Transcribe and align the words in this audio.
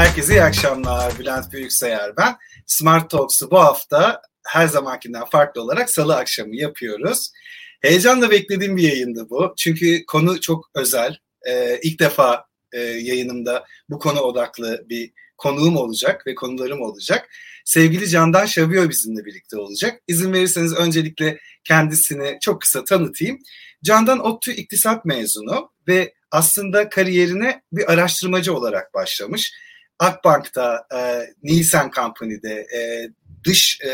Herkese 0.00 0.32
iyi 0.32 0.42
akşamlar. 0.42 1.18
Bülent 1.18 1.52
Büyüksayar 1.52 2.16
ben. 2.16 2.36
Smart 2.66 3.10
Talks'u 3.10 3.50
bu 3.50 3.58
hafta 3.58 4.22
her 4.46 4.66
zamankinden 4.66 5.24
farklı 5.24 5.62
olarak 5.62 5.90
salı 5.90 6.16
akşamı 6.16 6.56
yapıyoruz. 6.56 7.30
Heyecanla 7.80 8.30
beklediğim 8.30 8.76
bir 8.76 8.82
yayındı 8.82 9.26
bu. 9.30 9.54
Çünkü 9.58 10.06
konu 10.06 10.40
çok 10.40 10.70
özel. 10.74 11.16
Ee, 11.48 11.80
ilk 11.82 12.00
defa 12.00 12.44
e, 12.72 12.80
yayınımda 12.80 13.64
bu 13.88 13.98
konu 13.98 14.20
odaklı 14.20 14.84
bir 14.88 15.12
konuğum 15.38 15.76
olacak 15.76 16.26
ve 16.26 16.34
konularım 16.34 16.80
olacak. 16.80 17.28
Sevgili 17.64 18.08
Candan 18.08 18.46
Şavio 18.46 18.88
bizimle 18.88 19.24
birlikte 19.24 19.58
olacak. 19.58 20.00
İzin 20.08 20.32
verirseniz 20.32 20.74
öncelikle 20.74 21.38
kendisini 21.64 22.38
çok 22.40 22.60
kısa 22.60 22.84
tanıtayım. 22.84 23.38
Candan 23.84 24.26
ODTÜ 24.26 24.52
İktisat 24.52 25.04
mezunu 25.04 25.70
ve 25.88 26.14
aslında 26.30 26.88
kariyerine 26.88 27.62
bir 27.72 27.92
araştırmacı 27.92 28.54
olarak 28.54 28.94
başlamış. 28.94 29.52
Akbank'ta, 30.00 30.86
e, 30.94 30.98
Nielsen 31.42 31.90
Company'de, 31.90 32.66
e, 32.76 33.08
dış 33.44 33.80
e, 33.84 33.90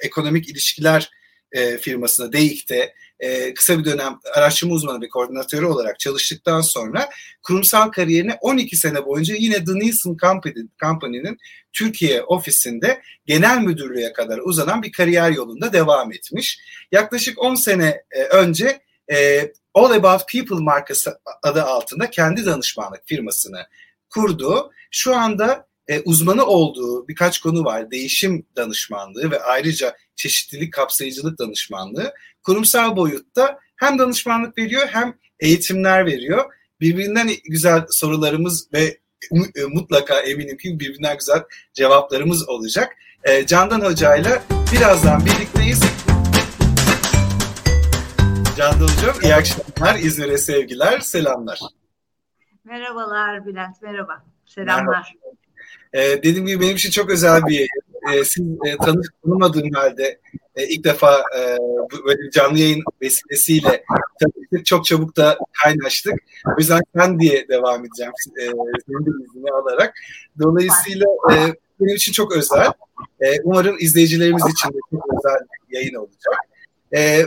ekonomik 0.00 0.48
ilişkiler 0.48 1.10
e, 1.52 1.78
firmasında, 1.78 2.32
DEİK'te 2.32 2.94
e, 3.20 3.54
kısa 3.54 3.78
bir 3.78 3.84
dönem 3.84 4.18
araştırma 4.34 4.74
uzmanı 4.74 5.00
ve 5.00 5.08
koordinatörü 5.08 5.66
olarak 5.66 6.00
çalıştıktan 6.00 6.60
sonra 6.60 7.08
kurumsal 7.42 7.88
kariyerine 7.88 8.38
12 8.40 8.76
sene 8.76 9.04
boyunca 9.04 9.34
yine 9.38 9.64
The 9.64 9.74
Nielsen 9.74 10.16
Company, 10.16 10.66
Company'nin 10.80 11.38
Türkiye 11.72 12.22
ofisinde 12.22 13.02
genel 13.26 13.58
müdürlüğe 13.58 14.12
kadar 14.12 14.38
uzanan 14.38 14.82
bir 14.82 14.92
kariyer 14.92 15.30
yolunda 15.30 15.72
devam 15.72 16.12
etmiş. 16.12 16.60
Yaklaşık 16.92 17.38
10 17.38 17.54
sene 17.54 18.02
e, 18.10 18.22
önce 18.22 18.80
e, 19.12 19.52
All 19.74 19.90
About 19.90 20.32
People 20.32 20.64
markası 20.64 21.20
adı 21.42 21.62
altında 21.62 22.10
kendi 22.10 22.46
danışmanlık 22.46 23.02
firmasını 23.06 23.66
kurdu. 24.10 24.70
Şu 24.90 25.16
anda 25.16 25.68
e, 25.88 26.00
uzmanı 26.00 26.46
olduğu 26.46 27.08
birkaç 27.08 27.40
konu 27.40 27.64
var. 27.64 27.90
Değişim 27.90 28.46
danışmanlığı 28.56 29.30
ve 29.30 29.42
ayrıca 29.42 29.96
çeşitlilik 30.16 30.72
kapsayıcılık 30.72 31.38
danışmanlığı. 31.38 32.14
Kurumsal 32.42 32.96
boyutta 32.96 33.58
hem 33.76 33.98
danışmanlık 33.98 34.58
veriyor 34.58 34.88
hem 34.90 35.14
eğitimler 35.40 36.06
veriyor. 36.06 36.44
Birbirinden 36.80 37.30
güzel 37.44 37.84
sorularımız 37.90 38.72
ve 38.72 38.98
e, 39.32 39.64
mutlaka 39.68 40.20
eminim 40.20 40.56
ki 40.56 40.80
birbirinden 40.80 41.18
güzel 41.18 41.42
cevaplarımız 41.74 42.48
olacak. 42.48 42.96
E, 43.24 43.46
Candan 43.46 43.80
Hoca 43.80 44.16
ile 44.16 44.42
birazdan 44.72 45.26
birlikteyiz. 45.26 45.80
Candan 48.56 48.88
Hocam 48.88 49.14
iyi 49.22 49.34
akşamlar, 49.34 49.98
İzmir'e 49.98 50.38
sevgiler, 50.38 51.00
selamlar. 51.00 51.60
Merhabalar 52.68 53.46
Bülent, 53.46 53.82
merhaba. 53.82 54.24
Selamlar. 54.46 55.14
Merhaba. 55.94 56.12
Ee, 56.12 56.22
dediğim 56.22 56.46
gibi 56.46 56.60
benim 56.60 56.76
için 56.76 56.90
çok 56.90 57.10
özel 57.10 57.46
bir 57.46 57.54
yayın. 57.54 57.68
Ee, 58.12 58.24
siz 58.24 58.46
e, 58.66 58.76
tanı, 58.76 59.02
tanımadığım 59.24 59.70
halde 59.70 60.20
e, 60.56 60.68
ilk 60.68 60.84
defa 60.84 61.22
e, 61.38 61.58
böyle 62.06 62.30
canlı 62.30 62.58
yayın 62.58 62.82
vesilesiyle 63.02 63.84
tanıştık. 64.20 64.66
Çok 64.66 64.84
çabuk 64.84 65.16
da 65.16 65.38
kaynaştık. 65.62 66.14
O 66.46 66.58
yüzden 66.58 66.80
sen 66.96 67.20
diye 67.20 67.48
devam 67.48 67.84
edeceğim. 67.84 68.12
E, 68.40 68.42
senin 68.86 69.06
de 69.06 69.10
izni 69.24 69.50
alarak. 69.50 69.94
Dolayısıyla 70.42 71.06
e, 71.32 71.34
benim 71.80 71.96
için 71.96 72.12
çok 72.12 72.36
özel. 72.36 72.72
E, 73.20 73.40
umarım 73.44 73.76
izleyicilerimiz 73.80 74.44
için 74.52 74.68
de 74.68 74.78
çok 74.90 75.06
özel 75.18 75.38
bir 75.70 75.76
yayın 75.76 75.94
olacak. 75.94 76.34
E, 76.94 77.26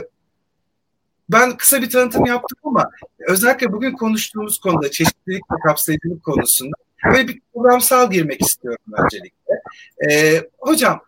ben 1.32 1.56
kısa 1.56 1.82
bir 1.82 1.90
tanıtım 1.90 2.26
yaptım 2.26 2.58
ama 2.64 2.90
özellikle 3.28 3.72
bugün 3.72 3.92
konuştuğumuz 3.92 4.60
konuda 4.60 4.90
çeşitlilik 4.90 5.42
ve 5.52 5.56
kapsayıcılık 5.66 6.24
konusunda 6.24 6.76
böyle 7.04 7.28
bir 7.28 7.40
programsal 7.54 8.10
girmek 8.10 8.40
istiyorum 8.40 8.84
öncelikle. 9.04 9.62
Ee, 10.10 10.48
hocam 10.58 11.00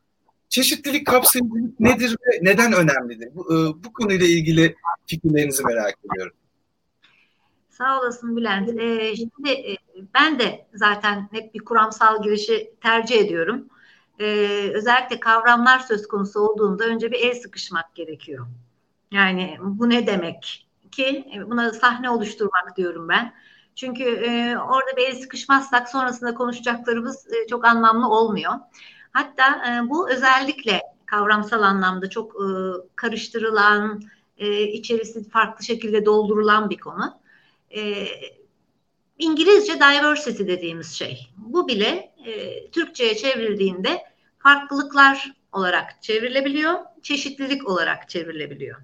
çeşitlilik 0.48 1.06
kapsayıcılık 1.06 1.80
nedir 1.80 2.16
ve 2.26 2.38
neden 2.42 2.72
önemlidir? 2.72 3.28
Bu, 3.34 3.54
e, 3.54 3.84
bu 3.84 3.92
konuyla 3.92 4.26
ilgili 4.26 4.76
fikirlerinizi 5.06 5.64
merak 5.64 5.94
ediyorum. 6.04 6.36
Sağ 7.70 8.00
olasın 8.00 8.36
Bülent. 8.36 8.68
Ee, 8.68 9.16
şimdi 9.16 9.50
e, 9.50 9.76
ben 10.14 10.38
de 10.38 10.66
zaten 10.74 11.28
hep 11.32 11.54
bir 11.54 11.60
kuramsal 11.60 12.22
girişi 12.22 12.70
tercih 12.82 13.20
ediyorum. 13.20 13.68
Ee, 14.20 14.70
özellikle 14.74 15.20
kavramlar 15.20 15.78
söz 15.78 16.08
konusu 16.08 16.40
olduğunda 16.40 16.84
önce 16.84 17.12
bir 17.12 17.20
el 17.20 17.34
sıkışmak 17.34 17.94
gerekiyor. 17.94 18.46
Yani 19.10 19.56
bu 19.60 19.90
ne 19.90 20.06
demek 20.06 20.66
ki? 20.90 21.24
Buna 21.46 21.72
sahne 21.72 22.10
oluşturmak 22.10 22.76
diyorum 22.76 23.08
ben. 23.08 23.34
Çünkü 23.74 24.04
e, 24.04 24.58
orada 24.58 24.96
bir 24.96 25.02
el 25.02 25.14
sıkışmazsak 25.14 25.88
sonrasında 25.88 26.34
konuşacaklarımız 26.34 27.26
e, 27.32 27.46
çok 27.46 27.64
anlamlı 27.64 28.08
olmuyor. 28.08 28.52
Hatta 29.12 29.44
e, 29.68 29.90
bu 29.90 30.10
özellikle 30.10 30.80
kavramsal 31.06 31.62
anlamda 31.62 32.10
çok 32.10 32.34
e, 32.34 32.46
karıştırılan, 32.96 34.02
e, 34.38 34.62
içerisi 34.62 35.28
farklı 35.30 35.64
şekilde 35.64 36.06
doldurulan 36.06 36.70
bir 36.70 36.78
konu. 36.78 37.18
E, 37.76 38.06
İngilizce 39.18 39.74
diversity 39.74 40.46
dediğimiz 40.46 40.92
şey. 40.92 41.30
Bu 41.36 41.68
bile 41.68 42.14
e, 42.26 42.70
Türkçe'ye 42.70 43.16
çevrildiğinde 43.16 44.02
farklılıklar 44.38 45.32
olarak 45.52 46.02
çevrilebiliyor, 46.02 46.74
çeşitlilik 47.02 47.68
olarak 47.68 48.08
çevrilebiliyor. 48.08 48.80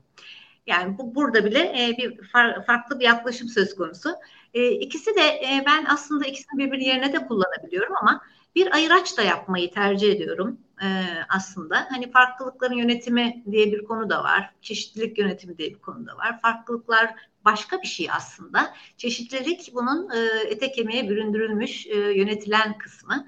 Yani 0.67 0.99
bu 0.99 1.15
burada 1.15 1.45
bile 1.45 1.59
e, 1.59 1.97
bir 1.99 2.29
far, 2.29 2.67
farklı 2.67 3.01
bir 3.01 3.05
yaklaşım 3.05 3.49
söz 3.49 3.75
konusu. 3.75 4.15
E, 4.55 4.71
ikisi 4.71 5.17
de 5.17 5.21
e, 5.21 5.65
ben 5.67 5.85
aslında 5.89 6.27
ikisini 6.27 6.59
birbiri 6.59 6.85
yerine 6.85 7.13
de 7.13 7.27
kullanabiliyorum 7.27 7.97
ama 7.97 8.23
bir 8.55 8.75
ayıraç 8.75 9.19
da 9.19 9.23
yapmayı 9.23 9.71
tercih 9.71 10.13
ediyorum 10.13 10.61
e, 10.83 10.87
aslında. 11.29 11.87
Hani 11.91 12.11
farklılıkların 12.11 12.75
yönetimi 12.75 13.45
diye 13.51 13.73
bir 13.73 13.85
konu 13.85 14.11
da 14.11 14.25
var. 14.25 14.55
Çeşitlilik 14.63 15.19
yönetimi 15.19 15.59
diye 15.59 15.71
bir 15.71 15.79
konu 15.79 16.07
da 16.07 16.17
var. 16.17 16.41
Farklılıklar 16.41 17.15
başka 17.45 17.83
bir 17.83 17.87
şey 17.87 18.09
aslında. 18.11 18.75
Çeşitlilik 18.97 19.71
bunun 19.75 20.11
e, 20.11 20.49
ete 20.49 20.73
kemiğe 20.73 21.09
büründürülmüş 21.09 21.87
e, 21.87 21.97
yönetilen 21.97 22.79
kısmı. 22.79 23.27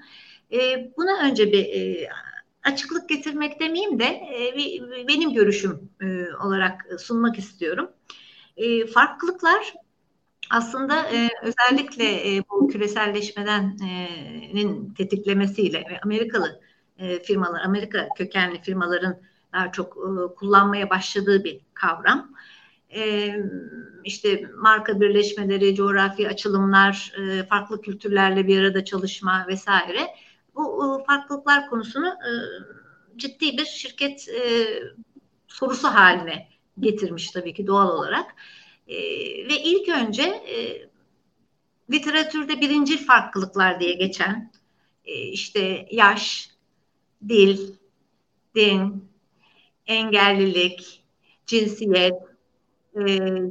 E, 0.51 0.91
buna 0.97 1.19
önce 1.23 1.51
bir 1.51 1.65
e, 1.65 2.09
açıklık 2.63 3.09
getirmek 3.09 3.59
demeyeyim 3.59 3.99
de 3.99 4.05
e, 4.05 4.55
benim 5.07 5.33
görüşüm 5.33 5.89
e, 6.01 6.25
olarak 6.45 6.85
sunmak 6.99 7.39
istiyorum. 7.39 7.91
E, 8.57 8.87
farklılıklar 8.87 9.73
aslında 10.49 11.05
özellikle 11.43 12.35
e, 12.35 12.43
bu 12.51 12.67
küreselleşmenin 12.67 14.93
tetiklemesiyle 14.93 15.99
Amerikalı 16.03 16.61
firmalar, 17.23 17.61
Amerika 17.61 18.07
kökenli 18.17 18.61
firmaların 18.61 19.21
daha 19.53 19.71
çok 19.71 19.97
kullanmaya 20.37 20.89
başladığı 20.89 21.43
bir 21.43 21.59
kavram. 21.73 22.33
E, 22.95 23.35
işte 24.03 24.49
marka 24.57 25.01
birleşmeleri, 25.01 25.75
coğrafi 25.75 26.29
açılımlar, 26.29 27.13
farklı 27.49 27.81
kültürlerle 27.81 28.47
bir 28.47 28.59
arada 28.59 28.85
çalışma 28.85 29.45
vesaire 29.47 30.07
bu 30.55 30.99
e, 31.01 31.05
farklılıklar 31.05 31.69
konusunu 31.69 32.07
e, 32.07 32.31
ciddi 33.17 33.57
bir 33.57 33.65
şirket 33.65 34.29
e, 34.29 34.67
sorusu 35.47 35.87
haline 35.87 36.47
getirmiş 36.79 37.31
tabii 37.31 37.53
ki 37.53 37.67
doğal 37.67 37.89
olarak. 37.89 38.35
Ve 39.49 39.61
ilk 39.63 39.89
önce 39.89 40.43
literatürde 41.91 42.61
birincil 42.61 42.97
farklılıklar 43.05 43.79
diye 43.79 43.93
geçen 43.93 44.51
işte 45.05 45.87
yaş, 45.91 46.49
dil, 47.29 47.73
din, 48.55 49.09
engellilik, 49.87 51.03
cinsiyet, 51.45 52.13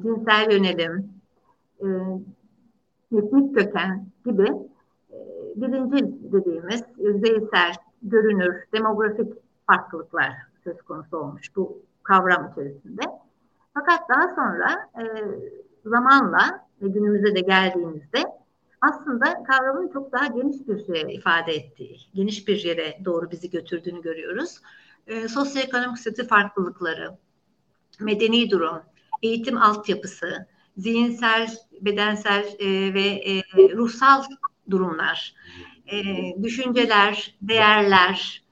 cinsel 0.02 0.50
yönelim, 0.50 1.12
etnik 3.12 3.54
köken 3.54 4.06
gibi 4.24 4.46
birinci 5.56 6.32
dediğimiz 6.32 6.82
yüzeysel, 6.98 7.74
görünür, 8.02 8.54
demografik 8.72 9.32
farklılıklar 9.66 10.32
söz 10.64 10.82
konusu 10.82 11.16
olmuş 11.16 11.56
bu 11.56 11.82
kavram 12.02 12.50
içerisinde. 12.52 13.02
Fakat 13.74 14.08
daha 14.08 14.34
sonra 14.34 14.90
e, 15.00 15.04
zamanla 15.84 16.66
ve 16.82 16.88
günümüze 16.88 17.34
de 17.34 17.40
geldiğimizde 17.40 18.22
aslında 18.80 19.42
kavramın 19.42 19.88
çok 19.92 20.12
daha 20.12 20.26
geniş 20.26 20.68
bir 20.68 20.86
şey 20.86 21.14
ifade 21.14 21.52
ettiği, 21.52 21.96
geniş 22.14 22.48
bir 22.48 22.64
yere 22.64 22.98
doğru 23.04 23.30
bizi 23.30 23.50
götürdüğünü 23.50 24.02
görüyoruz. 24.02 24.60
E, 25.06 25.28
sosyoekonomik 25.28 25.98
statü 25.98 26.26
farklılıkları, 26.26 27.10
medeni 28.00 28.50
durum, 28.50 28.80
eğitim 29.22 29.56
altyapısı, 29.56 30.46
zihinsel, 30.76 31.56
bedensel 31.80 32.44
e, 32.58 32.94
ve 32.94 33.00
e, 33.00 33.42
ruhsal 33.76 34.22
durumlar, 34.70 35.34
e, 35.92 36.02
düşünceler, 36.42 37.34
değerler, 37.42 38.42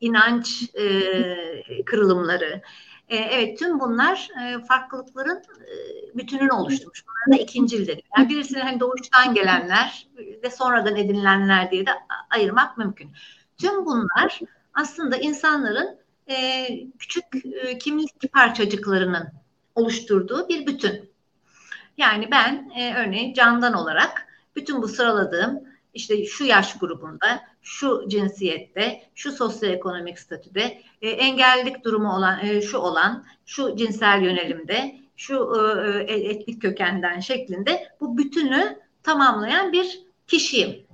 inanç 0.00 0.62
e, 0.74 1.84
kırılımları. 1.84 2.62
E, 3.08 3.16
evet 3.16 3.58
tüm 3.58 3.80
bunlar 3.80 4.28
e, 4.42 4.64
farklılıkların 4.64 5.38
e, 5.38 5.74
bütününü 6.18 6.52
oluşturmuş. 6.52 7.04
Bunlar 7.06 7.38
da 7.38 7.42
ikincil 7.42 7.86
dedim. 7.86 8.04
Yani 8.18 8.28
birisinin 8.28 8.60
hani 8.60 8.80
doğuştan 8.80 9.34
gelenler, 9.34 10.06
ve 10.44 10.50
sonradan 10.50 10.96
edinilenler 10.96 11.70
diye 11.70 11.86
de 11.86 11.90
ayırmak 12.30 12.78
mümkün. 12.78 13.10
Tüm 13.58 13.86
bunlar 13.86 14.40
aslında 14.74 15.16
insanların 15.16 15.98
e, 16.30 16.66
küçük 16.98 17.24
e, 17.44 17.78
kimlik 17.78 18.32
parçacıklarının 18.32 19.28
oluşturduğu 19.74 20.48
bir 20.48 20.66
bütün. 20.66 21.10
Yani 21.96 22.30
ben 22.30 22.70
e, 22.76 22.94
örneğin 22.94 23.34
candan 23.34 23.74
olarak 23.74 24.27
bütün 24.58 24.82
bu 24.82 24.88
sıraladığım 24.88 25.60
işte 25.94 26.26
şu 26.26 26.44
yaş 26.44 26.78
grubunda, 26.78 27.40
şu 27.62 28.04
cinsiyette, 28.08 29.02
şu 29.14 29.32
sosyoekonomik 29.32 30.18
statüde, 30.18 30.82
e, 31.02 31.10
engellilik 31.10 31.84
durumu 31.84 32.16
olan, 32.16 32.44
e, 32.44 32.62
şu 32.62 32.78
olan, 32.78 33.24
şu 33.46 33.76
cinsel 33.76 34.22
yönelimde, 34.22 34.96
şu 35.16 35.52
e, 35.54 36.12
e, 36.12 36.30
etnik 36.30 36.62
kökenden 36.62 37.20
şeklinde 37.20 37.88
bu 38.00 38.18
bütünü 38.18 38.78
tamamlayan 39.02 39.72
bir 39.72 40.00
kişiyim. 40.26 40.86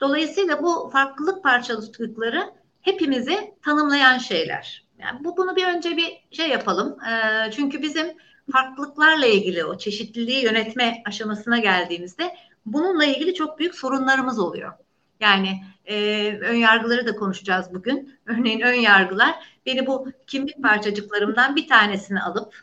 Dolayısıyla 0.00 0.62
bu 0.62 0.90
farklılık 0.92 1.42
parçacıkları 1.42 2.50
hepimizi 2.80 3.54
tanımlayan 3.64 4.18
şeyler. 4.18 4.84
Yani 4.98 5.24
bu 5.24 5.36
bunu 5.36 5.56
bir 5.56 5.66
önce 5.66 5.96
bir 5.96 6.22
şey 6.30 6.48
yapalım. 6.48 6.96
E, 7.04 7.50
çünkü 7.50 7.82
bizim 7.82 8.06
farklılıklarla 8.52 9.26
ilgili 9.26 9.64
o 9.64 9.78
çeşitliliği 9.78 10.44
yönetme 10.44 11.02
aşamasına 11.06 11.58
geldiğimizde 11.58 12.34
bununla 12.72 13.04
ilgili 13.04 13.34
çok 13.34 13.58
büyük 13.58 13.74
sorunlarımız 13.74 14.38
oluyor. 14.38 14.72
Yani 15.20 15.62
e, 15.84 16.38
ön 16.40 16.54
yargıları 16.54 17.06
da 17.06 17.16
konuşacağız 17.16 17.74
bugün. 17.74 18.18
Örneğin 18.26 18.60
ön 18.60 18.74
yargılar 18.74 19.34
beni 19.66 19.86
bu 19.86 20.12
kimlik 20.26 20.62
parçacıklarımdan 20.62 21.56
bir 21.56 21.68
tanesini 21.68 22.22
alıp 22.22 22.62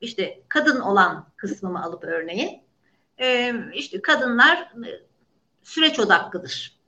işte 0.00 0.42
kadın 0.48 0.80
olan 0.80 1.28
kısmımı 1.36 1.82
alıp 1.82 2.04
örneğin 2.04 2.62
e, 3.20 3.54
işte 3.74 4.02
kadınlar 4.02 4.56
e, 4.58 4.88
süreç 5.62 5.98
odaklıdır 5.98 6.78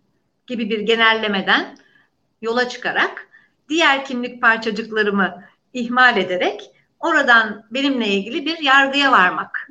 gibi 0.46 0.70
bir 0.70 0.80
genellemeden 0.80 1.78
yola 2.42 2.68
çıkarak 2.68 3.28
diğer 3.68 4.04
kimlik 4.04 4.42
parçacıklarımı 4.42 5.44
ihmal 5.72 6.16
ederek 6.16 6.70
oradan 7.00 7.66
benimle 7.70 8.08
ilgili 8.08 8.46
bir 8.46 8.58
yargıya 8.58 9.12
varmak. 9.12 9.68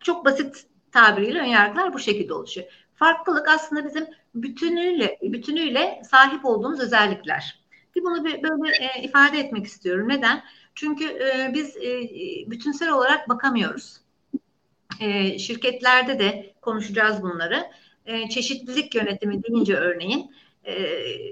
Çok 0.00 0.24
basit 0.24 0.66
tabiriyle 0.92 1.40
önyargılar 1.40 1.94
bu 1.94 1.98
şekilde 1.98 2.34
oluşuyor. 2.34 2.66
Farklılık 2.94 3.48
aslında 3.48 3.84
bizim 3.84 4.06
bütünüyle 4.34 5.18
bütünüyle 5.22 6.02
sahip 6.10 6.44
olduğumuz 6.44 6.80
özellikler. 6.80 7.60
Bir 7.96 8.02
bunu 8.02 8.24
bir, 8.24 8.42
böyle 8.42 8.76
e, 8.76 9.02
ifade 9.02 9.38
etmek 9.38 9.66
istiyorum. 9.66 10.08
Neden? 10.08 10.44
Çünkü 10.74 11.04
e, 11.04 11.50
biz 11.54 11.76
e, 11.76 12.00
bütünsel 12.50 12.90
olarak 12.90 13.28
bakamıyoruz. 13.28 14.00
E, 15.00 15.38
şirketlerde 15.38 16.18
de 16.18 16.54
konuşacağız 16.60 17.22
bunları. 17.22 17.66
E, 18.06 18.28
çeşitlilik 18.28 18.94
yönetimi 18.94 19.42
deyince 19.44 19.76
örneğin 19.76 20.30
e, 20.64 20.74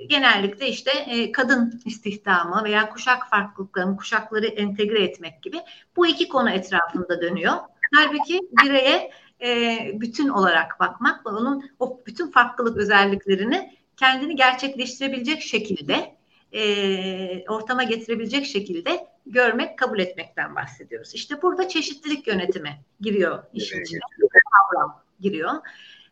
genellikle 0.08 0.68
işte 0.68 0.90
e, 0.90 1.32
kadın 1.32 1.82
istihdamı 1.84 2.64
veya 2.64 2.90
kuşak 2.90 3.30
farklılıklarını, 3.30 3.96
kuşakları 3.96 4.46
entegre 4.46 5.02
etmek 5.04 5.42
gibi 5.42 5.60
bu 5.96 6.06
iki 6.06 6.28
konu 6.28 6.50
etrafında 6.50 7.22
dönüyor. 7.22 7.54
Halbuki 7.94 8.40
bireye 8.64 9.10
e, 9.42 9.78
bütün 9.94 10.28
olarak 10.28 10.80
bakmak 10.80 11.26
ve 11.26 11.30
onun 11.30 11.70
o 11.78 12.00
bütün 12.06 12.30
farklılık 12.30 12.76
özelliklerini 12.76 13.78
kendini 13.96 14.36
gerçekleştirebilecek 14.36 15.42
şekilde 15.42 16.16
e, 16.52 17.44
ortama 17.48 17.82
getirebilecek 17.82 18.46
şekilde 18.46 19.06
görmek, 19.26 19.78
kabul 19.78 19.98
etmekten 19.98 20.56
bahsediyoruz. 20.56 21.14
İşte 21.14 21.42
burada 21.42 21.68
çeşitlilik 21.68 22.26
yönetimi 22.26 22.80
giriyor 23.00 23.42
işin 23.54 23.80
içine. 23.80 24.00
Kavram 24.28 25.02
giriyor. 25.20 25.52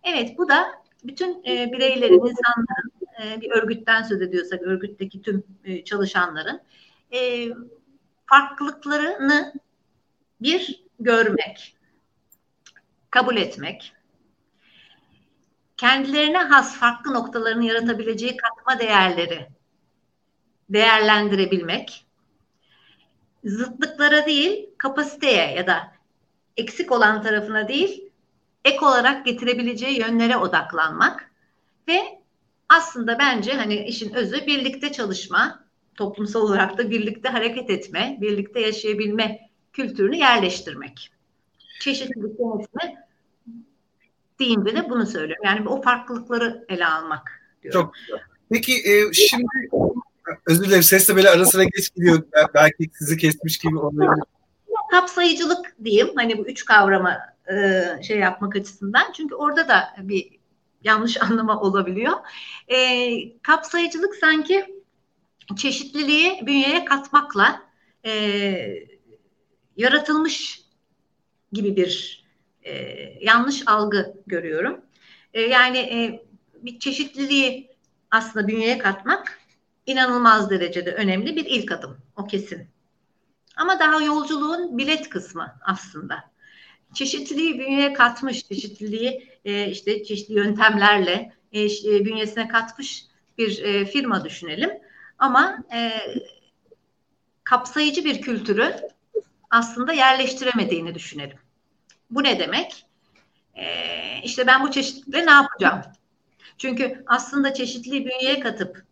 Evet 0.05 0.38
bu 0.38 0.49
da 0.49 0.67
bütün 1.05 1.44
e, 1.44 1.73
bireylerin, 1.73 2.14
insanların 2.14 2.93
e, 3.23 3.40
bir 3.40 3.50
örgütten 3.50 4.02
söz 4.02 4.23
ediyorsak 4.23 4.62
örgütteki 4.62 5.23
tüm 5.23 5.44
e, 5.64 5.84
çalışanların 5.84 6.61
e, 7.12 7.49
farklılıklarını 8.26 9.55
bir 10.43 10.84
görmek, 11.00 11.75
kabul 13.16 13.36
etmek, 13.36 13.92
kendilerine 15.76 16.38
has 16.38 16.76
farklı 16.76 17.14
noktalarını 17.14 17.64
yaratabileceği 17.64 18.36
katma 18.36 18.78
değerleri 18.78 19.46
değerlendirebilmek, 20.70 22.06
zıtlıklara 23.44 24.26
değil 24.26 24.70
kapasiteye 24.78 25.54
ya 25.54 25.66
da 25.66 25.92
eksik 26.56 26.92
olan 26.92 27.22
tarafına 27.22 27.68
değil 27.68 28.10
ek 28.64 28.84
olarak 28.84 29.26
getirebileceği 29.26 30.00
yönlere 30.00 30.36
odaklanmak 30.36 31.30
ve 31.88 32.02
aslında 32.68 33.18
bence 33.18 33.52
hani 33.52 33.84
işin 33.84 34.14
özü 34.14 34.46
birlikte 34.46 34.92
çalışma, 34.92 35.64
toplumsal 35.94 36.40
olarak 36.40 36.78
da 36.78 36.90
birlikte 36.90 37.28
hareket 37.28 37.70
etme, 37.70 38.18
birlikte 38.20 38.60
yaşayabilme 38.60 39.50
kültürünü 39.72 40.16
yerleştirmek. 40.16 41.10
Çeşitlilik 41.80 42.40
yönetimi 42.40 43.05
deyince 44.38 44.76
de 44.76 44.90
bunu 44.90 45.06
söylüyorum. 45.06 45.44
Yani 45.44 45.68
o 45.68 45.82
farklılıkları 45.82 46.64
ele 46.68 46.86
almak 46.86 47.30
diyorum. 47.62 47.80
Çok 47.80 47.94
güzel. 47.94 48.20
Peki 48.52 48.72
e, 48.72 49.12
şimdi 49.12 49.46
özür 50.46 50.64
dilerim 50.64 50.82
ses 50.82 51.08
de 51.08 51.16
böyle 51.16 51.30
ara 51.30 51.44
sıra 51.44 51.64
geç 51.64 51.94
gidiyor. 51.94 52.22
Belki 52.54 52.90
sizi 52.98 53.16
kesmiş 53.16 53.58
gibi 53.58 53.78
olabilir. 53.78 54.22
Kapsayıcılık 54.90 55.76
diyeyim. 55.84 56.10
Hani 56.16 56.38
bu 56.38 56.46
üç 56.46 56.64
kavrama 56.64 57.18
e, 57.52 57.82
şey 58.02 58.18
yapmak 58.18 58.56
açısından. 58.56 59.12
Çünkü 59.12 59.34
orada 59.34 59.68
da 59.68 59.94
bir 59.98 60.38
yanlış 60.84 61.22
anlama 61.22 61.60
olabiliyor. 61.60 62.14
E, 62.68 63.38
kapsayıcılık 63.42 64.14
sanki 64.14 64.66
çeşitliliği 65.56 66.46
bünyeye 66.46 66.84
katmakla 66.84 67.62
e, 68.04 68.12
yaratılmış 69.76 70.62
gibi 71.52 71.76
bir 71.76 72.25
e, 72.66 72.74
yanlış 73.20 73.62
algı 73.66 74.14
görüyorum. 74.26 74.80
E, 75.34 75.40
yani 75.40 75.78
e, 75.78 76.26
bir 76.54 76.78
çeşitliliği 76.78 77.70
aslında 78.10 78.48
bünyeye 78.48 78.78
katmak 78.78 79.38
inanılmaz 79.86 80.50
derecede 80.50 80.92
önemli 80.92 81.36
bir 81.36 81.44
ilk 81.44 81.72
adım. 81.72 81.98
O 82.16 82.26
kesin. 82.26 82.68
Ama 83.56 83.80
daha 83.80 84.02
yolculuğun 84.02 84.78
bilet 84.78 85.08
kısmı 85.08 85.58
aslında. 85.62 86.24
Çeşitliliği 86.94 87.58
bünyeye 87.58 87.92
katmış, 87.92 88.48
çeşitliliği 88.48 89.28
e, 89.44 89.70
işte 89.70 90.04
çeşitli 90.04 90.35
yöntemlerle 90.35 91.32
e, 91.52 91.64
e, 91.64 92.04
bünyesine 92.04 92.49
katmış 92.49 93.04
bir 93.38 93.62
e, 93.62 93.85
firma 93.85 94.25
düşünelim. 94.25 94.70
Ama 95.18 95.64
e, 95.75 95.92
kapsayıcı 97.44 98.04
bir 98.04 98.20
kültürü 98.20 98.76
aslında 99.50 99.92
yerleştiremediğini 99.92 100.94
düşünelim. 100.94 101.38
Bu 102.10 102.25
ne 102.25 102.38
demek? 102.38 102.86
E, 103.54 103.66
işte 104.22 104.46
ben 104.46 104.62
bu 104.62 104.70
çeşitlilikle 104.70 105.26
ne 105.26 105.30
yapacağım? 105.30 105.82
Çünkü 106.58 107.04
aslında 107.06 107.54
çeşitliliği 107.54 108.06
bünyeye 108.06 108.40
katıp 108.40 108.84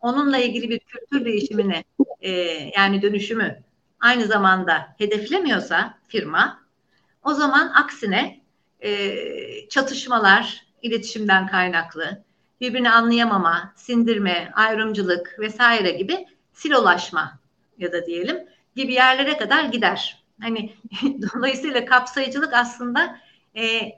onunla 0.00 0.38
ilgili 0.38 0.70
bir 0.70 0.78
kültür 0.78 1.24
değişimini 1.24 1.84
e, 2.20 2.30
yani 2.76 3.02
dönüşümü 3.02 3.62
aynı 4.00 4.26
zamanda 4.26 4.94
hedeflemiyorsa 4.98 5.98
firma 6.08 6.60
o 7.24 7.34
zaman 7.34 7.72
aksine 7.74 8.40
e, 8.80 9.68
çatışmalar 9.68 10.66
iletişimden 10.82 11.46
kaynaklı 11.46 12.24
birbirini 12.60 12.90
anlayamama, 12.90 13.72
sindirme, 13.76 14.52
ayrımcılık 14.54 15.36
vesaire 15.38 15.90
gibi 15.90 16.26
silolaşma 16.52 17.38
ya 17.78 17.92
da 17.92 18.06
diyelim 18.06 18.46
gibi 18.76 18.92
yerlere 18.92 19.36
kadar 19.36 19.64
gider. 19.64 20.25
Hani 20.40 20.74
dolayısıyla 21.34 21.84
kapsayıcılık 21.84 22.54
aslında 22.54 23.20
e, 23.56 23.92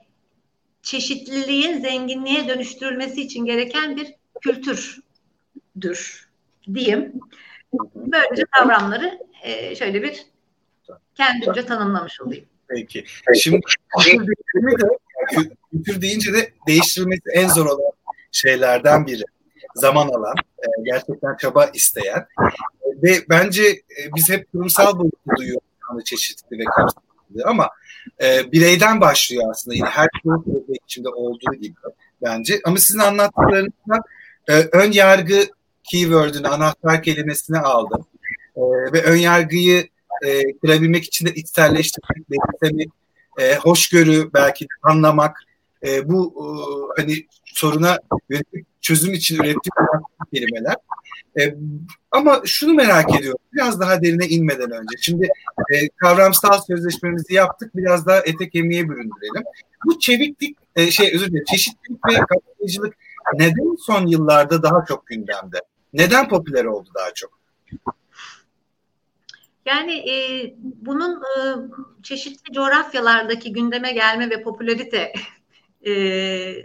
çeşitliliğin 0.83 1.80
zenginliğe 1.80 2.49
dönüştürülmesi 2.49 3.23
için 3.23 3.45
gereken 3.45 3.97
bir 3.97 4.14
kültür 4.40 4.99
dür 5.80 6.28
diyeyim. 6.75 7.12
Böylece 7.95 8.45
kavramları 8.50 9.18
e, 9.42 9.76
şöyle 9.76 10.02
bir 10.02 10.26
kendimce 11.14 11.66
tanımlamış 11.66 12.21
olayım. 12.21 12.45
Peki. 12.68 13.04
Şimdi 13.40 13.61
kültür 15.73 16.02
deyince 16.02 16.33
de 16.33 16.52
değiştirilmesi 16.66 17.23
en 17.35 17.49
zor 17.49 17.66
olan 17.66 17.92
şeylerden 18.33 19.07
biri. 19.07 19.23
Zaman 19.75 20.09
alan, 20.09 20.35
e, 20.59 20.66
gerçekten 20.85 21.37
çaba 21.37 21.64
isteyen 21.75 22.26
ve 23.02 23.25
bence 23.28 23.62
e, 23.62 24.14
biz 24.16 24.28
hep 24.28 24.52
kurumsal 24.52 24.99
boyutu 24.99 25.18
duyuyoruz 25.37 25.67
çeşitli 26.04 26.59
ve 26.59 26.64
kapsamlı 26.64 27.42
ama 27.45 27.71
e, 28.23 28.52
bireyden 28.52 29.00
başlıyor 29.00 29.45
aslında 29.50 29.75
yine 29.75 29.88
her 29.88 30.09
kurumsal 30.23 30.75
içinde 30.85 31.09
olduğu 31.09 31.54
gibi 31.61 31.75
bence. 32.23 32.61
Ama 32.64 32.78
sizin 32.78 32.99
anlattıklarınızdan 32.99 34.00
e, 34.49 34.52
ön 34.73 34.92
yargı 34.92 35.45
keyword'ünü, 35.85 36.49
anahtar 36.49 37.02
kelimesini 37.02 37.59
aldım. 37.59 38.07
E, 38.57 38.61
ve 38.92 39.02
ön 39.02 39.16
yargıyı 39.16 39.88
e, 40.26 40.59
kırabilmek 40.59 41.04
için 41.04 41.26
de 41.26 41.35
içselleştirmek, 41.35 42.30
benimsemek, 42.30 42.88
e, 43.38 43.57
hoşgörü 43.57 44.30
belki 44.35 44.66
anlamak 44.83 45.42
e, 45.87 46.09
bu 46.09 46.35
e, 46.37 46.47
hani 47.00 47.26
soruna 47.45 47.99
çözüm 48.80 49.14
için 49.14 49.37
ürettiğim 49.37 49.88
kelimeler. 50.35 50.75
E, 51.40 51.54
ama 52.11 52.40
şunu 52.44 52.75
merak 52.75 53.20
ediyorum 53.20 53.40
biraz 53.52 53.80
daha 53.80 54.02
derine 54.02 54.26
inmeden 54.26 54.70
önce. 54.70 54.97
Şimdi 55.00 55.28
e, 55.75 55.88
kavramsal 55.88 56.61
sözleşmemizi 56.61 57.35
yaptık 57.35 57.76
biraz 57.76 58.06
daha 58.06 58.20
ete 58.20 58.50
kemiğe 58.50 58.88
büründürelim. 58.88 59.44
Bu 59.87 59.99
çeviklik 59.99 60.56
e, 60.76 60.90
şey 60.90 61.14
özür 61.14 61.26
dilerim 61.26 61.44
çeşitlilik 61.50 62.00
ve 62.08 62.14
kapsayıcılık 62.14 62.94
neden 63.35 63.76
son 63.87 64.06
yıllarda 64.06 64.62
daha 64.62 64.85
çok 64.88 65.06
gündemde? 65.06 65.62
Neden 65.92 66.28
popüler 66.28 66.64
oldu 66.64 66.88
daha 66.94 67.14
çok? 67.14 67.38
Yani 69.66 70.11
e, 70.11 70.54
bunun 70.61 71.14
e, 71.14 71.40
çeşitli 72.02 72.52
coğrafyalardaki 72.52 73.52
gündeme 73.52 73.92
gelme 73.92 74.30
ve 74.30 74.42
popülarite 74.42 75.12
e, 75.87 75.92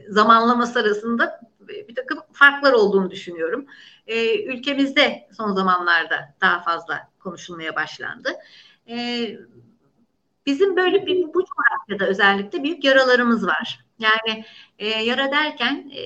zamanlaması 0.10 0.79
arasında 0.79 1.41
bir 1.67 1.96
takım 1.96 2.20
farklar 2.34 2.74
olduğunu 2.74 3.12
düşünüyorum. 3.12 3.65
E, 4.08 4.43
ülkemizde 4.43 5.27
son 5.38 5.53
zamanlarda 5.53 6.36
daha 6.41 6.62
fazla 6.62 7.10
konuşulmaya 7.20 7.75
başlandı. 7.75 8.29
E, 8.89 9.27
bizim 10.46 10.75
böyle 10.75 11.05
bir 11.05 11.24
bu 11.34 11.46
coğrafyada 11.46 12.10
özellikle 12.10 12.63
büyük 12.63 12.84
yaralarımız 12.84 13.48
var. 13.48 13.86
Yani 14.00 14.46
e, 14.79 14.88
yara 14.88 15.32
derken 15.32 15.91
e, 15.96 16.01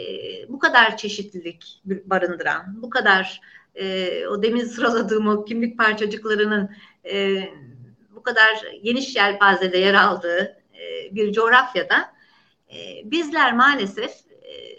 bu 0.49 0.59
kadar 0.59 0.97
çeşitlilik 0.97 1.81
barındıran, 1.85 2.81
bu 2.81 2.89
kadar 2.89 3.41
e, 3.75 4.27
o 4.27 4.43
demin 4.43 4.65
sıraladığım 4.65 5.27
o 5.27 5.45
kimlik 5.45 5.77
parçacıklarının 5.77 6.69
e, 7.11 7.43
bu 8.15 8.23
kadar 8.23 8.65
geniş 8.83 9.15
yelpazede 9.15 9.77
yer 9.77 9.93
aldığı 9.93 10.57
e, 10.73 11.15
bir 11.15 11.33
coğrafyada 11.33 12.13
e, 12.73 13.01
bizler 13.11 13.53
maalesef 13.53 14.11
e, 14.41 14.76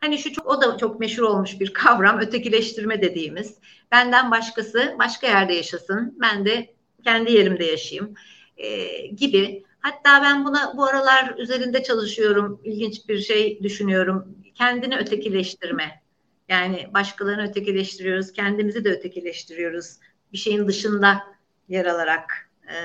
hani 0.00 0.18
şu 0.18 0.32
çok 0.32 0.46
o 0.46 0.62
da 0.62 0.76
çok 0.76 1.00
meşhur 1.00 1.22
olmuş 1.22 1.60
bir 1.60 1.72
kavram 1.72 2.18
ötekileştirme 2.18 3.02
dediğimiz. 3.02 3.58
Benden 3.92 4.30
başkası 4.30 4.96
başka 4.98 5.26
yerde 5.26 5.54
yaşasın 5.54 6.18
ben 6.20 6.44
de 6.46 6.74
kendi 7.04 7.32
yerimde 7.32 7.64
yaşayayım 7.64 8.14
e, 8.56 9.06
gibi. 9.06 9.64
Hatta 9.80 10.22
ben 10.22 10.44
buna 10.44 10.76
bu 10.76 10.84
aralar 10.84 11.34
üzerinde 11.38 11.82
çalışıyorum 11.82 12.60
ilginç 12.64 13.08
bir 13.08 13.18
şey 13.18 13.62
düşünüyorum. 13.62 14.36
Kendini 14.54 14.96
ötekileştirme. 14.96 16.02
Yani 16.48 16.88
başkalarını 16.94 17.48
ötekileştiriyoruz 17.48 18.32
kendimizi 18.32 18.84
de 18.84 18.90
ötekileştiriyoruz. 18.90 19.96
Bir 20.32 20.38
şeyin 20.38 20.68
dışında 20.68 21.22
yer 21.68 21.86
alarak 21.86 22.50
e, 22.68 22.76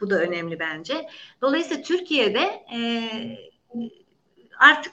bu 0.00 0.10
da 0.10 0.20
önemli 0.20 0.58
bence. 0.58 1.08
Dolayısıyla 1.42 1.82
Türkiye'de 1.82 2.64
e, 2.74 2.80
artık 4.58 4.92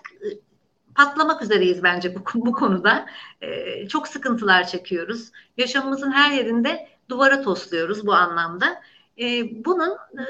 patlamak 0.96 1.42
üzereyiz 1.42 1.84
bence 1.84 2.16
bu, 2.16 2.20
bu 2.46 2.54
konuda. 2.54 3.06
E, 3.42 3.88
çok 3.88 4.08
sıkıntılar 4.08 4.68
çekiyoruz. 4.68 5.32
Yaşamımızın 5.58 6.12
her 6.12 6.32
yerinde 6.32 6.88
duvara 7.10 7.42
tosluyoruz 7.42 8.08
bu 8.08 8.14
anlamda. 8.14 8.82
E, 9.20 9.26
bunun 9.66 9.92
e, 9.92 10.24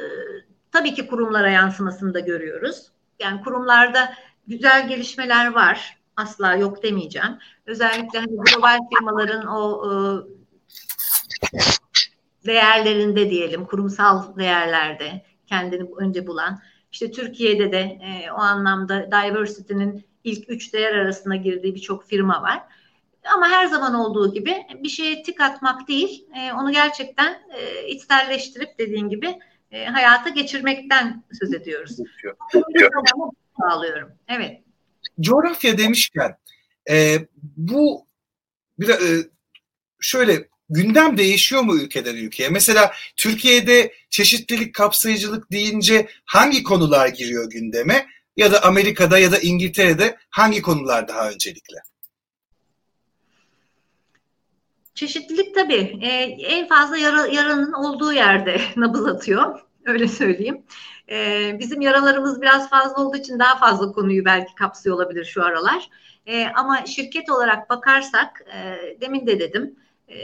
tabii 0.72 0.94
ki 0.94 1.08
kurumlara 1.08 1.50
yansımasını 1.50 2.14
da 2.14 2.20
görüyoruz. 2.20 2.92
Yani 3.20 3.42
kurumlarda 3.44 4.14
güzel 4.48 4.88
gelişmeler 4.88 5.52
var. 5.52 5.98
Asla 6.18 6.56
yok 6.56 6.84
demeyeceğim. 6.84 7.40
Özellikle 7.66 8.20
hani 8.20 8.36
global 8.36 8.80
firmaların 8.90 9.48
o 9.48 9.86
e, 9.86 9.92
değerlerinde 12.46 13.30
diyelim, 13.30 13.66
kurumsal 13.66 14.38
değerlerde 14.38 15.26
kendini 15.48 15.90
önce 15.98 16.28
bulan. 16.28 16.60
İşte 16.92 17.12
Türkiye'de 17.12 17.72
de 17.72 17.80
e, 17.80 18.32
o 18.32 18.38
anlamda 18.38 19.08
diversity'nin 19.08 20.06
ilk 20.24 20.50
üç 20.50 20.74
değer 20.74 20.94
arasına 20.94 21.36
girdiği 21.36 21.76
birçok 21.76 22.08
firma 22.08 22.42
var. 22.42 22.64
Ama 23.36 23.50
her 23.50 23.66
zaman 23.66 23.94
olduğu 23.94 24.34
gibi 24.34 24.56
bir 24.84 24.90
şeye 24.90 25.24
tik 25.24 25.42
atmak 25.42 25.88
değil, 25.88 26.26
e, 26.36 26.54
onu 26.54 26.72
gerçekten 26.72 27.42
e, 27.58 27.88
içselleştirip 27.88 28.78
dediğin 28.80 29.10
gibi 29.10 29.40
e, 29.72 29.86
hayata 29.86 30.30
geçirmekten 30.30 31.24
söz 31.40 31.54
ediyoruz. 31.54 31.98
Sağlıyorum. 33.62 34.12
Evet. 34.28 34.62
Coğrafya 35.20 35.78
demişken 35.78 36.38
e, 36.90 37.18
bu 37.42 38.08
bir, 38.80 38.90
e, 38.90 39.30
şöyle 40.00 40.48
gündem 40.70 41.18
değişiyor 41.18 41.62
mu 41.62 41.76
ülkeden 41.76 42.16
ülkeye? 42.16 42.50
Mesela 42.50 42.94
Türkiye'de 43.16 43.94
çeşitlilik, 44.10 44.76
kapsayıcılık 44.76 45.52
deyince 45.52 46.08
hangi 46.26 46.64
konular 46.64 47.08
giriyor 47.08 47.50
gündeme? 47.50 48.08
Ya 48.38 48.52
da 48.52 48.64
Amerika'da 48.64 49.18
ya 49.18 49.32
da 49.32 49.40
İngiltere'de 49.40 50.18
hangi 50.30 50.62
konular 50.62 51.08
daha 51.08 51.30
öncelikli? 51.30 51.78
Çeşitlilik 54.96 55.56
tabii 55.56 56.00
e, 56.02 56.08
en 56.42 56.68
fazla 56.68 56.98
yara, 56.98 57.28
yaranın 57.28 57.74
olduğu 57.74 58.14
yerde 58.14 58.62
nabız 58.76 59.08
atıyor. 59.08 59.60
Öyle 59.86 60.08
söyleyeyim. 60.08 60.64
E, 61.10 61.52
bizim 61.60 61.82
yaralarımız 61.82 62.42
biraz 62.42 62.70
fazla 62.70 63.04
olduğu 63.04 63.18
için 63.18 63.40
daha 63.40 63.58
fazla 63.58 63.92
konuyu 63.92 64.26
belki 64.26 64.56
kapsıyor 64.56 64.96
olabilir 64.96 65.26
şu 65.26 65.44
aralar. 65.44 65.90
E, 66.26 66.48
ama 66.48 66.86
şirket 66.86 67.30
olarak 67.30 67.70
bakarsak, 67.70 68.46
e, 68.54 68.78
demin 69.02 69.28
de 69.28 69.40
dedim, 69.40 69.76
e, 70.08 70.16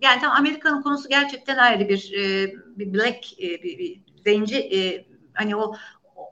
yani 0.00 0.20
tam 0.20 0.32
Amerika'nın 0.32 0.82
konusu 0.82 1.08
gerçekten 1.08 1.56
ayrı 1.56 1.88
bir 1.88 2.12
e, 2.12 2.52
bir 2.76 2.94
black 2.94 3.42
e, 3.42 3.62
bir, 3.62 3.78
bir 3.78 4.00
zenci 4.24 4.56
e, 4.56 5.06
hani 5.34 5.56
o 5.56 5.76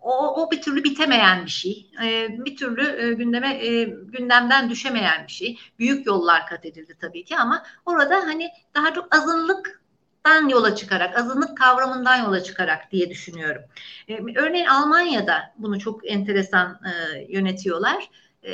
o, 0.05 0.43
o 0.43 0.51
bir 0.51 0.63
türlü 0.63 0.85
bitemeyen 0.85 1.45
bir 1.45 1.51
şey. 1.51 1.91
E, 2.05 2.29
bir 2.45 2.57
türlü 2.57 3.03
e, 3.03 3.13
gündeme 3.13 3.67
e, 3.67 3.85
gündemden 3.85 4.71
düşemeyen 4.71 5.27
bir 5.27 5.33
şey. 5.33 5.59
Büyük 5.79 6.07
yollar 6.07 6.47
kat 6.47 6.67
edildi 6.67 6.97
tabii 7.01 7.25
ki 7.25 7.37
ama 7.37 7.63
orada 7.87 8.17
hani 8.17 8.49
daha 8.75 8.95
çok 8.95 9.15
azınlıktan 9.15 10.49
yola 10.49 10.75
çıkarak, 10.75 11.19
azınlık 11.19 11.59
kavramından 11.59 12.17
yola 12.17 12.43
çıkarak 12.43 12.93
diye 12.93 13.11
düşünüyorum. 13.11 13.63
E, 14.09 14.39
örneğin 14.39 14.67
Almanya'da 14.67 15.55
bunu 15.59 15.81
çok 15.81 16.11
enteresan 16.11 16.81
e, 16.85 17.25
yönetiyorlar. 17.29 18.11
E, 18.45 18.53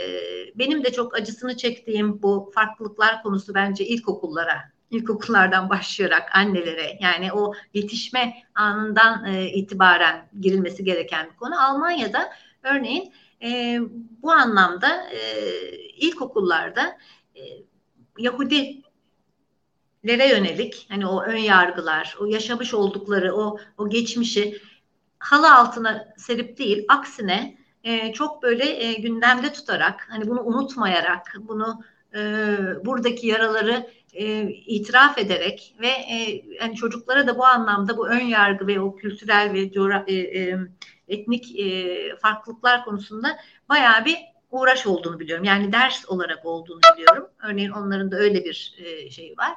benim 0.54 0.85
de 0.85 0.92
çok 0.92 1.14
acısını 1.14 1.57
çektiğim 1.57 2.23
bu 2.23 2.50
farklılıklar 2.54 3.23
konusu 3.23 3.54
bence 3.54 3.87
ilkokullara 3.87 4.73
ilkokullardan 4.90 5.70
başlayarak 5.70 6.37
annelere 6.37 6.99
yani 7.00 7.32
o 7.32 7.54
yetişme 7.75 8.35
anından 8.54 9.25
e, 9.25 9.47
itibaren 9.47 10.28
girilmesi 10.40 10.85
gereken 10.85 11.30
bir 11.30 11.37
konu. 11.37 11.62
Almanya'da 11.62 12.32
örneğin 12.62 13.12
e, 13.42 13.78
bu 14.23 14.32
anlamda 14.32 15.11
e, 15.11 15.18
ilkokullarda 15.78 16.99
e, 17.37 17.40
Yahudilere 18.18 18.82
yönelik 20.04 20.87
hani 20.88 21.06
o 21.06 21.23
ön 21.23 21.37
yargılar, 21.37 22.16
o 22.20 22.26
yaşamış 22.26 22.75
oldukları 22.75 23.35
o 23.35 23.59
o 23.78 23.88
geçmişi 23.88 24.62
halı 25.18 25.54
altına 25.54 26.14
serip 26.16 26.59
değil, 26.59 26.85
aksine 26.88 27.56
e, 27.85 28.12
çok 28.12 28.42
böyle 28.42 28.85
e, 28.85 28.92
gündemde 28.92 29.52
tutarak, 29.52 30.06
hani 30.11 30.28
bunu 30.28 30.42
unutmayarak, 30.42 31.35
bunu 31.40 31.82
e, 32.14 32.21
buradaki 32.85 33.26
yaraları 33.26 33.87
e, 34.12 34.43
itiraf 34.50 35.19
ederek 35.19 35.75
ve 35.81 35.88
e, 35.88 36.43
yani 36.61 36.75
çocuklara 36.75 37.26
da 37.26 37.38
bu 37.38 37.45
anlamda 37.45 37.97
bu 37.97 38.09
ön 38.09 38.25
yargı 38.25 38.67
ve 38.67 38.81
o 38.81 38.97
kültürel 38.97 39.52
ve 39.52 39.61
e, 40.07 40.14
e, 40.14 40.59
etnik 41.09 41.61
e, 41.61 42.17
farklılıklar 42.17 42.85
konusunda 42.85 43.38
bayağı 43.69 44.05
bir 44.05 44.17
uğraş 44.50 44.87
olduğunu 44.87 45.21
biliyorum. 45.21 45.45
Yani 45.45 45.73
ders 45.73 46.09
olarak 46.09 46.47
olduğunu 46.47 46.81
biliyorum. 46.97 47.26
Örneğin 47.43 47.71
onların 47.71 48.12
da 48.12 48.17
öyle 48.17 48.45
bir 48.45 48.75
e, 48.79 49.11
şey 49.11 49.35
var. 49.38 49.55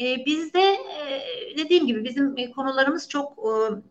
E, 0.00 0.26
bizde 0.26 0.60
e, 0.60 1.58
dediğim 1.58 1.86
gibi 1.86 2.04
bizim 2.04 2.38
e, 2.38 2.50
konularımız 2.50 3.08
çok 3.08 3.38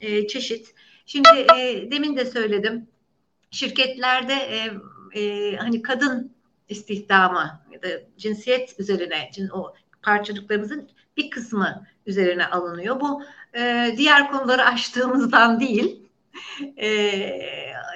e, 0.01 0.27
çeşit. 0.27 0.75
Şimdi 1.05 1.29
e, 1.57 1.91
demin 1.91 2.17
de 2.17 2.25
söyledim. 2.25 2.87
Şirketlerde 3.51 4.33
e, 4.33 4.71
e, 5.21 5.55
hani 5.55 5.81
kadın 5.81 6.34
istihdamı 6.69 7.61
ya 7.71 7.81
da 7.81 7.87
cinsiyet 8.17 8.79
üzerine 8.79 9.31
o 9.53 9.73
parçacıklarımızın 10.01 10.89
bir 11.17 11.29
kısmı 11.29 11.85
üzerine 12.05 12.45
alınıyor. 12.45 12.99
Bu 12.99 13.23
e, 13.57 13.93
diğer 13.97 14.31
konuları 14.31 14.65
açtığımızdan 14.65 15.59
değil, 15.59 16.09
e, 16.77 17.39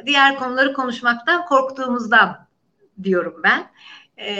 diğer 0.05 0.35
konuları 0.35 0.73
konuşmaktan 0.73 1.45
korktuğumuzdan 1.45 2.47
diyorum 3.03 3.41
ben. 3.43 3.71
E, 4.17 4.31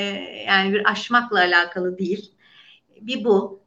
yani 0.48 0.74
bir 0.74 0.91
aşmakla 0.91 1.39
alakalı 1.39 1.98
değil. 1.98 2.31
Bir 3.01 3.24
bu. 3.24 3.59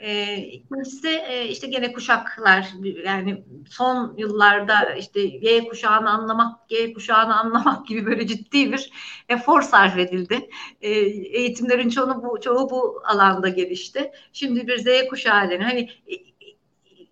E, 0.00 0.36
ikincisi 0.36 1.08
e, 1.08 1.48
işte 1.48 1.66
gene 1.66 1.92
kuşaklar 1.92 2.68
yani 3.04 3.44
son 3.70 4.14
yıllarda 4.18 4.94
işte 4.94 5.20
Y 5.20 5.68
kuşağını 5.68 6.10
anlamak, 6.10 6.70
Y 6.70 6.92
kuşağını 6.92 7.40
anlamak 7.40 7.86
gibi 7.86 8.06
böyle 8.06 8.26
ciddi 8.26 8.72
bir 8.72 8.90
efor 9.28 9.62
sarf 9.62 9.98
edildi. 9.98 10.50
E, 10.80 10.90
eğitimlerin 10.90 11.88
çoğu 11.88 12.22
bu 12.22 12.40
çoğu 12.40 12.70
bu 12.70 13.02
alanda 13.04 13.48
gelişti. 13.48 14.10
Şimdi 14.32 14.66
bir 14.66 14.78
Z 14.78 15.08
kuşağı 15.08 15.60
hani 15.62 15.90
e, 16.06 16.14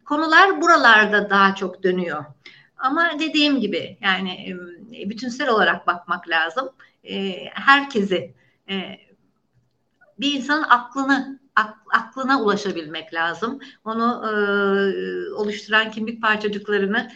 konular 0.04 0.60
buralarda 0.60 1.30
daha 1.30 1.54
çok 1.54 1.82
dönüyor. 1.82 2.24
Ama 2.76 3.10
dediğim 3.18 3.60
gibi 3.60 3.98
yani 4.00 4.56
e, 4.92 5.10
bütünsel 5.10 5.48
olarak 5.48 5.86
bakmak 5.86 6.28
lazım. 6.28 6.70
E, 7.04 7.44
herkesi 7.54 8.34
e, 8.68 8.98
bir 10.18 10.32
insanın 10.32 10.62
aklını 10.62 11.43
aklına 11.92 12.42
ulaşabilmek 12.42 13.14
lazım. 13.14 13.60
Onu 13.84 14.24
e, 14.26 14.32
oluşturan 15.34 15.90
kimlik 15.90 16.22
parçacıklarını 16.22 17.10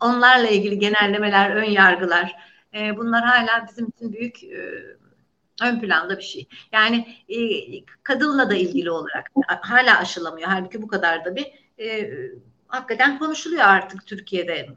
onlarla 0.00 0.48
ilgili 0.48 0.78
genellemeler, 0.78 1.50
ön 1.50 1.70
yargılar 1.70 2.36
e, 2.74 2.96
bunlar 2.96 3.24
hala 3.24 3.66
bizim 3.68 3.88
için 3.88 4.12
büyük 4.12 4.44
e, 4.44 4.82
ön 5.62 5.80
planda 5.80 6.18
bir 6.18 6.22
şey. 6.22 6.48
Yani 6.72 7.16
e, 7.28 7.38
kadınla 8.02 8.50
da 8.50 8.54
ilgili 8.54 8.90
olarak 8.90 9.30
hala 9.60 9.98
aşılamıyor. 9.98 10.48
Halbuki 10.48 10.82
bu 10.82 10.88
kadar 10.88 11.24
da 11.24 11.36
bir 11.36 11.46
e, 11.78 12.10
hakikaten 12.68 13.18
konuşuluyor 13.18 13.62
artık 13.62 14.06
Türkiye'de. 14.06 14.68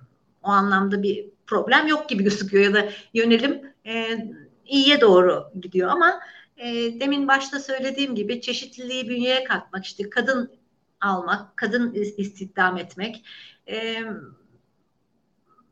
O 0.43 0.47
anlamda 0.47 1.03
bir 1.03 1.25
problem 1.47 1.87
yok 1.87 2.09
gibi 2.09 2.23
gözüküyor 2.23 2.63
ya 2.63 2.73
da 2.73 2.89
yönelim 3.13 3.61
e, 3.85 4.17
iyiye 4.65 5.01
doğru 5.01 5.51
gidiyor 5.61 5.89
ama 5.89 6.19
e, 6.59 6.99
demin 6.99 7.27
başta 7.27 7.59
söylediğim 7.59 8.15
gibi 8.15 8.41
çeşitliliği 8.41 9.09
bünyeye 9.09 9.43
katmak, 9.43 9.85
işte 9.85 10.09
kadın 10.09 10.51
almak, 11.01 11.57
kadın 11.57 11.93
istihdam 11.93 12.77
etmek 12.77 13.25
e, 13.67 14.03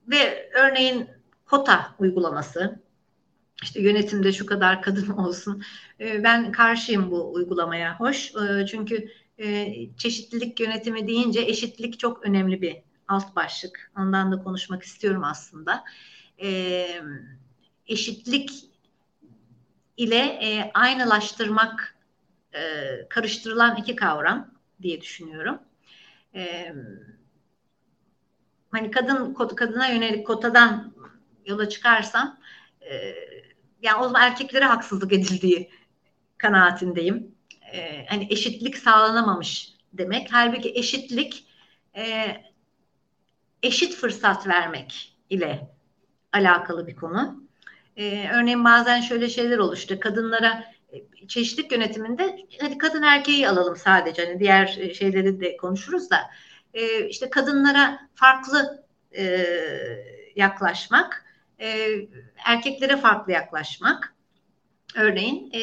ve 0.08 0.52
örneğin 0.54 1.08
kota 1.46 1.96
uygulaması, 2.00 2.82
işte 3.64 3.82
yönetimde 3.82 4.32
şu 4.34 4.46
kadar 4.46 4.82
kadın 4.82 5.10
olsun. 5.18 5.64
E, 6.00 6.24
ben 6.24 6.52
karşıyım 6.52 7.12
bu 7.12 7.34
uygulamaya. 7.34 8.00
Hoş 8.00 8.36
e, 8.36 8.66
çünkü 8.66 9.10
e, 9.38 9.74
çeşitlilik 9.98 10.60
yönetimi 10.60 11.08
deyince 11.08 11.42
eşitlik 11.42 12.00
çok 12.00 12.26
önemli 12.26 12.62
bir 12.62 12.78
alt 13.08 13.36
başlık. 13.36 13.92
Ondan 13.98 14.32
da 14.32 14.44
konuşmak 14.44 14.84
istiyorum 14.84 15.24
aslında. 15.24 15.84
E, 16.42 16.88
eşitlik 17.88 18.52
ile 19.98 20.18
e, 20.18 20.72
aynılaştırmak 20.74 21.96
e, 22.54 22.60
karıştırılan 23.10 23.76
iki 23.76 23.96
kavram 23.96 24.52
diye 24.82 25.02
düşünüyorum. 25.02 25.60
E, 26.36 26.74
hani 28.72 28.92
kadın 28.92 29.34
kadına 29.34 29.88
yönelik 29.88 30.28
kotadan 30.28 30.94
yola 31.46 31.70
çıkarsam 31.70 32.40
e, 32.82 33.16
yani 33.82 33.98
o 34.00 34.04
zaman 34.04 34.22
erkeklere 34.22 34.66
haksızlık 34.66 35.14
edildiği 35.14 35.72
kanaatindeyim. 36.38 37.36
E, 37.74 38.06
hani 38.06 38.28
eşitlik 38.30 38.78
sağlanamamış 38.78 39.74
demek. 39.94 40.28
Halbuki 40.32 40.70
eşitlik 40.76 41.48
e, 41.96 42.36
eşit 43.64 43.96
fırsat 43.96 44.48
vermek 44.48 45.18
ile 45.30 45.76
alakalı 46.34 46.88
bir 46.88 46.96
konu. 46.96 47.47
Ee, 47.98 48.30
örneğin 48.34 48.66
bazen 48.66 49.02
şöyle 49.02 49.30
şeyler 49.30 49.58
oluştu. 49.58 50.00
Kadınlara 50.00 50.64
e, 50.94 51.28
çeşitlik 51.28 51.72
yönetiminde 51.72 52.38
hadi 52.62 52.78
kadın 52.78 53.02
erkeği 53.04 53.50
alalım 53.50 53.76
sadece. 53.76 54.26
Hani 54.26 54.40
diğer 54.40 54.78
e, 54.80 54.94
şeyleri 54.94 55.40
de 55.40 55.58
konuşuruz 55.58 56.10
da 56.10 56.18
e, 56.74 57.08
işte 57.08 57.30
kadınlara 57.30 58.00
farklı 58.16 58.86
e, 59.18 59.48
yaklaşmak, 60.36 61.26
e, 61.60 61.96
erkeklere 62.46 62.98
farklı 62.98 63.34
yaklaşmak. 63.34 64.14
Örneğin 64.96 65.52
e, 65.54 65.62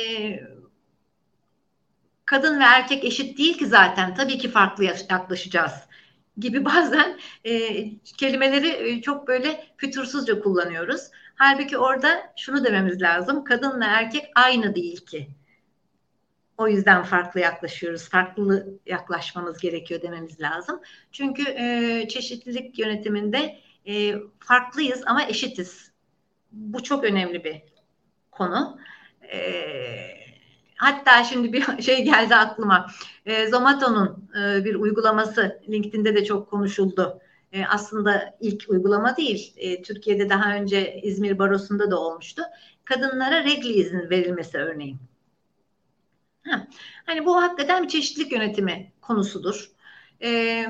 kadın 2.24 2.60
ve 2.60 2.64
erkek 2.64 3.04
eşit 3.04 3.38
değil 3.38 3.58
ki 3.58 3.66
zaten. 3.66 4.14
Tabii 4.14 4.38
ki 4.38 4.50
farklı 4.50 4.84
yaklaşacağız 4.84 5.72
gibi 6.38 6.64
bazen 6.74 7.18
e, 7.44 7.84
kelimeleri 8.00 8.68
e, 8.68 9.02
çok 9.02 9.28
böyle 9.28 9.64
fütursuzca 9.76 10.40
kullanıyoruz. 10.40 11.10
Halbuki 11.34 11.78
orada 11.78 12.32
şunu 12.36 12.64
dememiz 12.64 13.02
lazım. 13.02 13.44
Kadınla 13.44 13.84
erkek 13.84 14.24
aynı 14.34 14.74
değil 14.74 15.06
ki. 15.06 15.28
O 16.58 16.68
yüzden 16.68 17.02
farklı 17.02 17.40
yaklaşıyoruz. 17.40 18.08
Farklı 18.08 18.78
yaklaşmamız 18.86 19.58
gerekiyor 19.58 20.02
dememiz 20.02 20.40
lazım. 20.40 20.80
Çünkü 21.12 21.42
e, 21.42 22.06
çeşitlilik 22.08 22.78
yönetiminde 22.78 23.58
e, 23.86 24.14
farklıyız 24.38 25.02
ama 25.06 25.24
eşitiz. 25.24 25.90
Bu 26.52 26.82
çok 26.82 27.04
önemli 27.04 27.44
bir 27.44 27.62
konu. 28.30 28.78
E, 29.32 29.40
hatta 30.76 31.24
şimdi 31.24 31.52
bir 31.52 31.82
şey 31.82 32.04
geldi 32.04 32.34
aklıma. 32.34 32.90
E, 33.26 33.46
Zomato'nun 33.46 34.30
e, 34.40 34.64
bir 34.64 34.74
uygulaması 34.74 35.60
LinkedIn'de 35.68 36.14
de 36.14 36.24
çok 36.24 36.50
konuşuldu. 36.50 37.20
E, 37.54 37.64
aslında 37.66 38.36
ilk 38.40 38.64
uygulama 38.68 39.16
değil. 39.16 39.54
E, 39.56 39.82
Türkiye'de 39.82 40.28
daha 40.28 40.54
önce 40.54 41.00
İzmir 41.02 41.38
Barosu'nda 41.38 41.90
da 41.90 42.00
olmuştu. 42.00 42.42
Kadınlara 42.84 43.44
regli 43.44 43.72
izin 43.72 44.10
verilmesi 44.10 44.58
örneğin. 44.58 44.98
Ha, 46.46 46.66
hani 47.06 47.26
bu 47.26 47.42
hakikaten 47.42 47.82
bir 47.82 47.88
çeşitlilik 47.88 48.32
yönetimi 48.32 48.92
konusudur. 49.00 49.70
Ee, 50.22 50.66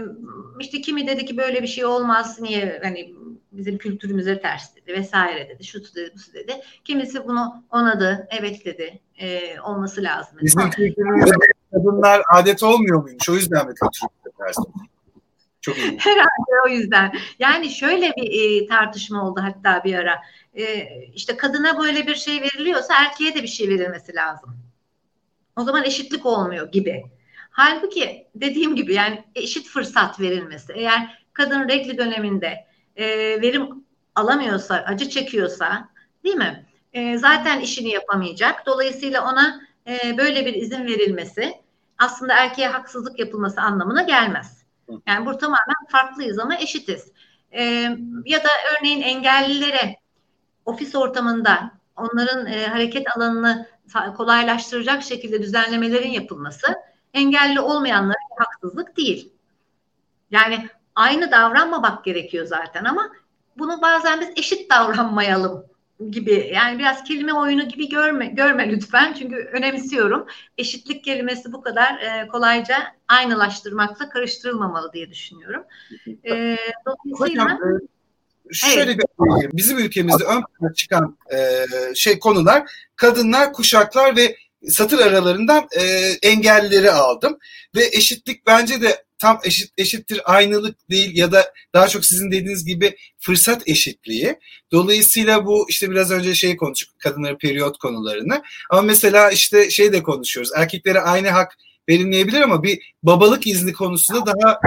işte 0.61 0.81
kimi 0.81 1.07
dedi 1.07 1.25
ki 1.25 1.37
böyle 1.37 1.63
bir 1.63 1.67
şey 1.67 1.85
olmaz 1.85 2.41
niye 2.41 2.81
hani 2.83 3.15
bizim 3.53 3.79
kültürümüze 3.79 4.41
ters 4.41 4.77
dedi 4.77 4.93
vesaire 4.93 5.49
dedi 5.49 5.65
şu 5.65 5.81
dedi 5.81 6.13
bu 6.15 6.35
dedi. 6.35 6.61
Kimisi 6.85 7.29
bunu 7.29 7.65
onadı 7.71 8.29
evet 8.31 8.65
dedi 8.65 9.01
e, 9.19 9.61
olması 9.61 10.03
lazım. 10.03 10.39
Bizim 10.43 10.71
kültürümüzde 10.71 11.35
kadınlar 11.73 12.23
adet 12.33 12.63
olmuyor 12.63 13.03
muymuş 13.03 13.29
o 13.29 13.35
yüzden 13.35 13.67
mi 13.67 13.75
kültürümüze 13.75 14.31
ters? 14.39 14.57
Çok 15.65 15.79
iyi. 15.79 15.99
Herhalde 15.99 16.63
o 16.67 16.69
yüzden. 16.69 17.13
Yani 17.39 17.71
şöyle 17.71 18.13
bir 18.17 18.63
e, 18.63 18.67
tartışma 18.67 19.29
oldu 19.29 19.41
hatta 19.43 19.85
bir 19.85 19.95
ara. 19.95 20.23
E, 20.55 20.89
işte 21.15 21.37
kadına 21.37 21.79
böyle 21.79 22.07
bir 22.07 22.15
şey 22.15 22.43
veriliyorsa 22.43 22.95
erkeğe 22.95 23.35
de 23.35 23.43
bir 23.43 23.49
şey 23.49 23.69
verilmesi 23.69 24.15
lazım. 24.15 24.57
O 25.57 25.65
zaman 25.65 25.85
eşitlik 25.85 26.27
olmuyor 26.27 26.73
gibi. 26.73 27.05
Halbuki 27.51 28.27
dediğim 28.35 28.77
gibi 28.77 28.95
yani 28.95 29.25
eşit 29.35 29.67
fırsat 29.67 30.21
verilmesi. 30.21 30.73
Eğer 30.73 31.25
kadın 31.33 31.69
regli 31.69 31.99
döneminde 31.99 32.67
e, 32.97 33.07
verim 33.43 33.85
alamıyorsa, 34.15 34.75
acı 34.75 35.09
çekiyorsa 35.09 35.89
değil 36.25 36.37
mi? 36.37 36.67
E, 36.93 37.19
zaten 37.19 37.61
işini 37.61 37.89
yapamayacak. 37.89 38.67
Dolayısıyla 38.67 39.33
ona 39.33 39.61
e, 39.87 40.19
böyle 40.19 40.47
bir 40.47 40.55
izin 40.55 40.87
verilmesi 40.87 41.55
aslında 41.99 42.35
erkeğe 42.35 42.69
haksızlık 42.69 43.19
yapılması 43.19 43.61
anlamına 43.61 44.03
gelmez. 44.03 44.64
Yani 45.07 45.27
bu 45.27 45.39
tamamen 45.39 45.87
farklıyız 45.89 46.39
ama 46.39 46.57
eşitiz. 46.57 47.13
E, 47.53 47.63
ya 48.25 48.45
da 48.45 48.49
örneğin 48.79 49.03
engellilere 49.03 49.97
ofis 50.65 50.95
ortamında 50.95 51.71
onların 51.97 52.47
e, 52.47 52.67
hareket 52.67 53.17
alanını 53.17 53.69
kolaylaştıracak 54.17 55.03
şekilde 55.03 55.43
düzenlemelerin 55.43 56.11
yapılması 56.11 56.67
engelli 57.15 57.61
olmayanlara 57.61 58.19
haksızlık 58.37 58.97
değil. 58.97 59.33
Yani 60.31 60.69
aynı 60.95 61.31
davranmamak 61.31 62.05
gerekiyor 62.05 62.47
zaten 62.47 62.85
ama 62.85 63.11
bunu 63.59 63.83
bazen 63.83 64.21
biz 64.21 64.29
eşit 64.37 64.71
davranmayalım 64.71 65.67
gibi 66.11 66.51
yani 66.55 66.79
biraz 66.79 67.05
kelime 67.05 67.33
oyunu 67.33 67.69
gibi 67.69 67.89
görme 67.89 68.27
görme 68.27 68.69
lütfen 68.69 69.13
çünkü 69.19 69.37
önemsiyorum. 69.37 70.27
Eşitlik 70.59 71.05
kelimesi 71.05 71.53
bu 71.53 71.63
kadar 71.63 71.99
e, 71.99 72.29
kolayca 72.29 72.77
aynılaştırmakla 73.09 74.09
karıştırılmamalı 74.09 74.93
diye 74.93 75.11
düşünüyorum. 75.11 75.63
E, 76.25 76.57
dolayısıyla 76.87 77.45
Hocam, 77.45 77.59
e, 78.51 78.55
şöyle 78.55 78.93
evet. 78.93 78.99
bir 79.19 79.57
bizim 79.57 79.79
ülkemizde 79.79 80.25
ön 80.25 80.43
plana 80.43 80.75
çıkan 80.75 81.17
e, 81.33 81.65
şey 81.95 82.19
konular 82.19 82.71
kadınlar, 82.97 83.53
kuşaklar 83.53 84.17
ve 84.17 84.37
satır 84.69 84.99
aralarından 84.99 85.69
e, 85.79 85.83
engelleri 86.23 86.91
aldım 86.91 87.39
ve 87.77 87.87
eşitlik 87.87 88.47
bence 88.47 88.83
de 88.83 89.05
tam 89.25 89.41
eşit 89.45 89.73
eşittir 89.79 90.21
aynılık 90.25 90.91
değil 90.91 91.17
ya 91.17 91.33
da 91.33 91.53
daha 91.75 91.89
çok 91.89 92.05
sizin 92.05 92.31
dediğiniz 92.31 92.65
gibi 92.65 92.97
fırsat 93.21 93.69
eşitliği. 93.69 94.39
Dolayısıyla 94.73 95.47
bu 95.47 95.67
işte 95.69 95.91
biraz 95.91 96.11
önce 96.11 96.35
şey 96.35 96.57
konuştuk 96.57 96.99
kadınların 96.99 97.39
periyot 97.39 97.79
konularını. 97.79 98.43
Ama 98.71 98.83
mesela 98.83 99.31
işte 99.31 99.71
şey 99.71 99.93
de 99.93 100.03
konuşuyoruz. 100.03 100.53
Erkeklere 100.57 101.01
aynı 101.01 101.29
hak 101.29 101.57
verilmeyebilir 101.89 102.41
ama 102.41 102.63
bir 102.63 102.95
babalık 103.03 103.47
izni 103.47 103.73
konusunda 103.73 104.27
daha 104.27 104.61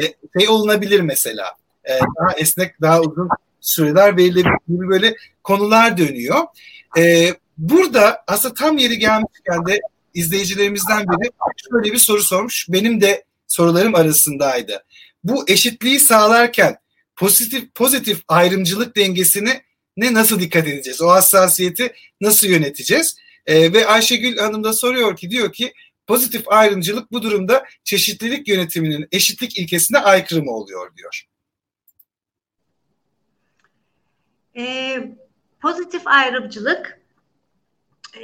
e, 0.00 0.04
şey 0.38 0.48
olunabilir 0.48 1.00
mesela. 1.00 1.46
E, 1.84 1.92
daha 2.20 2.32
esnek, 2.36 2.80
daha 2.80 3.00
uzun 3.00 3.28
süreler 3.60 4.16
verilebilir 4.16 4.52
gibi 4.68 4.88
böyle 4.88 5.16
konular 5.42 5.98
dönüyor. 5.98 6.38
E, 6.98 7.34
burada 7.58 8.24
aslında 8.26 8.54
tam 8.54 8.78
yeri 8.78 8.98
gelmişken 8.98 9.66
de 9.66 9.80
izleyicilerimizden 10.14 11.06
biri 11.06 11.30
şöyle 11.70 11.92
bir 11.92 11.98
soru 11.98 12.22
sormuş. 12.22 12.66
Benim 12.68 13.00
de 13.00 13.24
sorularım 13.52 13.94
arasındaydı. 13.94 14.84
Bu 15.24 15.44
eşitliği 15.48 16.00
sağlarken 16.00 16.76
pozitif 17.16 17.74
pozitif 17.74 18.22
ayrımcılık 18.28 18.96
dengesini 18.96 19.62
ne 19.96 20.14
nasıl 20.14 20.40
dikkat 20.40 20.68
edeceğiz? 20.68 21.02
O 21.02 21.08
hassasiyeti 21.08 21.92
nasıl 22.20 22.46
yöneteceğiz? 22.46 23.16
E, 23.46 23.72
ve 23.72 23.86
Ayşegül 23.86 24.38
Hanım 24.38 24.64
da 24.64 24.72
soruyor 24.72 25.16
ki 25.16 25.30
diyor 25.30 25.52
ki 25.52 25.72
pozitif 26.06 26.48
ayrımcılık 26.48 27.12
bu 27.12 27.22
durumda 27.22 27.64
çeşitlilik 27.84 28.48
yönetiminin 28.48 29.08
eşitlik 29.12 29.58
ilkesine 29.58 29.98
aykırı 29.98 30.42
mı 30.42 30.50
oluyor 30.50 30.96
diyor. 30.96 31.22
E, 34.56 34.96
pozitif 35.60 36.06
ayrımcılık 36.06 37.00
e, 38.16 38.22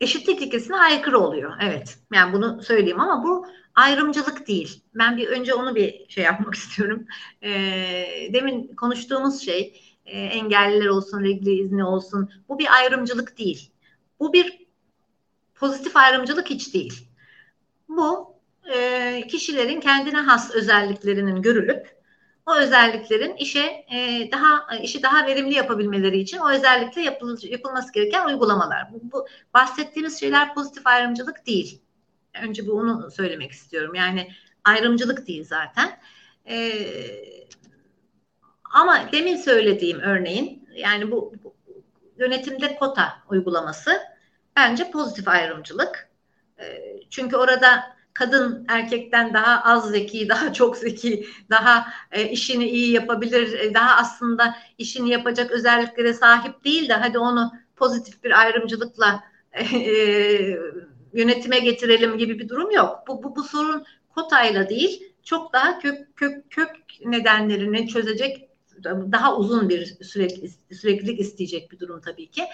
eşitlik 0.00 0.42
ilkesine 0.42 0.76
aykırı 0.76 1.18
oluyor. 1.18 1.54
Evet. 1.60 1.98
Yani 2.12 2.32
bunu 2.32 2.62
söyleyeyim 2.62 3.00
ama 3.00 3.24
bu 3.24 3.46
ayrımcılık 3.74 4.48
değil. 4.48 4.84
Ben 4.94 5.16
bir 5.16 5.28
önce 5.28 5.54
onu 5.54 5.74
bir 5.74 6.08
şey 6.08 6.24
yapmak 6.24 6.54
istiyorum. 6.54 7.06
E, 7.42 7.50
demin 8.32 8.74
konuştuğumuz 8.76 9.40
şey 9.40 9.80
e, 10.06 10.20
engelliler 10.20 10.86
olsun, 10.86 11.24
regli 11.24 11.52
izni 11.52 11.84
olsun. 11.84 12.30
Bu 12.48 12.58
bir 12.58 12.74
ayrımcılık 12.74 13.38
değil. 13.38 13.72
Bu 14.20 14.32
bir 14.32 14.66
pozitif 15.54 15.96
ayrımcılık 15.96 16.50
hiç 16.50 16.74
değil. 16.74 17.08
Bu 17.88 18.34
e, 18.74 19.26
kişilerin 19.28 19.80
kendine 19.80 20.18
has 20.18 20.50
özelliklerinin 20.54 21.42
görülüp 21.42 21.97
o 22.48 22.56
özelliklerin 22.56 23.36
işe 23.36 23.84
e, 23.90 24.28
daha 24.32 24.76
işi 24.82 25.02
daha 25.02 25.26
verimli 25.26 25.54
yapabilmeleri 25.54 26.18
için 26.18 26.38
o 26.38 26.50
özellikle 26.50 27.02
yapıl, 27.02 27.38
yapılması 27.42 27.92
gereken 27.92 28.26
uygulamalar. 28.26 28.92
Bu, 28.92 29.00
bu 29.12 29.26
bahsettiğimiz 29.54 30.20
şeyler 30.20 30.54
pozitif 30.54 30.86
ayrımcılık 30.86 31.46
değil. 31.46 31.82
Önce 32.42 32.62
bir 32.62 32.68
onu 32.68 33.10
söylemek 33.10 33.50
istiyorum. 33.52 33.94
Yani 33.94 34.28
ayrımcılık 34.64 35.26
değil 35.26 35.44
zaten. 35.44 35.98
E, 36.48 36.70
ama 38.64 39.12
demin 39.12 39.36
söylediğim 39.36 40.00
örneğin 40.00 40.68
yani 40.74 41.10
bu, 41.10 41.32
bu 41.44 41.54
yönetimde 42.18 42.76
kota 42.76 43.22
uygulaması 43.30 44.00
bence 44.56 44.90
pozitif 44.90 45.28
ayrımcılık. 45.28 46.08
E, 46.60 46.96
çünkü 47.10 47.36
orada 47.36 47.97
kadın 48.18 48.64
erkekten 48.68 49.34
daha 49.34 49.62
az 49.64 49.90
zeki, 49.90 50.28
daha 50.28 50.52
çok 50.52 50.76
zeki, 50.76 51.26
daha 51.50 51.86
e, 52.12 52.30
işini 52.30 52.68
iyi 52.68 52.92
yapabilir, 52.92 53.52
e, 53.52 53.74
daha 53.74 53.96
aslında 53.96 54.54
işini 54.78 55.10
yapacak 55.10 55.50
özelliklere 55.50 56.14
sahip 56.14 56.64
değil 56.64 56.88
de 56.88 56.94
hadi 56.94 57.18
onu 57.18 57.52
pozitif 57.76 58.24
bir 58.24 58.40
ayrımcılıkla 58.40 59.24
e, 59.52 59.64
e, 59.76 60.58
yönetime 61.12 61.58
getirelim 61.58 62.18
gibi 62.18 62.38
bir 62.38 62.48
durum 62.48 62.70
yok. 62.70 62.98
Bu, 63.08 63.22
bu, 63.22 63.36
bu 63.36 63.42
sorun 63.42 63.84
kotayla 64.14 64.68
değil, 64.68 65.02
çok 65.24 65.52
daha 65.52 65.78
kök 65.78 66.16
kök 66.16 66.50
kök 66.50 66.70
nedenlerini 67.04 67.88
çözecek 67.88 68.48
daha 68.84 69.36
uzun 69.36 69.68
bir 69.68 69.96
sürekli 70.04 70.50
süreklilik 70.74 71.20
isteyecek 71.20 71.72
bir 71.72 71.78
durum 71.78 72.00
tabii 72.00 72.30
ki. 72.30 72.44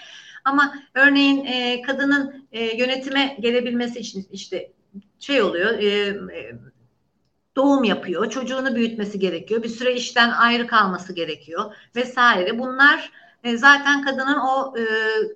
Ama 0.45 0.75
örneğin 0.93 1.45
e, 1.45 1.81
kadının 1.81 2.47
e, 2.51 2.77
yönetime 2.77 3.37
gelebilmesi 3.39 3.99
için 3.99 4.27
işte 4.31 4.71
şey 5.19 5.41
oluyor 5.41 5.79
e, 5.79 5.87
e, 6.37 6.55
doğum 7.55 7.83
yapıyor, 7.83 8.29
çocuğunu 8.29 8.75
büyütmesi 8.75 9.19
gerekiyor, 9.19 9.63
bir 9.63 9.69
süre 9.69 9.93
işten 9.93 10.29
ayrı 10.29 10.67
kalması 10.67 11.13
gerekiyor 11.13 11.75
vesaire. 11.95 12.59
Bunlar 12.59 13.11
e, 13.43 13.57
zaten 13.57 14.05
kadının 14.05 14.39
o 14.39 14.77
e, 14.77 14.83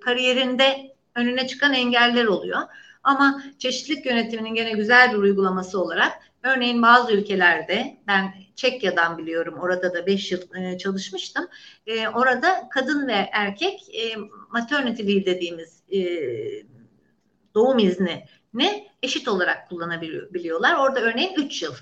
kariyerinde 0.00 0.94
önüne 1.14 1.46
çıkan 1.46 1.72
engeller 1.72 2.24
oluyor. 2.24 2.60
Ama 3.02 3.42
çeşitlilik 3.58 4.06
yönetiminin 4.06 4.54
gene 4.54 4.72
güzel 4.72 5.12
bir 5.12 5.18
uygulaması 5.18 5.80
olarak 5.80 6.12
örneğin 6.42 6.82
bazı 6.82 7.12
ülkelerde 7.12 7.98
ben 8.06 8.34
Çekya'dan 8.56 9.18
biliyorum 9.18 9.58
orada 9.60 9.94
da 9.94 10.06
5 10.06 10.32
yıl 10.32 10.54
e, 10.54 10.78
çalışmıştım. 10.78 11.48
E, 11.86 12.08
orada 12.08 12.68
kadın 12.70 13.08
ve 13.08 13.28
erkek 13.32 13.94
e, 13.94 14.16
maternity 14.52 15.02
leave 15.02 15.24
dediğimiz 15.24 15.82
e, 15.92 16.00
doğum 17.54 17.78
izni 17.78 18.24
ne 18.54 18.86
eşit 19.02 19.28
olarak 19.28 19.68
kullanabiliyorlar. 19.68 20.74
Orada 20.74 21.00
örneğin 21.00 21.34
3 21.34 21.62
yıl. 21.62 21.74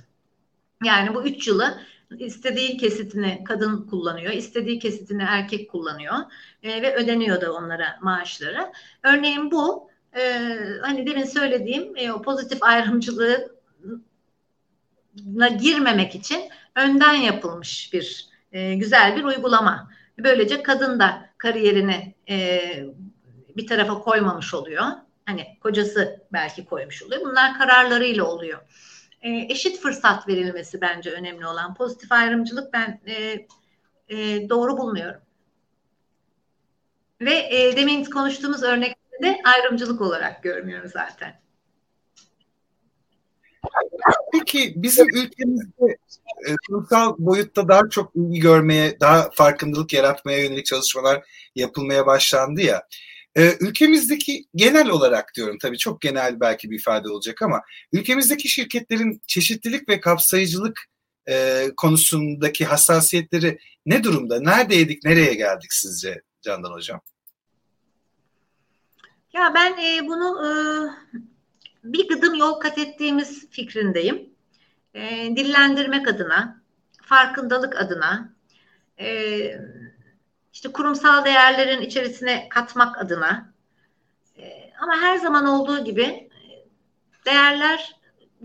Yani 0.84 1.14
bu 1.14 1.24
3 1.24 1.48
yılı 1.48 1.80
istediği 2.18 2.76
kesitini 2.76 3.44
kadın 3.44 3.86
kullanıyor, 3.86 4.32
istediği 4.32 4.78
kesitini 4.78 5.22
erkek 5.22 5.70
kullanıyor 5.70 6.14
e, 6.62 6.82
ve 6.82 6.94
ödeniyor 6.94 7.40
da 7.40 7.52
onlara 7.52 7.98
maaşları. 8.02 8.72
Örneğin 9.02 9.50
bu 9.50 9.90
e, 10.16 10.22
hani 10.82 11.06
demin 11.06 11.24
söylediğim 11.24 11.96
e, 11.96 12.12
o 12.12 12.22
pozitif 12.22 12.62
ayrımcılığına 12.62 13.48
girmemek 15.60 16.14
için 16.14 16.40
önden 16.76 17.14
yapılmış 17.14 17.92
bir 17.92 18.28
e, 18.52 18.74
güzel 18.74 19.16
bir 19.16 19.24
uygulama. 19.24 19.90
Böylece 20.18 20.62
kadın 20.62 21.00
da 21.00 21.30
kariyerini 21.38 22.14
e, 22.28 22.60
bir 23.56 23.66
tarafa 23.66 23.98
koymamış 23.98 24.54
oluyor. 24.54 24.84
Hani 25.28 25.58
kocası 25.60 26.26
belki 26.32 26.64
koymuş 26.64 27.02
oluyor. 27.02 27.20
Bunlar 27.20 27.58
kararlarıyla 27.58 28.24
oluyor. 28.24 28.58
E, 29.22 29.30
eşit 29.30 29.80
fırsat 29.80 30.28
verilmesi 30.28 30.80
bence 30.80 31.10
önemli 31.10 31.46
olan. 31.46 31.74
Pozitif 31.74 32.12
ayrımcılık 32.12 32.72
ben 32.72 33.00
e, 33.06 33.46
e, 34.08 34.48
doğru 34.48 34.78
bulmuyorum. 34.78 35.20
Ve 37.20 37.34
e, 37.34 37.76
demin 37.76 38.04
konuştuğumuz 38.04 38.62
örnekte 38.62 39.22
de 39.22 39.40
ayrımcılık 39.44 40.00
olarak 40.00 40.42
görmüyorum 40.42 40.90
zaten. 40.92 41.40
Peki 44.32 44.72
bizim 44.76 45.06
ülkemizde 45.08 45.98
e, 46.46 46.56
kurumsal 46.66 47.14
boyutta 47.18 47.68
daha 47.68 47.88
çok 47.90 48.16
ilgi 48.16 48.40
görmeye, 48.40 49.00
daha 49.00 49.30
farkındalık 49.30 49.92
yaratmaya 49.92 50.38
yönelik 50.38 50.66
çalışmalar 50.66 51.24
yapılmaya 51.54 52.06
başlandı 52.06 52.60
ya. 52.60 52.82
Ee, 53.36 53.56
ülkemizdeki 53.60 54.44
genel 54.54 54.88
olarak 54.88 55.34
diyorum 55.34 55.58
tabii 55.58 55.78
çok 55.78 56.00
genel 56.00 56.40
belki 56.40 56.70
bir 56.70 56.78
ifade 56.78 57.08
olacak 57.08 57.42
ama 57.42 57.62
ülkemizdeki 57.92 58.48
şirketlerin 58.48 59.22
çeşitlilik 59.26 59.88
ve 59.88 60.00
kapsayıcılık 60.00 60.84
e, 61.28 61.66
konusundaki 61.76 62.64
hassasiyetleri 62.64 63.58
ne 63.86 64.04
durumda? 64.04 64.40
Neredeydik, 64.40 65.04
nereye 65.04 65.34
geldik 65.34 65.72
sizce 65.72 66.22
Candan 66.42 66.72
Hocam? 66.72 67.00
Ya 69.32 69.52
ben 69.54 69.72
e, 69.72 70.06
bunu 70.06 70.46
e, 70.46 70.50
bir 71.84 72.08
gıdım 72.08 72.34
yol 72.34 72.60
kat 72.60 72.78
ettiğimiz 72.78 73.50
fikrindeyim. 73.50 74.30
E, 74.94 75.32
dillendirmek 75.36 76.08
adına, 76.08 76.62
farkındalık 77.02 77.76
adına, 77.76 78.34
e, 79.00 79.08
işte 80.52 80.72
kurumsal 80.72 81.24
değerlerin 81.24 81.82
içerisine 81.82 82.48
katmak 82.48 82.98
adına. 82.98 83.52
E, 84.38 84.70
ama 84.80 84.96
her 85.00 85.16
zaman 85.16 85.46
olduğu 85.46 85.84
gibi 85.84 86.02
e, 86.02 86.30
değerler 87.26 87.96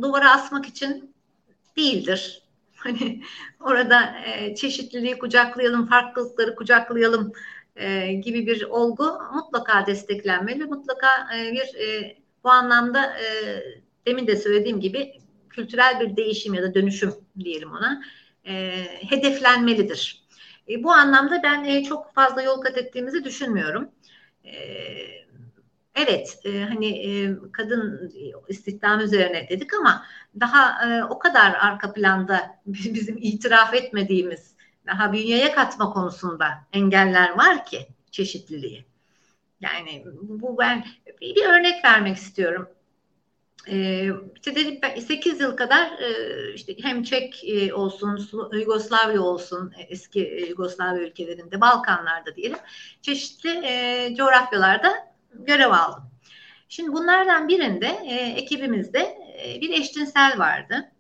duvara 0.02 0.32
asmak 0.32 0.66
için 0.66 1.16
değildir. 1.78 2.40
Hani 2.84 3.24
orada 3.60 4.16
e, 4.26 4.56
çeşitliliği 4.56 5.20
kucaklayalım, 5.20 5.86
farklılıkları 5.86 6.56
kucaklayalım 6.56 7.32
gibi 8.24 8.48
bir 8.48 8.64
olgu 8.64 9.20
mutlaka 9.34 9.86
desteklenmeli. 9.86 10.66
Mutlaka 10.66 11.08
bir 11.34 11.76
bu 12.44 12.50
anlamda 12.50 13.18
demin 14.06 14.28
de 14.28 14.36
söylediğim 14.36 14.80
gibi 14.80 15.14
kültürel 15.50 16.00
bir 16.00 16.18
değişim 16.18 16.54
ya 16.54 16.64
da 16.64 16.74
dönüşüm 16.74 17.14
diyelim 17.40 17.72
ona 17.72 18.04
e, 18.48 18.86
hedeflenmelidir. 19.10 20.23
E, 20.70 20.84
bu 20.84 20.92
anlamda 20.92 21.44
ben 21.44 21.64
e, 21.64 21.84
çok 21.84 22.14
fazla 22.14 22.42
yol 22.42 22.62
kat 22.62 22.78
ettiğimizi 22.78 23.24
düşünmüyorum. 23.24 23.92
E, 24.46 24.54
evet 25.96 26.40
e, 26.46 26.62
hani 26.64 26.88
e, 26.88 27.36
kadın 27.52 28.14
istihdam 28.48 29.00
üzerine 29.00 29.50
dedik 29.50 29.74
ama 29.74 30.06
daha 30.40 30.90
e, 30.90 31.04
o 31.04 31.20
kadar 31.20 31.54
arka 31.54 31.94
planda 31.94 32.60
bizim 32.66 33.18
itiraf 33.18 33.74
etmediğimiz 33.74 34.56
daha 34.88 35.14
bünyeye 35.14 35.52
katma 35.52 35.94
konusunda 35.94 36.48
engeller 36.74 37.38
var 37.38 37.66
ki 37.66 37.88
çeşitliliği. 38.12 38.86
Yani 39.62 40.06
bu 40.22 40.58
ben 40.58 40.86
bir 41.22 41.46
örnek 41.46 41.86
vermek 41.86 42.18
istiyorum. 42.18 42.70
E, 43.68 44.10
işte 44.36 44.56
dedim 44.56 44.80
ben 44.82 45.00
8 45.00 45.40
yıl 45.40 45.58
kadar 45.58 46.00
e, 46.00 46.54
işte 46.54 46.76
hem 46.82 47.04
Çek 47.04 47.44
e, 47.44 47.74
olsun, 47.74 48.30
Yugoslavya 48.54 49.22
olsun, 49.22 49.74
e, 49.78 49.82
eski 49.82 50.46
Yugoslavya 50.50 51.04
ülkelerinde, 51.04 51.62
Balkanlarda 51.62 52.36
diyelim, 52.36 52.58
çeşitli 53.02 53.64
coğrafyalarda 54.18 54.94
görev 55.34 55.72
aldım. 55.72 56.04
Şimdi 56.70 56.94
bunlardan 56.94 57.48
birinde 57.48 57.88
ekibimizde 58.38 59.18
bir 59.62 59.70
eşcinsel 59.70 60.40
vardı. 60.40 60.94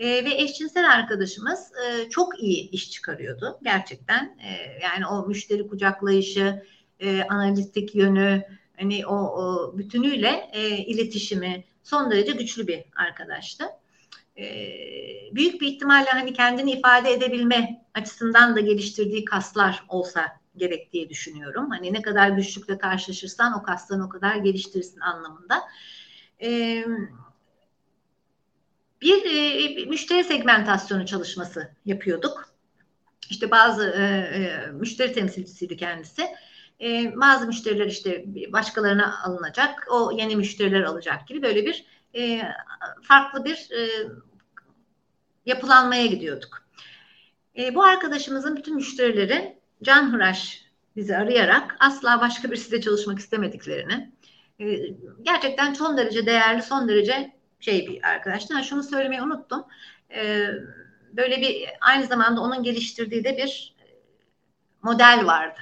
E, 0.00 0.24
ve 0.24 0.34
eşcinsel 0.34 0.90
arkadaşımız 0.90 1.72
e, 1.84 2.10
çok 2.10 2.42
iyi 2.42 2.70
iş 2.70 2.90
çıkarıyordu 2.90 3.58
gerçekten. 3.62 4.24
E, 4.24 4.78
yani 4.82 5.06
o 5.06 5.26
müşteri 5.26 5.68
kucaklayışı, 5.68 6.62
e, 7.00 7.22
analitik 7.22 7.94
yönü, 7.94 8.44
hani 8.78 9.06
o, 9.06 9.14
o 9.14 9.78
bütünüyle 9.78 10.50
e, 10.52 10.68
iletişimi, 10.68 11.64
son 11.82 12.10
derece 12.10 12.32
güçlü 12.32 12.66
bir 12.66 12.84
arkadaştı. 12.96 13.64
Ee, 14.38 14.44
büyük 15.32 15.60
bir 15.60 15.66
ihtimalle 15.66 16.10
hani 16.10 16.32
kendini 16.32 16.72
ifade 16.72 17.12
edebilme 17.12 17.84
açısından 17.94 18.56
da 18.56 18.60
geliştirdiği 18.60 19.24
kaslar 19.24 19.84
olsa 19.88 20.40
gerek 20.56 20.92
diye 20.92 21.08
düşünüyorum. 21.08 21.70
Hani 21.70 21.92
ne 21.92 22.02
kadar 22.02 22.28
güçlükle 22.28 22.78
karşılaşırsan 22.78 23.58
o 23.58 23.62
kaslarını 23.62 24.06
o 24.06 24.08
kadar 24.08 24.36
geliştirsin 24.36 25.00
anlamında. 25.00 25.62
Ee, 26.42 26.84
bir 29.00 29.24
e, 29.24 29.84
müşteri 29.84 30.24
segmentasyonu 30.24 31.06
çalışması 31.06 31.70
yapıyorduk. 31.86 32.50
işte 33.30 33.50
bazı 33.50 33.90
e, 33.90 34.02
e, 34.02 34.66
müşteri 34.72 35.12
temsilcisiydi 35.12 35.76
kendisi. 35.76 36.28
E, 36.80 37.12
bazı 37.16 37.46
müşteriler 37.46 37.86
işte 37.86 38.24
başkalarına 38.52 39.22
alınacak, 39.24 39.86
o 39.90 40.12
yeni 40.12 40.36
müşteriler 40.36 40.82
alacak 40.82 41.26
gibi 41.28 41.42
böyle 41.42 41.66
bir 41.66 41.84
e, 42.16 42.42
farklı 43.02 43.44
bir 43.44 43.68
e, 43.70 43.88
yapılanmaya 45.46 46.06
gidiyorduk. 46.06 46.62
E, 47.58 47.74
bu 47.74 47.84
arkadaşımızın 47.84 48.56
bütün 48.56 48.74
müşterileri 48.74 49.58
can 49.82 50.12
hıraş 50.12 50.64
bizi 50.96 51.16
arayarak 51.16 51.76
asla 51.80 52.20
başka 52.20 52.50
birisiyle 52.50 52.80
çalışmak 52.80 53.18
istemediklerini, 53.18 54.12
e, 54.60 54.76
gerçekten 55.22 55.72
son 55.72 55.96
derece 55.96 56.26
değerli, 56.26 56.62
son 56.62 56.88
derece 56.88 57.32
şey 57.60 57.86
bir 57.86 58.08
arkadaştı. 58.08 58.54
Ha, 58.54 58.62
şunu 58.62 58.82
söylemeyi 58.82 59.22
unuttum. 59.22 59.64
E, 60.14 60.46
böyle 61.12 61.40
bir 61.40 61.68
aynı 61.80 62.06
zamanda 62.06 62.40
onun 62.40 62.62
geliştirdiği 62.62 63.24
de 63.24 63.36
bir 63.36 63.76
model 64.82 65.26
vardı. 65.26 65.60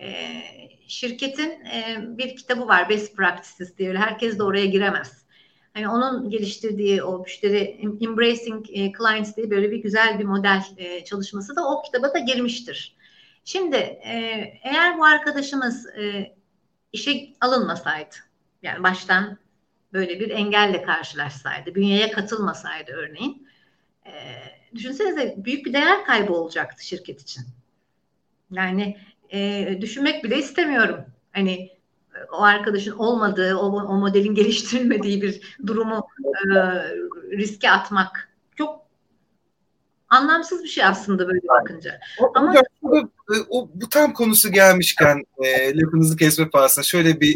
E, 0.00 0.42
şirketin 0.88 1.50
e, 1.50 1.96
bir 2.18 2.36
kitabı 2.36 2.68
var 2.68 2.88
Best 2.88 3.16
Practices 3.16 3.78
diye. 3.78 3.96
Herkes 3.96 4.38
de 4.38 4.42
oraya 4.42 4.66
giremez. 4.66 5.26
Hani 5.74 5.88
onun 5.88 6.30
geliştirdiği 6.30 7.02
o 7.02 7.18
müşteri 7.18 7.58
Embracing 8.00 8.66
e, 8.70 8.92
Clients 8.92 9.36
diye 9.36 9.50
böyle 9.50 9.70
bir 9.70 9.76
güzel 9.76 10.18
bir 10.18 10.24
model 10.24 10.62
e, 10.76 11.04
çalışması 11.04 11.56
da 11.56 11.68
o 11.68 11.82
kitaba 11.82 12.14
da 12.14 12.18
girmiştir. 12.18 12.96
Şimdi 13.44 13.76
e, 13.76 14.12
eğer 14.62 14.98
bu 14.98 15.04
arkadaşımız 15.04 15.86
e, 15.86 16.34
işe 16.92 17.28
alınmasaydı, 17.40 18.14
yani 18.62 18.82
baştan 18.82 19.38
böyle 19.92 20.20
bir 20.20 20.30
engelle 20.30 20.82
karşılaşsaydı, 20.82 21.74
bünyeye 21.74 22.10
katılmasaydı 22.10 22.92
örneğin, 22.92 23.48
e, 24.06 24.12
düşünsenize 24.74 25.34
büyük 25.36 25.66
bir 25.66 25.72
değer 25.72 26.04
kaybı 26.04 26.32
olacaktı 26.32 26.86
şirket 26.86 27.20
için. 27.20 27.44
Yani 28.50 28.98
e, 29.32 29.78
düşünmek 29.80 30.24
bile 30.24 30.38
istemiyorum. 30.38 30.96
Hani 31.32 31.70
o 32.32 32.42
arkadaşın 32.42 32.92
olmadığı, 32.92 33.56
o, 33.56 33.66
o 33.66 33.96
modelin 33.96 34.34
geliştirilmediği 34.34 35.22
bir 35.22 35.56
durumu 35.66 36.06
e, 36.24 36.54
riske 37.30 37.70
atmak 37.70 38.28
çok 38.56 38.80
anlamsız 40.08 40.62
bir 40.62 40.68
şey 40.68 40.84
aslında 40.84 41.28
böyle 41.28 41.40
bakınca. 41.48 42.00
O, 42.20 42.32
Ama 42.34 42.54
o, 42.82 43.08
o, 43.50 43.70
bu 43.74 43.88
tam 43.88 44.12
konusu 44.12 44.52
gelmişken 44.52 45.24
e, 45.44 45.76
lafınızı 45.76 46.16
kesme 46.16 46.50
pahasına 46.50 46.84
şöyle 46.84 47.20
bir 47.20 47.34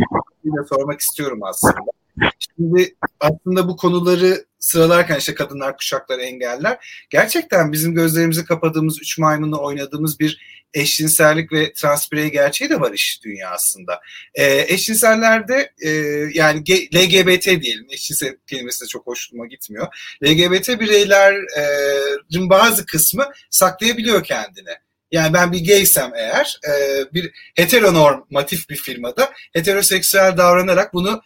sormak 0.69 1.01
istiyorum 1.01 1.41
aslında. 1.43 1.91
Şimdi 2.39 2.95
aslında 3.21 3.69
bu 3.69 3.77
konuları 3.77 4.45
sıralarken 4.59 5.17
işte 5.17 5.35
kadınlar, 5.35 5.77
kuşaklar, 5.77 6.19
engeller 6.19 7.07
gerçekten 7.11 7.73
bizim 7.73 7.95
gözlerimizi 7.95 8.45
kapadığımız, 8.45 8.99
üç 9.03 9.19
maymunla 9.19 9.59
oynadığımız 9.59 10.21
bir 10.21 10.60
eşcinsellik 10.75 11.53
ve 11.53 11.73
transbirey 11.73 12.31
gerçeği 12.31 12.71
de 12.71 12.81
var 12.81 12.93
iş 12.93 13.25
dünyasında. 13.25 14.01
E, 14.35 14.75
eşcinsellerde 14.75 15.73
e, 15.83 15.91
yani 16.35 16.61
LGBT 16.95 17.45
diyelim, 17.45 17.87
eşcinsel 17.91 18.37
kelimesi 18.47 18.85
de 18.85 18.89
çok 18.89 19.07
hoşuma 19.07 19.47
gitmiyor. 19.47 19.87
LGBT 20.25 20.69
bireylerin 20.81 22.51
bazı 22.51 22.87
kısmı 22.87 23.33
saklayabiliyor 23.51 24.25
kendini. 24.25 24.75
Yani 25.13 25.35
ben 25.35 25.53
bir 25.53 25.67
gaysem 25.67 26.13
eğer 26.15 26.61
e, 26.69 27.05
bir 27.15 27.31
heteronormatif 27.57 28.69
bir 28.69 28.77
firmada 28.77 29.33
heteroseksüel 29.53 30.37
davranarak 30.37 30.95
bunu 30.95 31.23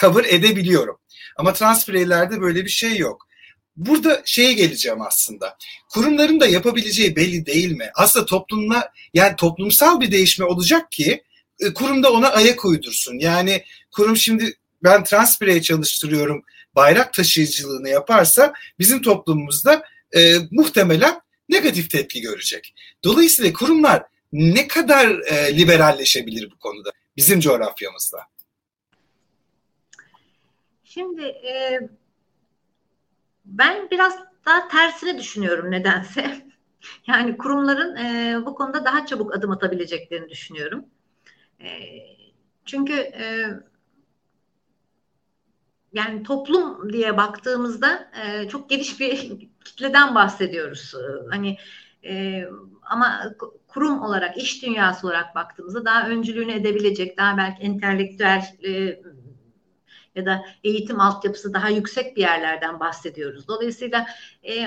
cover 0.00 0.24
edebiliyorum. 0.24 0.98
Ama 1.36 1.52
trans 1.52 1.88
bireylerde 1.88 2.40
böyle 2.40 2.64
bir 2.64 2.70
şey 2.70 2.96
yok. 2.96 3.26
Burada 3.76 4.22
şeye 4.24 4.52
geleceğim 4.52 5.02
aslında. 5.02 5.56
Kurumların 5.88 6.40
da 6.40 6.46
yapabileceği 6.46 7.16
belli 7.16 7.46
değil 7.46 7.72
mi? 7.72 7.90
Aslında 7.94 8.26
toplumla 8.26 8.92
yani 9.14 9.36
toplumsal 9.36 10.00
bir 10.00 10.12
değişme 10.12 10.44
olacak 10.44 10.92
ki 10.92 11.22
e, 11.60 11.74
kurumda 11.74 12.12
ona 12.12 12.28
ayak 12.28 12.64
uydursun. 12.64 13.18
Yani 13.18 13.64
kurum 13.90 14.16
şimdi 14.16 14.56
ben 14.82 15.04
trans 15.04 15.40
birey 15.40 15.62
çalıştırıyorum 15.62 16.44
bayrak 16.76 17.12
taşıyıcılığını 17.12 17.88
yaparsa 17.88 18.52
bizim 18.78 19.02
toplumumuzda 19.02 19.84
e, 20.16 20.34
muhtemelen 20.50 21.20
negatif 21.48 21.90
tepki 21.90 22.20
görecek. 22.20 22.74
Dolayısıyla 23.04 23.52
kurumlar 23.52 24.02
ne 24.32 24.68
kadar 24.68 25.08
e, 25.08 25.58
liberalleşebilir 25.58 26.50
bu 26.50 26.58
konuda 26.58 26.90
bizim 27.16 27.40
coğrafyamızda? 27.40 28.18
Şimdi 30.84 31.22
e, 31.22 31.80
ben 33.44 33.90
biraz 33.90 34.18
daha 34.46 34.68
tersine 34.68 35.18
düşünüyorum 35.18 35.70
nedense. 35.70 36.44
Yani 37.06 37.36
kurumların 37.36 37.96
e, 37.96 38.46
bu 38.46 38.54
konuda 38.54 38.84
daha 38.84 39.06
çabuk 39.06 39.34
adım 39.36 39.50
atabileceklerini 39.50 40.28
düşünüyorum. 40.28 40.84
E, 41.60 41.68
çünkü 42.66 42.92
e, 42.94 43.46
yani 45.92 46.22
toplum 46.22 46.92
diye 46.92 47.16
baktığımızda 47.16 48.10
e, 48.26 48.48
çok 48.48 48.70
geniş 48.70 49.00
bir 49.00 49.30
kitleden 49.64 50.14
bahsediyoruz. 50.14 50.94
Hani 51.30 51.56
e, 52.04 52.44
ama 52.82 53.22
kurum 53.68 54.02
olarak, 54.02 54.36
iş 54.38 54.62
dünyası 54.62 55.06
olarak 55.06 55.34
baktığımızda 55.34 55.84
daha 55.84 56.08
öncülüğünü 56.08 56.52
edebilecek, 56.52 57.18
daha 57.18 57.36
belki 57.36 57.62
entelektüel 57.62 58.44
e, 58.64 59.00
ya 60.14 60.26
da 60.26 60.44
eğitim 60.64 61.00
altyapısı 61.00 61.54
daha 61.54 61.68
yüksek 61.68 62.16
bir 62.16 62.20
yerlerden 62.20 62.80
bahsediyoruz. 62.80 63.48
Dolayısıyla 63.48 64.06
e, 64.48 64.66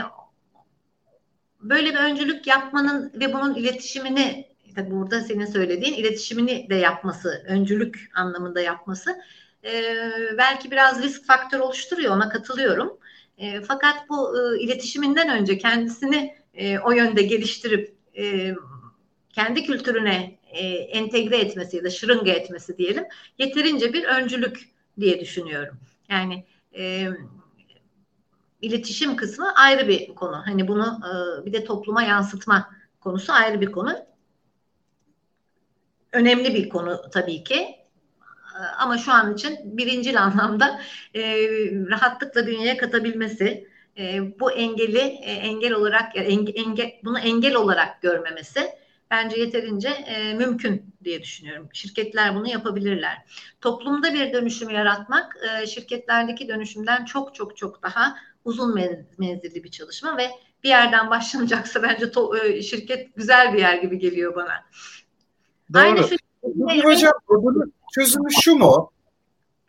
böyle 1.61 1.89
bir 1.89 1.99
öncülük 1.99 2.47
yapmanın 2.47 3.11
ve 3.15 3.33
bunun 3.33 3.55
iletişimini 3.55 4.47
tabi 4.77 4.91
burada 4.91 5.21
senin 5.21 5.45
söylediğin 5.45 5.93
iletişimini 5.93 6.69
de 6.69 6.75
yapması, 6.75 7.43
öncülük 7.47 8.09
anlamında 8.15 8.61
yapması 8.61 9.21
e, 9.63 9.93
belki 10.37 10.71
biraz 10.71 11.03
risk 11.03 11.25
faktör 11.25 11.59
oluşturuyor 11.59 12.15
ona 12.15 12.29
katılıyorum. 12.29 12.97
E, 13.37 13.61
fakat 13.61 14.09
bu 14.09 14.37
e, 14.39 14.59
iletişiminden 14.59 15.29
önce 15.29 15.57
kendisini 15.57 16.35
e, 16.53 16.79
o 16.79 16.91
yönde 16.91 17.21
geliştirip 17.21 17.95
e, 18.17 18.55
kendi 19.29 19.65
kültürüne 19.65 20.39
e, 20.51 20.67
entegre 20.67 21.37
etmesi 21.37 21.77
ya 21.77 21.83
da 21.83 21.89
şırınga 21.89 22.31
etmesi 22.31 22.77
diyelim 22.77 23.03
yeterince 23.37 23.93
bir 23.93 24.03
öncülük 24.03 24.76
diye 24.99 25.19
düşünüyorum. 25.19 25.77
Yani 26.09 26.45
e, 26.77 27.09
iletişim 28.61 29.15
kısmı 29.15 29.55
ayrı 29.55 29.87
bir 29.87 30.15
konu. 30.15 30.41
Hani 30.45 30.67
bunu 30.67 30.99
e, 31.05 31.45
bir 31.45 31.53
de 31.53 31.63
topluma 31.63 32.03
yansıtma 32.03 32.69
konusu 32.99 33.33
ayrı 33.33 33.61
bir 33.61 33.71
konu. 33.71 33.97
Önemli 36.11 36.53
bir 36.53 36.69
konu 36.69 37.01
tabii 37.13 37.43
ki. 37.43 37.55
E, 37.55 38.61
ama 38.79 38.97
şu 38.97 39.11
an 39.11 39.33
için 39.33 39.77
birincil 39.77 40.21
anlamda 40.23 40.81
e, 41.15 41.21
rahatlıkla 41.89 42.47
dünyaya 42.47 42.77
katabilmesi, 42.77 43.67
e, 43.97 44.39
bu 44.39 44.51
engeli 44.51 44.99
e, 44.99 45.31
engel 45.31 45.73
olarak 45.73 46.15
enge, 46.15 46.51
enge, 46.51 46.99
bunu 47.03 47.19
engel 47.19 47.55
olarak 47.55 48.01
görmemesi 48.01 48.69
bence 49.11 49.39
yeterince 49.39 49.89
e, 49.89 50.33
mümkün 50.33 50.95
diye 51.03 51.21
düşünüyorum. 51.21 51.69
Şirketler 51.73 52.35
bunu 52.35 52.49
yapabilirler. 52.49 53.17
Toplumda 53.61 54.13
bir 54.13 54.33
dönüşüm 54.33 54.69
yaratmak 54.69 55.37
e, 55.61 55.67
şirketlerdeki 55.67 56.47
dönüşümden 56.47 57.05
çok 57.05 57.35
çok 57.35 57.57
çok 57.57 57.83
daha 57.83 58.15
uzun 58.45 58.75
menzilli 59.17 59.63
bir 59.63 59.71
çalışma 59.71 60.17
ve 60.17 60.29
bir 60.63 60.69
yerden 60.69 61.09
başlanacaksa 61.09 61.83
bence 61.83 62.11
to, 62.11 62.37
e, 62.37 62.61
şirket 62.61 63.15
güzel 63.15 63.53
bir 63.53 63.59
yer 63.59 63.77
gibi 63.77 63.99
geliyor 63.99 64.35
bana. 64.35 64.65
Doğru. 65.73 65.81
Aynı 65.81 66.07
şu, 66.07 66.15
Hocam 66.83 67.13
bunun 67.29 67.73
çözümü 67.95 68.29
şu 68.41 68.55
mu? 68.55 68.91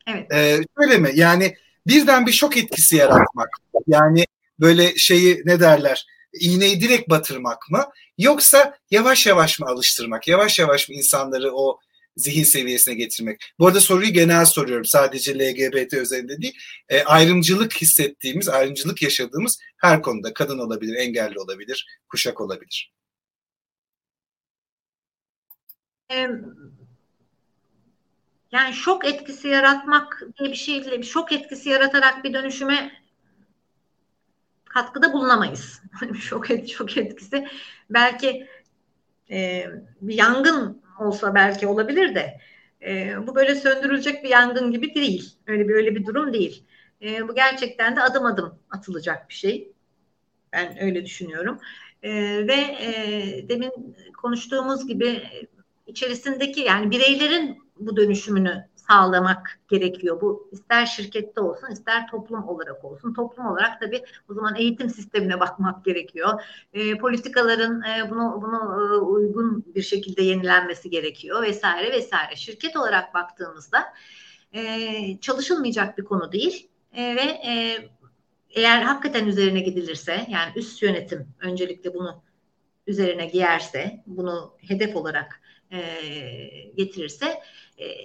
Evet. 0.06 0.32
Ee, 0.32 0.60
şöyle 0.78 0.98
mi? 0.98 1.10
Yani 1.14 1.54
birden 1.86 2.26
bir 2.26 2.32
şok 2.32 2.56
etkisi 2.56 2.96
yaratmak. 2.96 3.48
Yani 3.86 4.24
böyle 4.60 4.96
şeyi 4.96 5.42
ne 5.44 5.60
derler? 5.60 6.06
İğneyi 6.32 6.80
direkt 6.80 7.10
batırmak 7.10 7.70
mı? 7.70 7.84
Yoksa 8.18 8.78
yavaş 8.90 9.26
yavaş 9.26 9.60
mı 9.60 9.66
alıştırmak? 9.66 10.28
Yavaş 10.28 10.58
yavaş 10.58 10.88
mı 10.88 10.94
insanları 10.94 11.52
o 11.52 11.78
zihin 12.16 12.44
seviyesine 12.44 12.94
getirmek? 12.94 13.40
Bu 13.58 13.66
arada 13.66 13.80
soruyu 13.80 14.12
genel 14.12 14.44
soruyorum. 14.44 14.84
Sadece 14.84 15.38
LGBT 15.38 15.94
özelinde 15.94 16.42
değil. 16.42 16.58
E, 16.88 17.02
ayrımcılık 17.02 17.74
hissettiğimiz, 17.76 18.48
ayrımcılık 18.48 19.02
yaşadığımız 19.02 19.58
her 19.76 20.02
konuda 20.02 20.34
kadın 20.34 20.58
olabilir, 20.58 20.94
engelli 20.94 21.38
olabilir, 21.38 21.86
kuşak 22.08 22.40
olabilir. 22.40 22.92
Yani 28.52 28.74
şok 28.74 29.04
etkisi 29.04 29.48
yaratmak 29.48 30.22
diye 30.38 30.50
bir 30.50 30.56
şeyle, 30.56 31.02
şok 31.02 31.32
etkisi 31.32 31.68
yaratarak 31.68 32.24
bir 32.24 32.34
dönüşüme 32.34 32.92
katkıda 34.68 35.12
bulunamayız. 35.12 35.82
şok, 36.20 36.50
et, 36.50 36.68
şok 36.68 36.96
etkisi 36.96 37.48
belki 37.90 38.48
e, 39.30 39.66
bir 40.00 40.14
yangın 40.14 40.82
olsa 41.00 41.34
belki 41.34 41.66
olabilir 41.66 42.14
de 42.14 42.40
e, 42.86 43.14
bu 43.26 43.34
böyle 43.34 43.54
söndürülecek 43.54 44.24
bir 44.24 44.28
yangın 44.28 44.70
gibi 44.70 44.94
değil. 44.94 45.34
Öyle 45.46 45.68
bir 45.68 45.74
öyle 45.74 45.94
bir 45.94 46.06
durum 46.06 46.32
değil. 46.32 46.64
E, 47.02 47.28
bu 47.28 47.34
gerçekten 47.34 47.96
de 47.96 48.02
adım 48.02 48.26
adım 48.26 48.58
atılacak 48.70 49.28
bir 49.28 49.34
şey. 49.34 49.72
Ben 50.52 50.82
öyle 50.82 51.04
düşünüyorum. 51.04 51.60
E, 52.02 52.10
ve 52.46 52.54
e, 52.54 53.48
demin 53.48 53.96
konuştuğumuz 54.16 54.86
gibi 54.86 55.22
içerisindeki 55.86 56.60
yani 56.60 56.90
bireylerin 56.90 57.62
bu 57.76 57.96
dönüşümünü 57.96 58.68
sağlamak 58.90 59.60
gerekiyor. 59.68 60.20
Bu 60.20 60.48
ister 60.52 60.86
şirkette 60.86 61.40
olsun 61.40 61.66
ister 61.72 62.06
toplum 62.06 62.48
olarak 62.48 62.84
olsun. 62.84 63.14
Toplum 63.14 63.46
olarak 63.46 63.80
tabii 63.80 64.04
o 64.30 64.34
zaman 64.34 64.54
eğitim 64.56 64.90
sistemine 64.90 65.40
bakmak 65.40 65.84
gerekiyor. 65.84 66.42
E, 66.72 66.98
politikaların 66.98 67.82
e, 67.82 68.10
bunu 68.10 68.42
bunu 68.42 68.56
e, 68.56 68.96
uygun 68.96 69.64
bir 69.74 69.82
şekilde 69.82 70.22
yenilenmesi 70.22 70.90
gerekiyor 70.90 71.42
vesaire 71.42 71.92
vesaire. 71.92 72.36
Şirket 72.36 72.76
olarak 72.76 73.14
baktığımızda 73.14 73.84
e, 74.52 75.20
çalışılmayacak 75.20 75.98
bir 75.98 76.04
konu 76.04 76.32
değil 76.32 76.68
e, 76.92 77.16
ve 77.16 77.22
e, 77.22 77.78
eğer 78.50 78.82
hakikaten 78.82 79.26
üzerine 79.26 79.60
gidilirse 79.60 80.26
yani 80.28 80.52
üst 80.56 80.82
yönetim 80.82 81.28
öncelikle 81.40 81.94
bunu 81.94 82.22
üzerine 82.86 83.26
giyerse 83.26 84.02
bunu 84.06 84.56
hedef 84.68 84.96
olarak 84.96 85.40
e, 85.72 85.80
getirirse 86.76 87.42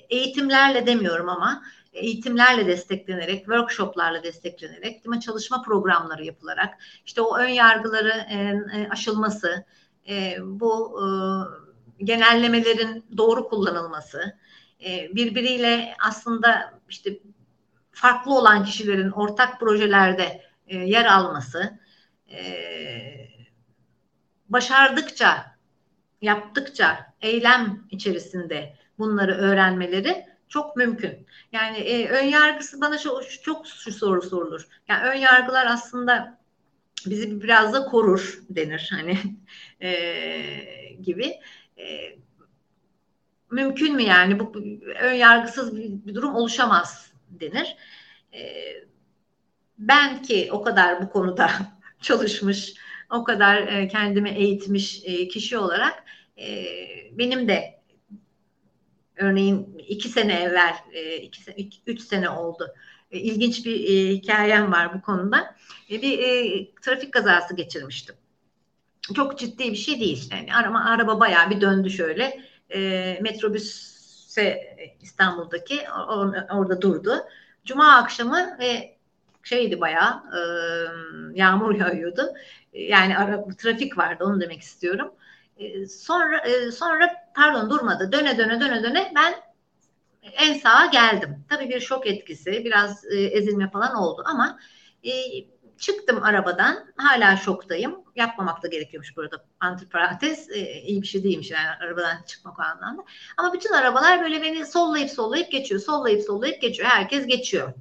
eğitimlerle 0.09 0.87
demiyorum 0.87 1.29
ama 1.29 1.63
eğitimlerle 1.93 2.67
desteklenerek, 2.67 3.37
workshoplarla 3.37 4.23
desteklenerek, 4.23 4.83
değil 4.83 5.07
mi, 5.07 5.19
çalışma 5.19 5.61
programları 5.61 6.25
yapılarak, 6.25 6.77
işte 7.05 7.21
o 7.21 7.37
ön 7.37 7.47
yargıları 7.47 8.25
e, 8.29 8.35
e, 8.79 8.89
aşılması, 8.89 9.65
e, 10.09 10.35
bu 10.41 11.01
e, 11.01 11.05
genellemelerin 12.05 13.05
doğru 13.17 13.49
kullanılması, 13.49 14.37
e, 14.85 15.15
birbiriyle 15.15 15.95
aslında 16.07 16.73
işte 16.89 17.19
farklı 17.91 18.37
olan 18.37 18.65
kişilerin 18.65 19.11
ortak 19.11 19.59
projelerde 19.59 20.41
e, 20.67 20.77
yer 20.77 21.05
alması, 21.05 21.79
e, 22.31 22.43
başardıkça, 24.49 25.57
yaptıkça, 26.21 27.13
eylem 27.21 27.87
içerisinde 27.91 28.75
bunları 29.03 29.35
öğrenmeleri 29.35 30.25
çok 30.49 30.75
mümkün. 30.75 31.27
Yani 31.51 31.77
e, 31.77 32.09
ön 32.09 32.25
yargısı 32.25 32.81
bana 32.81 32.97
şu, 32.97 33.21
çok 33.43 33.67
şu 33.67 33.91
soru 33.91 34.21
sorulur. 34.21 34.67
Yani 34.87 35.09
ön 35.09 35.15
yargılar 35.15 35.65
aslında 35.65 36.39
bizi 37.05 37.43
biraz 37.43 37.73
da 37.73 37.85
korur 37.85 38.39
denir 38.49 38.89
hani 38.91 39.17
e, 39.81 39.93
gibi. 41.01 41.33
E, 41.77 42.17
mümkün 43.51 43.95
mü 43.95 44.01
yani 44.01 44.39
bu 44.39 44.53
ön 45.01 45.13
yargısız 45.13 45.77
bir, 45.77 45.89
bir 45.89 46.15
durum 46.15 46.35
oluşamaz 46.35 47.11
denir. 47.29 47.75
E, 48.33 48.41
ben 49.77 50.21
ki 50.21 50.49
o 50.51 50.61
kadar 50.61 51.01
bu 51.01 51.09
konuda 51.09 51.49
çalışmış, 52.01 52.73
o 53.09 53.23
kadar 53.23 53.67
e, 53.67 53.87
kendimi 53.87 54.29
eğitmiş 54.29 55.01
e, 55.05 55.27
kişi 55.27 55.57
olarak 55.57 56.03
e, 56.37 56.65
benim 57.11 57.47
de 57.47 57.82
örneğin 59.15 59.77
iki 59.87 60.09
sene 60.09 60.33
evvel, 60.33 60.75
e, 60.93 61.15
iki, 61.17 61.81
üç 61.87 62.01
sene 62.01 62.29
oldu. 62.29 62.73
E, 63.11 63.19
ilginç 63.19 63.65
bir 63.65 63.75
e, 63.75 64.09
hikayem 64.09 64.71
var 64.71 64.93
bu 64.93 65.01
konuda. 65.01 65.55
Bir 65.89 66.71
trafik 66.81 67.13
kazası 67.13 67.55
geçirmiştim. 67.55 68.15
Çok 69.15 69.39
ciddi 69.39 69.71
bir 69.71 69.75
şey 69.75 69.99
değil. 69.99 70.29
Yani 70.31 70.55
araba, 70.55 70.79
araba 70.79 71.19
bayağı 71.19 71.49
bir 71.49 71.61
döndü 71.61 71.89
şöyle. 71.89 72.39
Metrobüse 73.21 74.75
İstanbul'daki 75.01 75.79
orada 76.51 76.81
durdu. 76.81 77.15
Cuma 77.65 77.95
akşamı 77.95 78.57
ve 78.59 78.97
şeydi 79.43 79.81
bayağı 79.81 80.23
yağmur 81.33 81.75
yağıyordu. 81.75 82.33
Yani 82.73 83.17
ara, 83.17 83.47
trafik 83.57 83.97
vardı 83.97 84.23
onu 84.23 84.41
demek 84.41 84.61
istiyorum. 84.61 85.11
Sonra 85.89 86.43
sonra 86.71 87.13
pardon 87.35 87.69
durmadı. 87.69 88.11
Döne 88.11 88.37
döne 88.37 88.61
döne 88.61 88.83
döne 88.83 89.11
ben 89.15 89.33
en 90.23 90.53
sağa 90.53 90.85
geldim. 90.85 91.45
Tabii 91.49 91.69
bir 91.69 91.79
şok 91.79 92.07
etkisi, 92.07 92.51
biraz 92.65 93.05
e, 93.05 93.15
ezilme 93.15 93.69
falan 93.69 93.95
oldu 93.95 94.23
ama 94.25 94.59
e, 95.03 95.11
çıktım 95.77 96.23
arabadan. 96.23 96.85
Hala 96.95 97.37
şoktayım. 97.37 97.95
Yapmamak 98.15 98.63
da 98.63 98.67
gerekiyormuş 98.67 99.17
burada 99.17 99.45
antiparantez. 99.59 100.49
E, 100.49 100.81
iyi 100.81 101.01
bir 101.01 101.07
şey 101.07 101.23
değilmiş 101.23 101.51
yani 101.51 101.67
arabadan 101.81 102.23
çıkmak 102.27 102.59
o 102.59 102.61
anlamda. 102.61 103.03
Ama 103.37 103.53
bütün 103.53 103.73
arabalar 103.73 104.21
böyle 104.21 104.41
beni 104.41 104.65
sollayıp 104.65 105.09
sollayıp 105.09 105.51
geçiyor. 105.51 105.81
Sollayıp 105.81 106.21
sollayıp 106.21 106.61
geçiyor. 106.61 106.89
Herkes 106.89 107.25
geçiyor. 107.25 107.73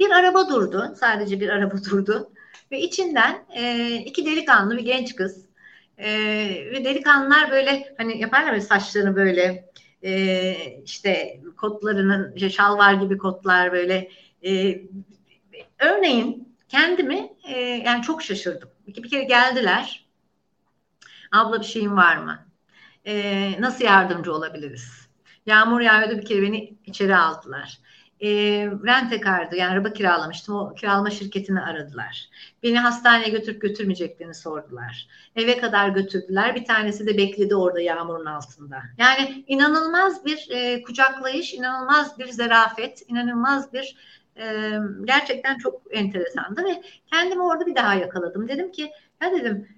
Bir 0.00 0.10
araba 0.10 0.48
durdu. 0.48 0.94
Sadece 1.00 1.40
bir 1.40 1.48
araba 1.48 1.74
durdu. 1.90 2.32
Ve 2.70 2.80
içinden 2.80 3.44
e, 3.56 3.94
iki 3.94 4.26
delikanlı 4.26 4.76
bir 4.76 4.84
genç 4.84 5.16
kız 5.16 5.47
e, 5.98 6.10
ve 6.72 6.84
delikanlılar 6.84 7.50
böyle 7.50 7.94
hani 7.98 8.20
yaparlar 8.20 8.52
ya 8.52 8.60
saçlarını 8.60 9.16
böyle 9.16 9.70
e, 10.02 10.54
işte 10.84 11.40
kotlarının 11.56 12.32
işte 12.34 12.50
şalvar 12.50 12.94
gibi 12.94 13.18
kotlar 13.18 13.72
böyle 13.72 14.10
e, 14.44 14.80
örneğin 15.78 16.56
kendimi 16.68 17.28
e, 17.48 17.60
yani 17.60 18.02
çok 18.02 18.22
şaşırdım. 18.22 18.70
Bir, 18.86 19.02
bir 19.02 19.10
kere 19.10 19.24
geldiler. 19.24 20.08
Abla 21.32 21.60
bir 21.60 21.66
şeyin 21.66 21.96
var 21.96 22.16
mı? 22.16 22.46
E, 23.04 23.54
nasıl 23.60 23.84
yardımcı 23.84 24.32
olabiliriz? 24.32 25.08
Yağmur 25.46 25.80
yağıyordu 25.80 26.18
bir 26.18 26.24
kere 26.24 26.42
beni 26.42 26.78
içeri 26.86 27.16
aldılar 27.16 27.78
e, 28.20 28.28
rentekardı 28.86 29.56
yani 29.56 29.72
araba 29.72 29.92
kiralamıştım. 29.92 30.54
O 30.54 30.74
kiralama 30.74 31.10
şirketini 31.10 31.60
aradılar. 31.60 32.28
Beni 32.62 32.78
hastaneye 32.78 33.28
götürüp 33.28 33.62
götürmeyeceklerini 33.62 34.34
sordular. 34.34 35.08
Eve 35.36 35.58
kadar 35.58 35.88
götürdüler. 35.88 36.54
Bir 36.54 36.64
tanesi 36.64 37.06
de 37.06 37.18
bekledi 37.18 37.56
orada 37.56 37.80
yağmurun 37.80 38.26
altında. 38.26 38.82
Yani 38.98 39.44
inanılmaz 39.46 40.24
bir 40.24 40.48
e, 40.50 40.82
kucaklayış, 40.82 41.54
inanılmaz 41.54 42.18
bir 42.18 42.28
zerafet, 42.28 43.02
inanılmaz 43.08 43.72
bir 43.72 43.96
e, 44.36 44.72
gerçekten 45.04 45.58
çok 45.58 45.82
enteresandı 45.90 46.64
ve 46.64 46.82
kendimi 47.06 47.42
orada 47.42 47.66
bir 47.66 47.74
daha 47.74 47.94
yakaladım. 47.94 48.48
Dedim 48.48 48.72
ki 48.72 48.90
ya 49.22 49.32
dedim 49.32 49.68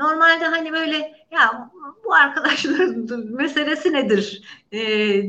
Normalde 0.00 0.44
hani 0.44 0.72
böyle 0.72 1.26
ya 1.30 1.70
bu 2.04 2.14
arkadaşların 2.14 3.24
meselesi 3.34 3.92
nedir 3.92 4.42
e, 4.72 4.78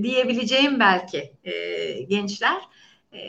diyebileceğim 0.04 0.80
belki 0.80 1.34
e, 1.43 1.54
gençler. 2.02 2.62
E, 3.13 3.19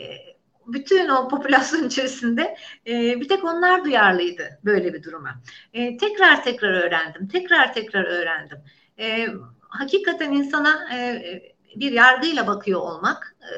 bütün 0.67 1.09
o 1.09 1.27
popülasyon 1.27 1.87
içerisinde 1.87 2.57
e, 2.87 3.21
bir 3.21 3.27
tek 3.27 3.43
onlar 3.43 3.85
duyarlıydı 3.85 4.59
böyle 4.65 4.93
bir 4.93 5.03
duruma. 5.03 5.41
E, 5.73 5.97
tekrar 5.97 6.43
tekrar 6.43 6.83
öğrendim, 6.83 7.27
tekrar 7.27 7.73
tekrar 7.73 8.03
öğrendim. 8.03 8.57
E, 8.99 9.27
hakikaten 9.59 10.31
insana 10.31 10.95
e, 10.95 11.23
bir 11.75 11.91
yargıyla 11.91 12.47
bakıyor 12.47 12.81
olmak 12.81 13.35
e, 13.41 13.53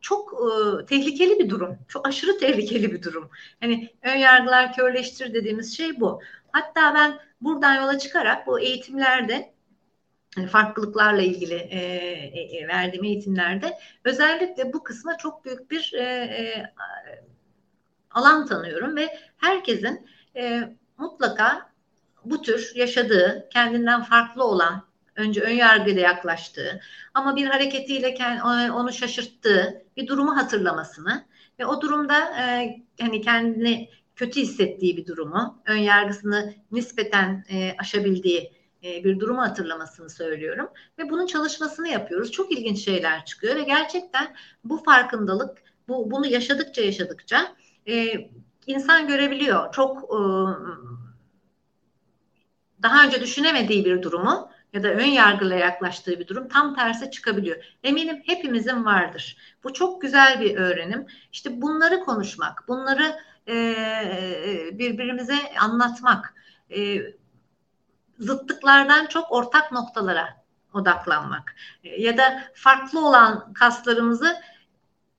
çok 0.00 0.32
e, 0.32 0.86
tehlikeli 0.86 1.38
bir 1.38 1.50
durum. 1.50 1.78
Çok 1.88 2.08
aşırı 2.08 2.38
tehlikeli 2.38 2.92
bir 2.92 3.02
durum. 3.02 3.30
Hani 3.60 3.90
ön 4.02 4.16
yargılar 4.16 4.72
körleştir 4.72 5.34
dediğimiz 5.34 5.76
şey 5.76 6.00
bu. 6.00 6.20
Hatta 6.52 6.94
ben 6.94 7.18
buradan 7.40 7.74
yola 7.74 7.98
çıkarak 7.98 8.46
bu 8.46 8.60
eğitimlerde 8.60 9.55
farklılıklarla 10.44 11.22
ilgili 11.22 11.54
e, 11.54 11.78
e, 11.78 12.58
e, 12.58 12.68
verdiğim 12.68 13.04
eğitimlerde 13.04 13.78
özellikle 14.04 14.72
bu 14.72 14.82
kısma 14.82 15.16
çok 15.18 15.44
büyük 15.44 15.70
bir 15.70 15.92
e, 15.94 16.02
e, 16.02 16.72
alan 18.10 18.46
tanıyorum 18.46 18.96
ve 18.96 19.18
herkesin 19.36 20.06
e, 20.36 20.62
mutlaka 20.98 21.70
bu 22.24 22.42
tür 22.42 22.72
yaşadığı, 22.74 23.48
kendinden 23.52 24.02
farklı 24.02 24.44
olan, 24.44 24.86
önce 25.16 25.40
ön 25.40 25.50
yargıyla 25.50 26.02
yaklaştığı 26.02 26.80
ama 27.14 27.36
bir 27.36 27.46
hareketiyle 27.46 28.16
onu 28.72 28.92
şaşırttığı 28.92 29.82
bir 29.96 30.06
durumu 30.06 30.36
hatırlamasını 30.36 31.26
ve 31.58 31.66
o 31.66 31.80
durumda 31.80 32.40
e, 32.40 32.76
hani 33.00 33.20
kendini 33.20 33.90
kötü 34.16 34.40
hissettiği 34.40 34.96
bir 34.96 35.06
durumu, 35.06 35.62
ön 35.66 35.76
yargısını 35.76 36.54
nispeten 36.72 37.44
e, 37.50 37.74
aşabildiği 37.78 38.52
bir 38.82 39.20
durumu 39.20 39.40
hatırlamasını 39.40 40.10
söylüyorum 40.10 40.68
ve 40.98 41.10
bunun 41.10 41.26
çalışmasını 41.26 41.88
yapıyoruz. 41.88 42.32
Çok 42.32 42.52
ilginç 42.52 42.84
şeyler 42.84 43.24
çıkıyor 43.24 43.56
ve 43.56 43.62
gerçekten 43.62 44.36
bu 44.64 44.82
farkındalık, 44.82 45.58
bu 45.88 46.10
bunu 46.10 46.26
yaşadıkça 46.26 46.82
yaşadıkça 46.82 47.56
e, 47.88 48.12
insan 48.66 49.08
görebiliyor. 49.08 49.72
Çok 49.72 50.02
e, 50.04 50.18
daha 52.82 53.06
önce 53.06 53.20
düşünemediği 53.20 53.84
bir 53.84 54.02
durumu 54.02 54.50
ya 54.72 54.82
da 54.82 54.88
ön 54.88 55.04
yargıyla 55.04 55.56
yaklaştığı 55.56 56.20
bir 56.20 56.26
durum 56.26 56.48
tam 56.48 56.74
tersi 56.74 57.10
çıkabiliyor. 57.10 57.64
Eminim 57.82 58.22
hepimizin 58.26 58.84
vardır. 58.84 59.36
Bu 59.64 59.72
çok 59.72 60.02
güzel 60.02 60.40
bir 60.40 60.56
öğrenim. 60.56 61.06
İşte 61.32 61.62
bunları 61.62 62.00
konuşmak, 62.00 62.68
bunları 62.68 63.16
e, 63.48 64.68
birbirimize 64.72 65.36
anlatmak, 65.60 66.34
e, 66.70 66.96
zıtlıklardan 68.18 69.06
çok 69.06 69.32
ortak 69.32 69.72
noktalara 69.72 70.46
odaklanmak 70.72 71.54
e, 71.84 72.02
ya 72.02 72.16
da 72.16 72.42
farklı 72.54 73.06
olan 73.06 73.52
kaslarımızı 73.52 74.36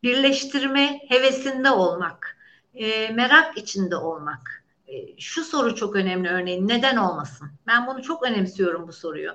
birleştirme 0.04 1.00
hevesinde 1.08 1.72
olmak, 1.72 2.38
e, 2.76 3.10
merak 3.10 3.58
içinde 3.58 3.96
olmak, 3.96 4.64
e, 4.88 5.20
şu 5.20 5.44
soru 5.44 5.76
çok 5.76 5.96
önemli 5.96 6.30
örneğin 6.30 6.68
neden 6.68 6.96
olmasın? 6.98 7.52
Ben 7.68 7.88
bunu 7.88 8.04
çok 8.04 8.24
önemsiyorum 8.24 8.88
bu 8.88 8.94
soruyu. 8.94 9.32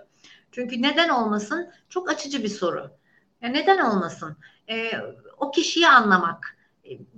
Çünkü 0.52 0.82
neden 0.82 1.08
olmasın 1.08 1.70
çok 1.88 2.10
açıcı 2.10 2.42
bir 2.42 2.48
soru. 2.48 2.90
Ya 3.42 3.48
neden 3.48 3.78
olmasın? 3.78 4.36
O 5.38 5.50
kişiyi 5.50 5.88
anlamak. 5.88 6.56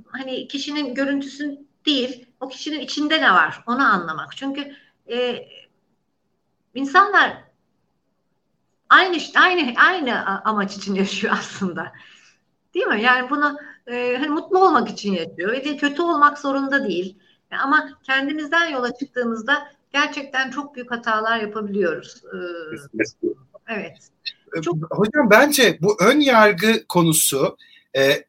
Hani 0.07 0.49
kişinin 0.49 0.95
görüntüsün 0.95 1.69
değil, 1.87 2.27
o 2.41 2.49
kişinin 2.49 2.81
içinde 2.81 3.21
ne 3.21 3.33
var 3.33 3.65
onu 3.67 3.83
anlamak. 3.83 4.37
Çünkü 4.37 4.77
insanlar 6.75 7.45
aynı 8.89 9.17
aynı 9.37 9.81
aynı 9.81 10.45
amaç 10.45 10.77
için 10.77 10.95
yaşıyor 10.95 11.35
aslında. 11.39 11.93
Değil 12.75 12.87
mi? 12.87 13.03
Yani 13.03 13.31
bunu 13.31 13.59
e, 13.87 14.17
hani 14.17 14.29
mutlu 14.29 14.59
olmak 14.59 14.91
için 14.91 15.13
yaşıyor 15.13 15.53
ve 15.53 15.77
kötü 15.77 16.03
olmak 16.03 16.39
zorunda 16.39 16.89
değil. 16.89 17.19
Ama 17.51 17.89
kendimizden 18.03 18.69
yola 18.69 18.95
çıktığımızda 18.95 19.69
gerçekten 19.93 20.51
çok 20.51 20.75
büyük 20.75 20.91
hatalar 20.91 21.39
yapabiliyoruz. 21.39 22.23
Ee, 22.25 22.39
evet. 23.69 24.11
Çok... 24.63 24.77
Hocam 24.91 25.31
bence 25.31 25.79
bu 25.83 25.97
ön 26.01 26.21
yargı 26.21 26.87
konusu 26.89 27.57
e, 27.97 28.25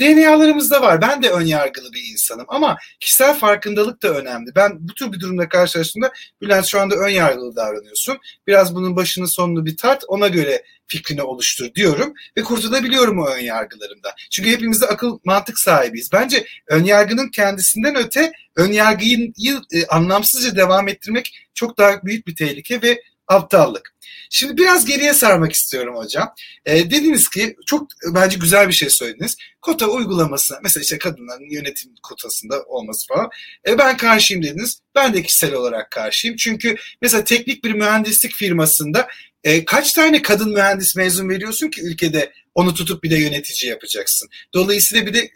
DNA'larımızda 0.00 0.82
var. 0.82 1.00
Ben 1.00 1.22
de 1.22 1.30
ön 1.30 1.46
yargılı 1.46 1.92
bir 1.92 2.12
insanım 2.12 2.46
ama 2.48 2.76
kişisel 3.00 3.38
farkındalık 3.38 4.02
da 4.02 4.08
önemli. 4.08 4.54
Ben 4.54 4.88
bu 4.88 4.94
tür 4.94 5.12
bir 5.12 5.20
durumda 5.20 5.48
karşılaştığımda 5.48 6.12
Bülent 6.40 6.66
şu 6.66 6.80
anda 6.80 6.94
ön 6.94 7.08
yargılı 7.08 7.56
davranıyorsun. 7.56 8.18
Biraz 8.46 8.74
bunun 8.74 8.96
başını 8.96 9.28
sonunu 9.28 9.66
bir 9.66 9.76
tart 9.76 10.04
ona 10.08 10.28
göre 10.28 10.62
fikrini 10.86 11.22
oluştur 11.22 11.74
diyorum 11.74 12.14
ve 12.36 12.42
kurtulabiliyorum 12.42 13.18
o 13.18 13.26
ön 13.26 13.40
yargılarımda. 13.40 14.14
Çünkü 14.30 14.50
hepimiz 14.50 14.80
de 14.80 14.86
akıl 14.86 15.18
mantık 15.24 15.58
sahibiyiz. 15.58 16.12
Bence 16.12 16.46
ön 16.66 16.84
yargının 16.84 17.28
kendisinden 17.28 17.96
öte 17.96 18.32
ön 18.56 18.72
yargıyı 18.72 19.32
e, 19.72 19.86
anlamsızca 19.86 20.56
devam 20.56 20.88
ettirmek 20.88 21.48
çok 21.54 21.78
daha 21.78 22.02
büyük 22.02 22.26
bir 22.26 22.36
tehlike 22.36 22.82
ve 22.82 23.02
aptallık. 23.28 23.96
Şimdi 24.30 24.56
biraz 24.56 24.84
geriye 24.84 25.14
sarmak 25.14 25.52
istiyorum 25.52 25.96
hocam. 25.96 26.34
E, 26.66 26.90
dediniz 26.90 27.28
ki 27.28 27.56
çok 27.66 27.88
bence 28.14 28.38
güzel 28.38 28.68
bir 28.68 28.72
şey 28.72 28.90
söylediniz. 28.90 29.36
Kota 29.62 29.86
uygulamasına 29.86 30.58
mesela 30.62 30.82
işte 30.82 30.98
kadınların 30.98 31.50
yönetim 31.50 31.92
kotasında 32.02 32.62
olması 32.62 33.06
falan. 33.06 33.28
E, 33.68 33.78
ben 33.78 33.96
karşıyım 33.96 34.42
dediniz. 34.42 34.80
Ben 34.94 35.14
de 35.14 35.22
kişisel 35.22 35.54
olarak 35.54 35.90
karşıyım. 35.90 36.36
Çünkü 36.36 36.76
mesela 37.02 37.24
teknik 37.24 37.64
bir 37.64 37.72
mühendislik 37.72 38.32
firmasında 38.32 39.08
e, 39.44 39.64
kaç 39.64 39.92
tane 39.92 40.22
kadın 40.22 40.52
mühendis 40.52 40.96
mezun 40.96 41.28
veriyorsun 41.28 41.70
ki 41.70 41.82
ülkede 41.82 42.32
onu 42.54 42.74
tutup 42.74 43.02
bir 43.02 43.10
de 43.10 43.16
yönetici 43.16 43.70
yapacaksın. 43.70 44.28
Dolayısıyla 44.54 45.06
bir 45.06 45.14
de 45.14 45.30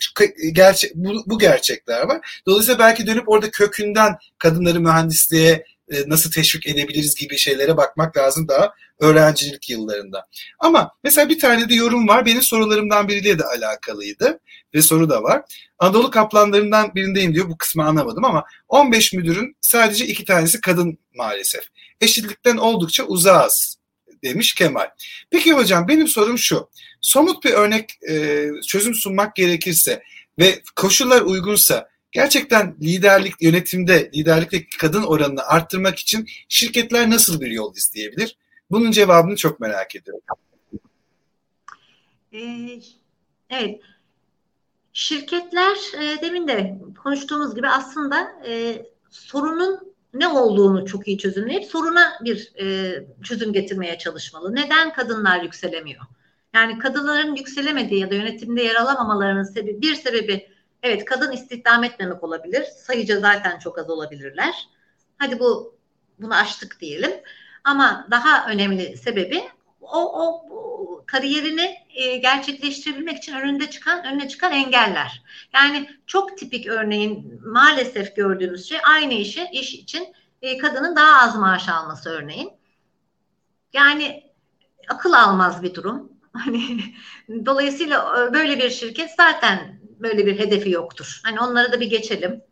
gerçek 0.53 0.95
bu, 0.95 1.22
bu 1.26 1.38
gerçekler 1.38 2.03
var. 2.03 2.43
Dolayısıyla 2.47 2.78
belki 2.78 3.07
dönüp 3.07 3.28
orada 3.28 3.51
kökünden 3.51 4.16
kadınları 4.38 4.80
mühendisliğe 4.80 5.64
nasıl 6.07 6.30
teşvik 6.30 6.66
edebiliriz 6.66 7.14
gibi 7.14 7.38
şeylere 7.38 7.76
bakmak 7.76 8.16
lazım 8.16 8.49
daha 8.49 8.72
öğrencilik 9.01 9.70
yıllarında. 9.70 10.26
Ama 10.59 10.91
mesela 11.05 11.28
bir 11.28 11.38
tane 11.38 11.68
de 11.68 11.74
yorum 11.74 12.09
var. 12.09 12.26
Benim 12.26 12.43
sorularımdan 12.43 13.09
biriyle 13.09 13.38
de 13.38 13.45
alakalıydı. 13.45 14.41
Ve 14.74 14.82
soru 14.82 15.11
da 15.11 15.22
var. 15.22 15.43
Anadolu 15.78 16.11
kaplanlarından 16.11 16.95
birindeyim 16.95 17.34
diyor. 17.34 17.49
Bu 17.49 17.59
kısmı 17.59 17.84
anlamadım 17.84 18.24
ama 18.24 18.45
15 18.68 19.12
müdürün 19.12 19.57
sadece 19.61 20.07
iki 20.07 20.24
tanesi 20.24 20.61
kadın 20.61 20.99
maalesef. 21.14 21.64
Eşitlikten 22.01 22.57
oldukça 22.57 23.05
uzağız 23.05 23.76
demiş 24.24 24.55
Kemal. 24.55 24.88
Peki 25.30 25.53
hocam 25.53 25.88
benim 25.88 26.09
sorum 26.09 26.38
şu. 26.38 26.68
Somut 27.01 27.45
bir 27.45 27.53
örnek 27.53 27.91
e, 28.09 28.47
çözüm 28.66 28.95
sunmak 28.95 29.36
gerekirse 29.36 30.03
ve 30.38 30.62
koşullar 30.76 31.22
uygunsa 31.22 31.89
gerçekten 32.13 32.77
liderlik 32.83 33.43
yönetimde 33.43 34.11
liderlikteki 34.15 34.77
kadın 34.79 35.03
oranını 35.03 35.43
arttırmak 35.43 35.99
için 35.99 36.29
şirketler 36.49 37.11
nasıl 37.11 37.41
bir 37.41 37.51
yol 37.51 37.77
izleyebilir? 37.77 38.37
Bunun 38.71 38.91
cevabını 38.91 39.37
çok 39.37 39.61
merak 39.61 39.97
ediyorum. 39.97 40.23
Ee, 42.33 42.81
evet. 43.51 43.81
Şirketler 44.93 45.77
e, 45.99 46.23
demin 46.23 46.49
de 46.49 46.79
konuştuğumuz 47.03 47.55
gibi 47.55 47.69
aslında 47.69 48.33
e, 48.47 48.83
sorunun 49.11 49.95
ne 50.15 50.29
olduğunu 50.29 50.87
çok 50.87 51.09
iyi 51.09 51.19
çözümleyip 51.19 51.65
soruna 51.65 52.13
bir 52.25 52.53
e, 52.61 52.95
çözüm 53.23 53.53
getirmeye 53.53 53.99
çalışmalı. 53.99 54.55
Neden 54.55 54.93
kadınlar 54.93 55.43
yükselemiyor? 55.43 56.03
Yani 56.55 56.79
kadınların 56.79 57.35
yükselemediği 57.35 58.01
ya 58.01 58.11
da 58.11 58.15
yönetimde 58.15 58.63
yer 58.63 58.75
alamamalarının 58.75 59.43
sebebi 59.43 59.83
bir 59.83 59.95
sebebi 59.95 60.49
evet 60.83 61.05
kadın 61.05 61.33
istihdam 61.33 61.85
etmemek 61.85 62.24
olabilir. 62.24 62.64
Sayıca 62.64 63.20
zaten 63.20 63.59
çok 63.59 63.78
az 63.78 63.91
olabilirler. 63.91 64.68
Hadi 65.18 65.41
bu 65.41 65.78
bunu 66.18 66.35
aştık 66.35 66.81
diyelim. 66.81 67.12
Ama 67.64 68.07
daha 68.11 68.47
önemli 68.51 68.97
sebebi 68.97 69.43
o, 69.81 70.26
o 70.26 70.47
kariyerini 71.07 71.76
e, 71.95 72.16
gerçekleştirebilmek 72.16 73.18
için 73.18 73.35
önünde 73.35 73.70
çıkan 73.70 74.05
önüne 74.05 74.28
çıkan 74.28 74.53
engeller. 74.53 75.22
Yani 75.55 75.91
çok 76.07 76.39
tipik 76.39 76.66
örneğin 76.66 77.41
maalesef 77.45 78.16
gördüğümüz 78.16 78.68
şey 78.68 78.78
aynı 78.85 79.14
işi 79.14 79.49
iş 79.53 79.74
için 79.74 80.14
e, 80.43 80.59
kadının 80.59 80.97
daha 80.97 81.22
az 81.22 81.37
maaş 81.37 81.68
alması 81.68 82.11
örneğin. 82.11 82.51
Yani 83.72 84.33
akıl 84.89 85.12
almaz 85.12 85.62
bir 85.62 85.74
durum. 85.74 86.11
Hani 86.33 86.81
dolayısıyla 87.47 88.26
e, 88.28 88.33
böyle 88.33 88.59
bir 88.59 88.70
şirket 88.70 89.11
zaten 89.16 89.80
böyle 90.01 90.26
bir 90.26 90.38
hedefi 90.38 90.70
yoktur. 90.70 91.20
Hani 91.24 91.40
onları 91.40 91.72
da 91.72 91.80
bir 91.80 91.90
geçelim. 91.90 92.42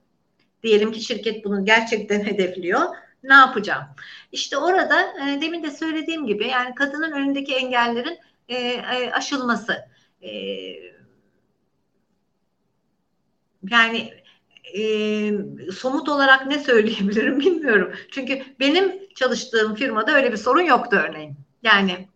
Diyelim 0.62 0.92
ki 0.92 1.00
şirket 1.00 1.44
bunu 1.44 1.64
gerçekten 1.64 2.20
hedefliyor 2.24 2.82
ne 3.22 3.34
yapacağım? 3.34 3.84
İşte 4.32 4.56
orada 4.56 5.02
e, 5.02 5.40
demin 5.40 5.62
de 5.62 5.70
söylediğim 5.70 6.26
gibi 6.26 6.48
yani 6.48 6.74
kadının 6.74 7.12
önündeki 7.12 7.54
engellerin 7.54 8.18
e, 8.48 8.56
e, 8.56 9.10
aşılması. 9.12 9.76
E, 10.22 10.30
yani 13.70 14.12
e, 14.74 14.82
somut 15.72 16.08
olarak 16.08 16.46
ne 16.46 16.58
söyleyebilirim 16.58 17.40
bilmiyorum. 17.40 17.92
Çünkü 18.10 18.42
benim 18.60 19.08
çalıştığım 19.14 19.74
firmada 19.74 20.12
öyle 20.12 20.32
bir 20.32 20.36
sorun 20.36 20.62
yoktu 20.62 20.96
örneğin. 20.96 21.36
Yani 21.62 22.08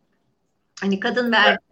hani 0.81 1.01
kadın 1.01 1.33
ve 1.33 1.37
erkek 1.37 1.72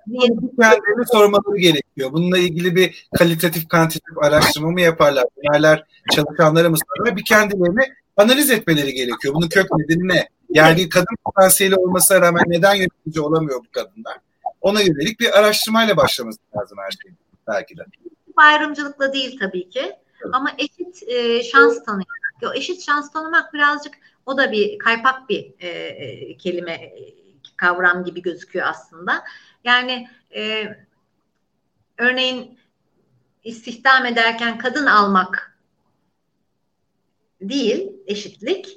kendilerini 0.61 1.07
sormaları 1.13 1.59
gerekiyor. 1.59 2.13
Bununla 2.13 2.39
ilgili 2.39 2.77
bir 2.77 3.09
kalitatif 3.19 3.69
kantitatif 3.69 4.19
araştırma 4.19 4.71
mı 4.71 4.81
yaparlar? 4.81 5.25
Binerler 5.37 5.85
çalışanlara 6.15 6.71
mı 6.71 6.77
sorarlar? 6.77 7.17
Bir 7.17 7.25
kendilerini 7.25 7.95
analiz 8.17 8.51
etmeleri 8.51 8.95
gerekiyor. 8.95 9.35
Bunun 9.35 9.49
kök 9.49 9.67
nedeni 9.73 10.09
ne? 10.09 10.29
Yani 10.51 10.89
kadın 10.89 11.17
potansiyeli 11.25 11.77
olmasına 11.77 12.21
rağmen 12.21 12.45
neden 12.47 12.75
yönetici 12.75 13.21
olamıyor 13.21 13.59
bu 13.59 13.71
kadınlar? 13.73 14.17
Ona 14.61 14.81
yönelik 14.81 15.21
bir 15.21 15.39
araştırmayla 15.39 15.97
başlaması 15.97 16.39
lazım 16.57 16.79
her 16.85 16.91
şey 16.91 17.13
belki 17.49 17.77
de. 17.77 17.83
Ayrımcılıkla 18.37 19.13
değil 19.13 19.39
tabii 19.41 19.69
ki. 19.69 19.81
Evet. 19.81 20.35
Ama 20.35 20.51
eşit 20.59 21.09
e, 21.09 21.43
şans 21.43 21.85
tanıyarak. 21.85 22.11
O 22.43 22.55
eşit 22.55 22.87
şans 22.87 23.13
tanımak 23.13 23.55
birazcık 23.55 23.95
o 24.27 24.37
da 24.37 24.53
bir 24.53 24.79
kaypak 24.79 25.29
bir 25.29 25.53
e, 25.59 25.69
e 25.69 26.37
kelime 26.37 26.93
kavram 27.57 28.05
gibi 28.05 28.23
gözüküyor 28.23 28.67
aslında. 28.69 29.25
Yani 29.65 30.09
e, 30.35 30.75
örneğin 31.99 32.59
istihdam 33.45 34.07
ederken 34.07 34.59
kadın 34.59 34.87
almak 34.87 35.59
değil 37.41 37.93
eşitlik. 38.07 38.77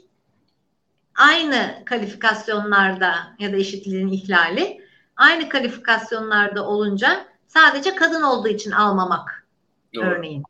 Aynı 1.16 1.82
kalifikasyonlarda 1.86 3.36
ya 3.40 3.54
da 3.54 3.58
eşitliğin 3.58 4.08
ihlali 4.08 4.82
aynı 5.18 5.50
kalifikasyonlarda 5.50 6.68
olunca 6.68 7.26
sadece 7.48 7.96
kadın 7.96 8.22
olduğu 8.22 8.48
için 8.48 8.72
almamak 8.72 9.48
Doğru. 9.96 10.06
örneğin. 10.06 10.44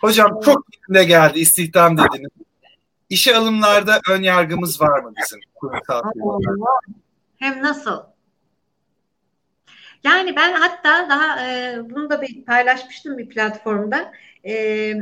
Hocam 0.00 0.40
çok 0.44 0.64
yerinde 0.74 1.04
geldi 1.04 1.38
istihdam 1.38 1.98
dediniz. 1.98 2.30
İşe 3.10 3.36
alımlarda 3.36 4.00
ön 4.10 4.22
yargımız 4.22 4.80
var 4.80 5.00
mı 5.00 5.12
bizim? 5.22 5.40
Hem 7.36 7.62
nasıl? 7.62 8.02
Yani 10.04 10.36
ben 10.36 10.52
hatta 10.52 11.08
daha 11.08 11.48
e, 11.48 11.78
bunu 11.90 12.10
da 12.10 12.22
bir 12.22 12.44
paylaşmıştım 12.44 13.18
bir 13.18 13.28
platformda. 13.28 14.12
E, 14.44 14.94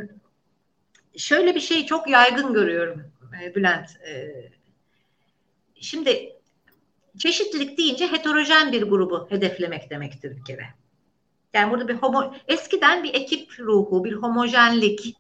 şöyle 1.17 1.55
bir 1.55 1.61
şey 1.61 1.87
çok 1.87 2.09
yaygın 2.09 2.55
görüyorum 2.55 3.13
e, 3.43 3.55
Bülent. 3.55 3.91
E, 4.07 4.33
şimdi 5.81 6.33
çeşitlilik 7.19 7.79
deyince 7.79 8.13
heterojen 8.13 8.73
bir 8.73 8.83
grubu 8.83 9.27
hedeflemek 9.31 9.91
demektir 9.91 10.37
bir 10.37 10.45
kere. 10.45 10.67
Yani 11.55 11.71
burada 11.71 11.89
bir 11.89 11.95
homo 11.95 12.35
eskiden 12.49 13.05
bir 13.05 13.15
ekip 13.15 13.61
ruhu, 13.61 14.05
bir 14.05 14.13
homojenlik, 14.13 15.17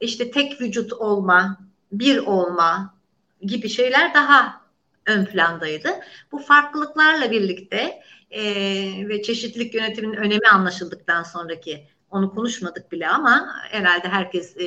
işte 0.00 0.30
tek 0.30 0.60
vücut 0.60 0.92
olma, 0.92 1.58
bir 1.92 2.18
olma 2.18 2.94
gibi 3.42 3.68
şeyler 3.68 4.14
daha 4.14 4.60
ön 5.06 5.24
plandaydı. 5.24 5.88
Bu 6.32 6.38
farklılıklarla 6.38 7.30
birlikte 7.30 8.02
e, 8.30 8.42
ve 9.08 9.22
çeşitlilik 9.22 9.74
yönetiminin 9.74 10.16
önemi 10.16 10.48
anlaşıldıktan 10.48 11.22
sonraki 11.22 11.86
Onu 12.10 12.34
konuşmadık 12.34 12.92
bile 12.92 13.08
ama 13.08 13.48
herhalde 13.70 14.08
herkes 14.08 14.56
e, 14.56 14.66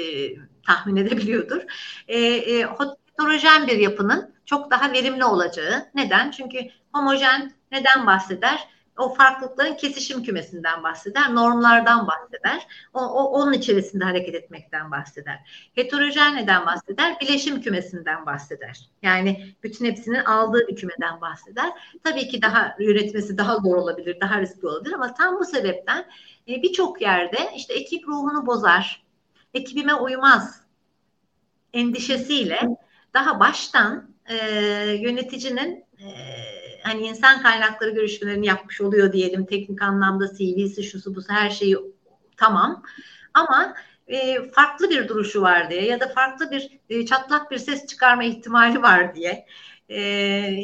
tahmin 0.68 0.96
edebiliyordur. 0.96 1.62
E, 2.08 2.20
e, 2.20 2.66
heterojen 2.66 3.68
bir 3.68 3.78
yapının 3.78 4.34
çok 4.46 4.72
daha 4.72 4.92
verimli 4.92 5.26
olacağı. 5.26 5.90
Neden? 5.96 6.32
Çünkü 6.32 6.60
homojen 6.94 7.54
neden 7.72 8.06
bahseder? 8.06 8.68
O 9.00 9.14
farklılıkların 9.14 9.74
kesişim 9.74 10.24
kümesinden 10.24 10.84
bahseder, 10.84 11.36
normlardan 11.36 12.08
bahseder. 12.08 12.68
O, 12.94 13.00
o 13.00 13.24
onun 13.24 13.54
içerisinde 13.54 14.04
hareket 14.04 14.36
etmekten 14.36 14.92
bahseder. 14.92 15.70
Heterojen 15.76 16.36
neden 16.36 16.66
bahseder? 16.66 17.20
Bileşim 17.22 17.62
kümesinden 17.62 18.26
bahseder. 18.26 18.80
Yani 19.02 19.54
bütün 19.64 19.86
hepsinin 19.86 20.24
aldığı 20.24 20.68
bir 20.68 20.76
kümeden 20.76 21.22
bahseder. 21.22 21.70
Tabii 22.04 22.28
ki 22.28 22.42
daha 22.42 22.76
yönetmesi 22.80 23.38
daha 23.38 23.56
zor 23.56 23.76
olabilir, 23.76 24.18
daha 24.22 24.42
riskli 24.42 24.68
olabilir 24.68 24.94
ama 24.94 25.14
tam 25.14 25.40
bu 25.40 25.46
sebepten 25.46 26.06
e, 26.48 26.62
birçok 26.62 27.02
yerde 27.02 27.38
işte 27.56 27.74
ekip 27.74 28.08
ruhunu 28.08 28.46
bozar, 28.46 29.04
ekibime 29.54 29.94
uymaz 29.94 30.62
endişesiyle 31.74 32.60
daha 33.14 33.40
baştan 33.40 34.10
e, 34.26 34.36
yöneticinin 34.92 35.86
e, 36.00 36.06
hani 36.84 37.08
insan 37.08 37.42
kaynakları 37.42 37.90
görüşmelerini 37.90 38.46
yapmış 38.46 38.82
oluyor 38.82 39.14
diyelim. 39.14 39.46
Teknik 39.46 39.82
anlamda 39.82 40.28
CV'si, 40.28 40.84
şusu, 40.84 41.16
busu 41.16 41.34
her 41.34 41.50
şeyi 41.50 41.78
tamam. 42.38 42.84
Ama 43.34 43.76
e, 44.10 44.50
farklı 44.52 44.90
bir 44.90 45.08
duruşu 45.08 45.42
var 45.42 45.70
diye 45.70 45.86
ya 45.86 46.00
da 46.00 46.08
farklı 46.08 46.52
bir 46.52 46.80
e, 46.90 47.06
çatlak 47.06 47.52
bir 47.52 47.58
ses 47.58 47.88
çıkarma 47.88 48.24
ihtimali 48.24 48.82
var 48.82 49.16
diye 49.16 49.46
e, 49.90 50.02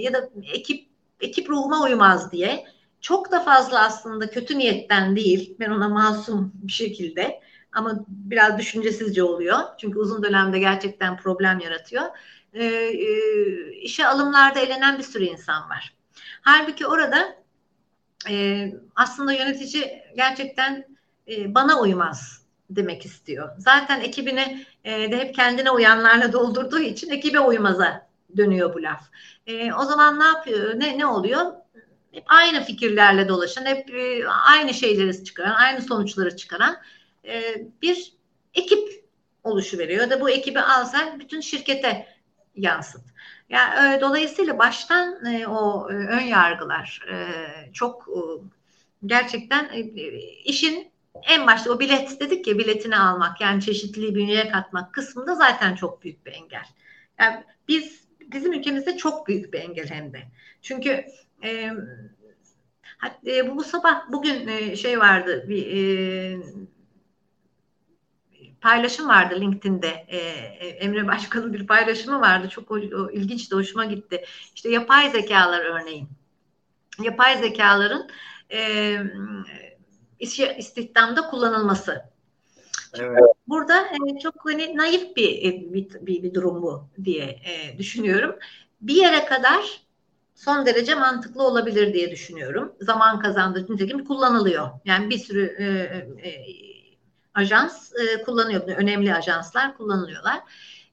ya 0.02 0.14
da 0.14 0.30
ekip 0.54 0.90
ekip 1.20 1.50
ruhuma 1.50 1.84
uymaz 1.84 2.32
diye 2.32 2.66
çok 3.02 3.32
da 3.32 3.40
fazla 3.40 3.80
aslında 3.80 4.30
kötü 4.30 4.58
niyetten 4.58 5.16
değil 5.16 5.56
ben 5.60 5.70
ona 5.70 5.90
masum 5.90 6.52
bir 6.56 6.72
şekilde 6.72 7.42
ama 7.72 8.06
biraz 8.08 8.58
düşüncesizce 8.58 9.24
oluyor 9.24 9.60
çünkü 9.78 10.00
uzun 10.00 10.24
dönemde 10.24 10.60
gerçekten 10.60 11.18
problem 11.18 11.60
yaratıyor 11.60 12.04
e, 12.54 12.66
e, 12.66 13.72
işe 13.72 14.08
alımlarda 14.08 14.60
elenen 14.60 14.98
bir 14.98 15.04
sürü 15.04 15.24
insan 15.24 15.70
var 15.70 15.95
Halbuki 16.42 16.88
orada 16.88 17.36
e, 18.30 18.68
aslında 18.96 19.34
yönetici 19.34 20.04
gerçekten 20.16 20.86
e, 21.28 21.56
bana 21.56 21.80
uymaz 21.80 22.46
demek 22.70 23.06
istiyor. 23.06 23.50
Zaten 23.58 24.02
ekibini 24.02 24.66
e, 24.84 25.12
de 25.12 25.18
hep 25.18 25.36
kendine 25.36 25.72
uyanlarla 25.72 26.34
doldurduğu 26.34 26.80
için 26.80 27.10
ekibe 27.10 27.40
uymaza 27.40 28.08
dönüyor 28.38 28.74
bu 28.74 28.84
laf. 28.84 29.02
E, 29.48 29.74
o 29.74 29.86
zaman 29.86 30.20
ne 30.20 30.24
yapıyor? 30.24 30.80
Ne 30.80 30.98
ne 30.98 31.06
oluyor? 31.06 31.52
Hep 32.12 32.24
aynı 32.28 32.64
fikirlerle 32.64 33.30
dolaşan, 33.30 33.66
hep 33.66 33.90
e, 33.94 34.28
aynı 34.28 34.74
şeyleri 34.74 35.24
çıkaran, 35.24 35.56
aynı 35.56 35.82
sonuçları 35.82 36.36
çıkaran 36.36 36.78
e, 37.26 37.56
bir 37.82 38.14
ekip 38.54 39.06
oluşuveriyor. 39.44 40.02
Ya 40.02 40.10
da 40.10 40.22
bu 40.22 40.30
ekibi 40.30 40.60
alsan 40.60 41.20
bütün 41.20 41.42
şirkete 41.42 42.08
yansıt. 42.56 43.02
Yani 43.50 43.96
e, 43.96 44.02
dolayısıyla 44.02 44.60
baştan 44.60 45.26
e, 45.26 45.48
o 45.48 45.92
e, 45.92 45.94
ön 45.94 46.22
yargılar 46.22 47.02
e, 47.12 47.16
çok 47.74 48.08
e, 48.08 48.20
gerçekten 49.06 49.70
e, 49.74 49.80
işin 50.46 50.92
en 51.24 51.48
başta 51.48 51.72
o 51.72 51.80
bilet 51.80 52.20
dedik 52.20 52.48
ya 52.48 52.58
biletini 52.58 52.98
almak 52.98 53.42
yani 53.42 53.62
çeşitliliği 53.62 54.16
bünyeye 54.16 54.50
katmak 54.50 54.94
kısmında 54.94 55.36
zaten 55.36 55.76
çok 55.76 56.04
büyük 56.04 56.26
bir 56.26 56.32
engel. 56.32 56.66
Yani 57.20 57.44
biz 57.68 58.08
bizim 58.20 58.54
ülkemizde 58.54 58.98
çok 58.98 59.28
büyük 59.28 59.54
bir 59.54 59.60
engel 59.60 59.90
hem 59.90 60.14
de. 60.14 60.20
Çünkü 60.62 61.06
e, 61.44 61.72
e, 63.28 63.50
bu, 63.50 63.58
bu 63.58 63.64
sabah 63.64 64.12
bugün 64.12 64.48
e, 64.48 64.76
şey 64.76 65.00
vardı 65.00 65.46
bir 65.50 65.68
e, 65.68 66.38
paylaşım 68.66 69.08
vardı 69.08 69.36
LinkedIn'de. 69.42 70.06
E, 70.08 70.18
e, 70.18 70.68
Emre 70.68 71.08
Başkan'ın 71.08 71.54
bir 71.54 71.68
paylaşımı 71.68 72.22
vardı. 72.22 72.50
Çok 72.50 72.72
o, 72.72 72.76
o, 72.76 73.12
ilginçti, 73.12 73.56
hoşuma 73.56 73.86
gitti. 73.86 74.26
İşte 74.56 74.70
yapay 74.70 75.12
zekalar 75.12 75.66
örneğin. 75.66 76.08
Yapay 77.02 77.38
zekaların 77.38 78.10
e, 78.52 78.98
istihdamda 80.58 81.22
kullanılması. 81.22 82.04
Evet. 82.94 83.20
Burada 83.48 83.82
e, 83.82 84.20
çok 84.20 84.34
hani 84.44 84.78
naif 84.78 85.16
bir, 85.16 85.30
e, 85.30 85.74
bir, 85.74 85.90
bir, 86.02 86.24
bir 86.24 86.34
durum 86.34 86.62
bu 86.62 86.88
diye 87.04 87.24
e, 87.24 87.78
düşünüyorum. 87.78 88.36
Bir 88.82 88.96
yere 88.96 89.26
kadar 89.26 89.82
son 90.36 90.66
derece 90.66 90.96
mantıklı 90.96 91.44
olabilir 91.44 91.94
diye 91.94 92.12
düşünüyorum. 92.12 92.76
Zaman 92.82 93.20
kazandığı 93.20 93.74
nitekim 93.74 94.06
kullanılıyor. 94.06 94.70
Yani 94.86 95.10
bir 95.10 95.18
sürü 95.18 95.56
e, 95.60 95.66
e, 96.30 96.75
ajans 97.36 97.92
e, 97.96 98.24
kullanıyor. 98.24 98.62
Önemli 98.68 99.16
ajanslar 99.16 99.78
kullanılıyorlar. 99.78 100.40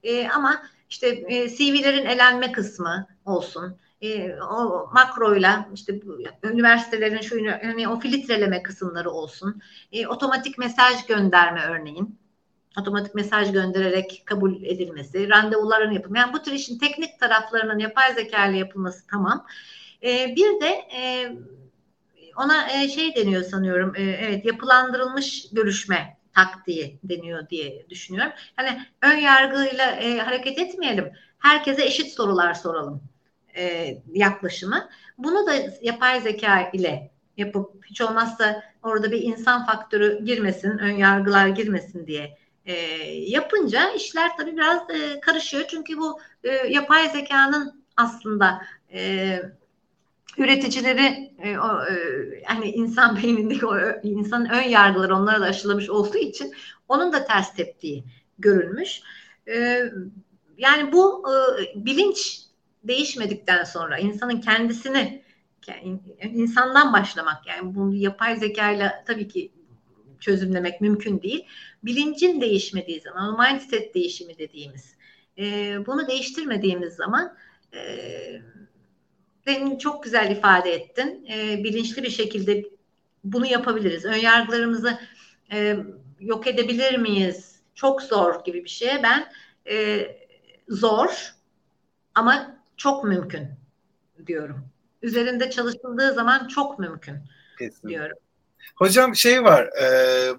E, 0.03 0.29
ama 0.29 0.63
işte 0.89 1.07
e, 1.07 1.49
CV'lerin 1.49 2.05
elenme 2.05 2.51
kısmı 2.51 3.07
olsun. 3.25 3.77
E, 4.01 4.33
o 4.35 4.89
makroyla 4.93 5.69
işte 5.73 5.99
üniversitelerin 6.43 7.21
şu 7.21 7.37
yani 7.37 7.87
o 7.87 7.99
filtreleme 7.99 8.63
kısımları 8.63 9.11
olsun. 9.11 9.61
E, 9.91 10.07
otomatik 10.07 10.57
mesaj 10.57 11.05
gönderme 11.05 11.61
örneğin 11.63 12.19
otomatik 12.79 13.15
mesaj 13.15 13.51
göndererek 13.51 14.23
kabul 14.25 14.63
edilmesi, 14.63 15.29
randevuların 15.29 15.91
yapımı. 15.91 16.17
Yani 16.17 16.33
bu 16.33 16.41
tür 16.41 16.51
işin 16.51 16.77
teknik 16.77 17.19
taraflarının 17.19 17.79
yapay 17.79 18.13
zeka 18.13 18.45
ile 18.45 18.57
yapılması 18.57 19.07
tamam. 19.07 19.45
E, 20.03 20.35
bir 20.35 20.61
de 20.61 20.69
e, 20.97 21.31
ona 22.37 22.71
e, 22.71 22.89
şey 22.89 23.15
deniyor 23.15 23.43
sanıyorum. 23.43 23.93
E, 23.95 24.01
evet 24.01 24.45
yapılandırılmış 24.45 25.49
görüşme 25.51 26.17
taktiği 26.35 26.99
deniyor 27.03 27.49
diye 27.49 27.85
düşünüyorum. 27.89 28.33
Hani 28.55 28.81
ön 29.01 29.17
yargıyla 29.17 29.91
e, 29.91 30.17
hareket 30.17 30.59
etmeyelim. 30.59 31.11
Herkese 31.39 31.85
eşit 31.85 32.13
sorular 32.13 32.53
soralım 32.53 33.03
e, 33.55 33.95
yaklaşımı. 34.13 34.89
Bunu 35.17 35.47
da 35.47 35.53
yapay 35.81 36.21
zeka 36.21 36.69
ile 36.73 37.11
yapıp 37.37 37.85
hiç 37.85 38.01
olmazsa 38.01 38.63
orada 38.83 39.11
bir 39.11 39.21
insan 39.21 39.65
faktörü 39.65 40.25
girmesin, 40.25 40.77
ön 40.77 40.91
yargılar 40.97 41.47
girmesin 41.47 42.07
diye 42.07 42.37
e, 42.65 42.73
yapınca 43.11 43.91
işler 43.91 44.37
tabii 44.37 44.57
biraz 44.57 44.89
e, 44.89 45.19
karışıyor. 45.19 45.63
Çünkü 45.67 45.97
bu 45.97 46.19
e, 46.43 46.51
yapay 46.51 47.09
zekanın 47.09 47.83
aslında 47.97 48.61
e, 48.93 49.39
üreticileri 50.37 51.33
e, 51.39 51.49
e, 51.49 51.57
hani 52.45 52.71
insan 52.71 53.15
beynindeki 53.23 53.65
insanın 54.03 54.49
ön 54.49 54.69
yargıları 54.69 55.15
onlara 55.15 55.41
da 55.41 55.45
aşılamış 55.45 55.89
olduğu 55.89 56.17
için 56.17 56.53
onun 56.87 57.13
da 57.13 57.25
ters 57.25 57.53
teptiği 57.53 58.03
görülmüş. 58.39 59.01
E, 59.47 59.83
yani 60.57 60.91
bu 60.91 61.23
e, 61.29 61.85
bilinç 61.85 62.39
değişmedikten 62.83 63.63
sonra 63.63 63.97
insanın 63.97 64.41
kendisini 64.41 65.23
insandan 66.33 66.93
başlamak 66.93 67.47
yani 67.47 67.75
bunu 67.75 67.95
yapay 67.95 68.35
zekayla 68.35 69.03
tabii 69.07 69.27
ki 69.27 69.51
çözümlemek 70.19 70.81
mümkün 70.81 71.21
değil. 71.21 71.45
Bilincin 71.83 72.41
değişmediği 72.41 73.01
zaman, 73.01 73.39
mindset 73.39 73.95
değişimi 73.95 74.37
dediğimiz, 74.37 74.95
e, 75.37 75.77
bunu 75.85 76.07
değiştirmediğimiz 76.07 76.93
zaman 76.93 77.35
e, 77.73 77.81
senin 79.45 79.77
çok 79.77 80.03
güzel 80.03 80.31
ifade 80.31 80.73
ettin. 80.73 81.25
E, 81.33 81.63
bilinçli 81.63 82.03
bir 82.03 82.09
şekilde 82.09 82.63
bunu 83.23 83.45
yapabiliriz. 83.45 84.05
Önyargılarımızı 84.05 84.99
e, 85.51 85.77
yok 86.19 86.47
edebilir 86.47 86.97
miyiz? 86.97 87.59
Çok 87.75 88.01
zor 88.01 88.43
gibi 88.45 88.63
bir 88.63 88.69
şeye 88.69 89.03
ben 89.03 89.31
e, 89.69 90.07
zor 90.69 91.35
ama 92.15 92.57
çok 92.77 93.03
mümkün 93.03 93.47
diyorum. 94.27 94.65
Üzerinde 95.01 95.49
çalışıldığı 95.49 96.13
zaman 96.13 96.47
çok 96.47 96.79
mümkün 96.79 97.15
Kesinlikle. 97.59 97.89
diyorum. 97.89 98.17
Hocam 98.75 99.15
şey 99.15 99.43
var, 99.43 99.69
e, 99.81 99.87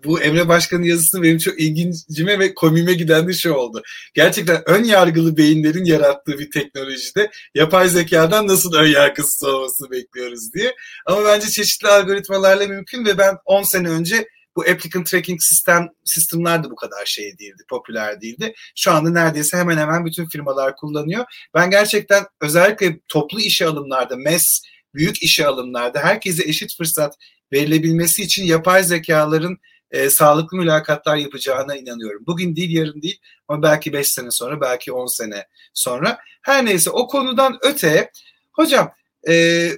bu 0.05 0.21
Emre 0.21 0.49
Başkan'ın 0.49 0.83
yazısı 0.83 1.23
benim 1.23 1.39
çok 1.39 1.61
ilgincime 1.61 2.39
ve 2.39 2.55
komime 2.55 2.95
giden 2.95 3.29
bir 3.29 3.33
şey 3.33 3.53
oldu. 3.53 3.83
Gerçekten 4.15 4.63
ön 4.67 4.85
yargılı 4.85 5.37
beyinlerin 5.37 5.85
yarattığı 5.85 6.39
bir 6.39 6.51
teknolojide 6.51 7.31
yapay 7.55 7.89
zekadan 7.89 8.49
nasıl 8.49 8.75
ön 8.75 8.87
yargısız 8.87 9.45
olmasını 9.45 9.91
bekliyoruz 9.91 10.55
diye. 10.55 10.75
Ama 11.07 11.25
bence 11.25 11.51
çeşitli 11.51 11.89
algoritmalarla 11.89 12.67
mümkün 12.67 13.05
ve 13.05 13.19
ben 13.19 13.37
10 13.45 13.63
sene 13.63 13.89
önce 13.89 14.29
bu 14.57 14.63
applicant 14.63 15.07
tracking 15.07 15.41
sistem 15.41 15.89
sistemler 16.05 16.65
de 16.65 16.71
bu 16.71 16.77
kadar 16.77 17.07
şey 17.07 17.39
değildi, 17.39 17.63
popüler 17.69 18.21
değildi. 18.21 18.55
Şu 18.77 18.93
anda 18.93 19.11
neredeyse 19.11 19.57
hemen 19.57 19.77
hemen 19.77 20.05
bütün 20.05 20.29
firmalar 20.29 20.77
kullanıyor. 20.77 21.25
Ben 21.55 21.71
gerçekten 21.71 22.25
özellikle 22.41 22.99
toplu 23.09 23.41
işe 23.41 23.67
alımlarda, 23.67 24.17
MES, 24.17 24.63
büyük 24.95 25.23
işe 25.23 25.47
alımlarda 25.47 26.01
herkese 26.01 26.45
eşit 26.45 26.77
fırsat 26.77 27.15
verilebilmesi 27.55 28.23
için 28.23 28.45
yapay 28.45 28.85
zekaların 28.85 29.59
e, 29.91 30.11
sağlıklı 30.11 30.57
mülakatlar 30.57 31.17
yapacağına 31.17 31.77
inanıyorum. 31.77 32.25
Bugün 32.27 32.57
değil 32.57 32.71
yarın 32.71 33.03
değil 33.03 33.21
ama 33.49 33.63
belki 33.63 33.93
5 33.93 34.09
sene 34.09 34.31
sonra 34.31 34.61
belki 34.61 34.93
10 34.93 35.07
sene 35.07 35.47
sonra. 35.75 36.19
Her 36.43 36.65
neyse 36.65 36.91
o 36.91 37.07
konudan 37.07 37.59
öte 37.63 38.11
hocam 38.53 38.93
e, 39.29 39.69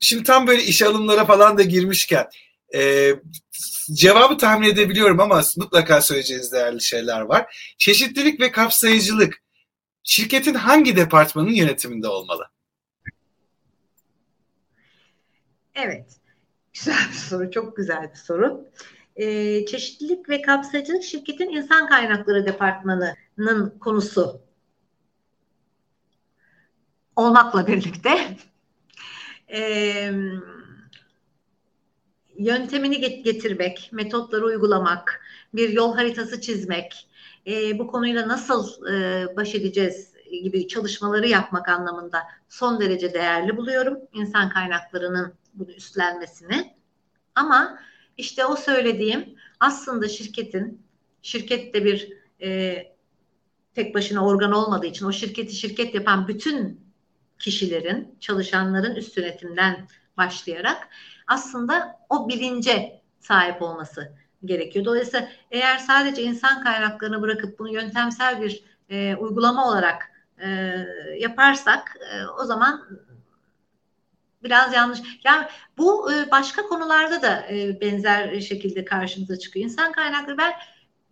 şimdi 0.00 0.22
tam 0.24 0.46
böyle 0.46 0.62
iş 0.62 0.82
alımlara 0.82 1.24
falan 1.24 1.58
da 1.58 1.62
girmişken 1.62 2.26
E, 2.74 3.12
cevabı 3.92 4.38
tahmin 4.38 4.68
edebiliyorum 4.68 5.20
ama 5.20 5.42
mutlaka 5.56 6.02
söyleyeceğiniz 6.02 6.52
değerli 6.52 6.82
şeyler 6.82 7.20
var. 7.20 7.56
Çeşitlilik 7.78 8.40
ve 8.40 8.50
kapsayıcılık 8.50 9.42
şirketin 10.02 10.54
hangi 10.54 10.96
departmanın 10.96 11.50
yönetiminde 11.50 12.08
olmalı? 12.08 12.50
Evet. 15.74 16.23
Güzel 16.74 17.08
bir 17.08 17.16
soru, 17.16 17.50
çok 17.50 17.76
güzel 17.76 18.10
bir 18.10 18.16
soru. 18.16 18.68
Ee, 19.16 19.66
çeşitlilik 19.66 20.28
ve 20.28 20.42
kapsayıcılık 20.42 21.02
şirketin 21.02 21.48
insan 21.48 21.88
kaynakları 21.88 22.46
departmanının 22.46 23.78
konusu. 23.80 24.40
Olmakla 27.16 27.66
birlikte. 27.66 28.36
E, 29.52 30.12
yöntemini 32.38 33.22
getirmek, 33.22 33.90
metotları 33.92 34.44
uygulamak, 34.44 35.20
bir 35.54 35.68
yol 35.70 35.94
haritası 35.94 36.40
çizmek, 36.40 37.08
e, 37.46 37.78
bu 37.78 37.86
konuyla 37.86 38.28
nasıl 38.28 38.86
e, 38.86 39.26
baş 39.36 39.54
edeceğiz 39.54 40.12
gibi 40.42 40.68
çalışmaları 40.68 41.28
yapmak 41.28 41.68
anlamında 41.68 42.18
son 42.48 42.80
derece 42.80 43.14
değerli 43.14 43.56
buluyorum. 43.56 43.98
İnsan 44.12 44.48
kaynaklarının 44.48 45.34
bunu 45.54 45.72
üstlenmesini. 45.72 46.74
Ama 47.34 47.78
işte 48.16 48.44
o 48.44 48.56
söylediğim 48.56 49.34
aslında 49.60 50.08
şirketin, 50.08 50.82
şirket 51.22 51.74
de 51.74 51.84
bir 51.84 52.12
e, 52.42 52.78
tek 53.74 53.94
başına 53.94 54.26
organ 54.26 54.52
olmadığı 54.52 54.86
için 54.86 55.06
o 55.06 55.12
şirketi 55.12 55.54
şirket 55.54 55.94
yapan 55.94 56.28
bütün 56.28 56.80
kişilerin, 57.38 58.16
çalışanların 58.20 58.94
üst 58.94 59.16
yönetimden 59.16 59.88
başlayarak 60.16 60.88
aslında 61.26 62.00
o 62.08 62.28
bilince 62.28 63.00
sahip 63.20 63.62
olması 63.62 64.12
gerekiyor. 64.44 64.84
Dolayısıyla 64.84 65.28
eğer 65.50 65.78
sadece 65.78 66.22
insan 66.22 66.62
kaynaklarını 66.62 67.22
bırakıp 67.22 67.58
bunu 67.58 67.72
yöntemsel 67.72 68.42
bir 68.42 68.64
e, 68.88 69.16
uygulama 69.16 69.68
olarak 69.68 70.10
e, 70.38 70.48
yaparsak 71.18 71.96
e, 72.12 72.26
o 72.26 72.44
zaman 72.44 72.84
biraz 74.44 74.72
yanlış. 74.72 75.00
Yani 75.24 75.46
bu 75.78 76.12
e, 76.12 76.30
başka 76.30 76.62
konularda 76.62 77.22
da 77.22 77.46
e, 77.50 77.80
benzer 77.80 78.40
şekilde 78.40 78.84
karşımıza 78.84 79.38
çıkıyor. 79.38 79.64
İnsan 79.64 79.92
kaynakları 79.92 80.38
ben 80.38 80.52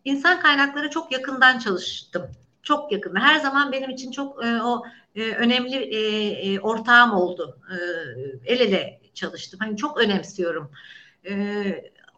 insan 0.04 0.40
kaynakları 0.40 0.90
çok 0.90 1.12
yakından 1.12 1.58
çalıştım. 1.58 2.30
Çok 2.62 2.92
yakın. 2.92 3.16
Her 3.16 3.40
zaman 3.40 3.72
benim 3.72 3.90
için 3.90 4.10
çok 4.10 4.44
e, 4.44 4.62
o 4.62 4.82
önemli 5.14 6.60
ortağım 6.62 7.12
oldu. 7.12 7.58
El 8.46 8.60
ele 8.60 9.00
çalıştım. 9.14 9.60
Hani 9.62 9.76
çok 9.76 9.98
önemsiyorum. 9.98 10.70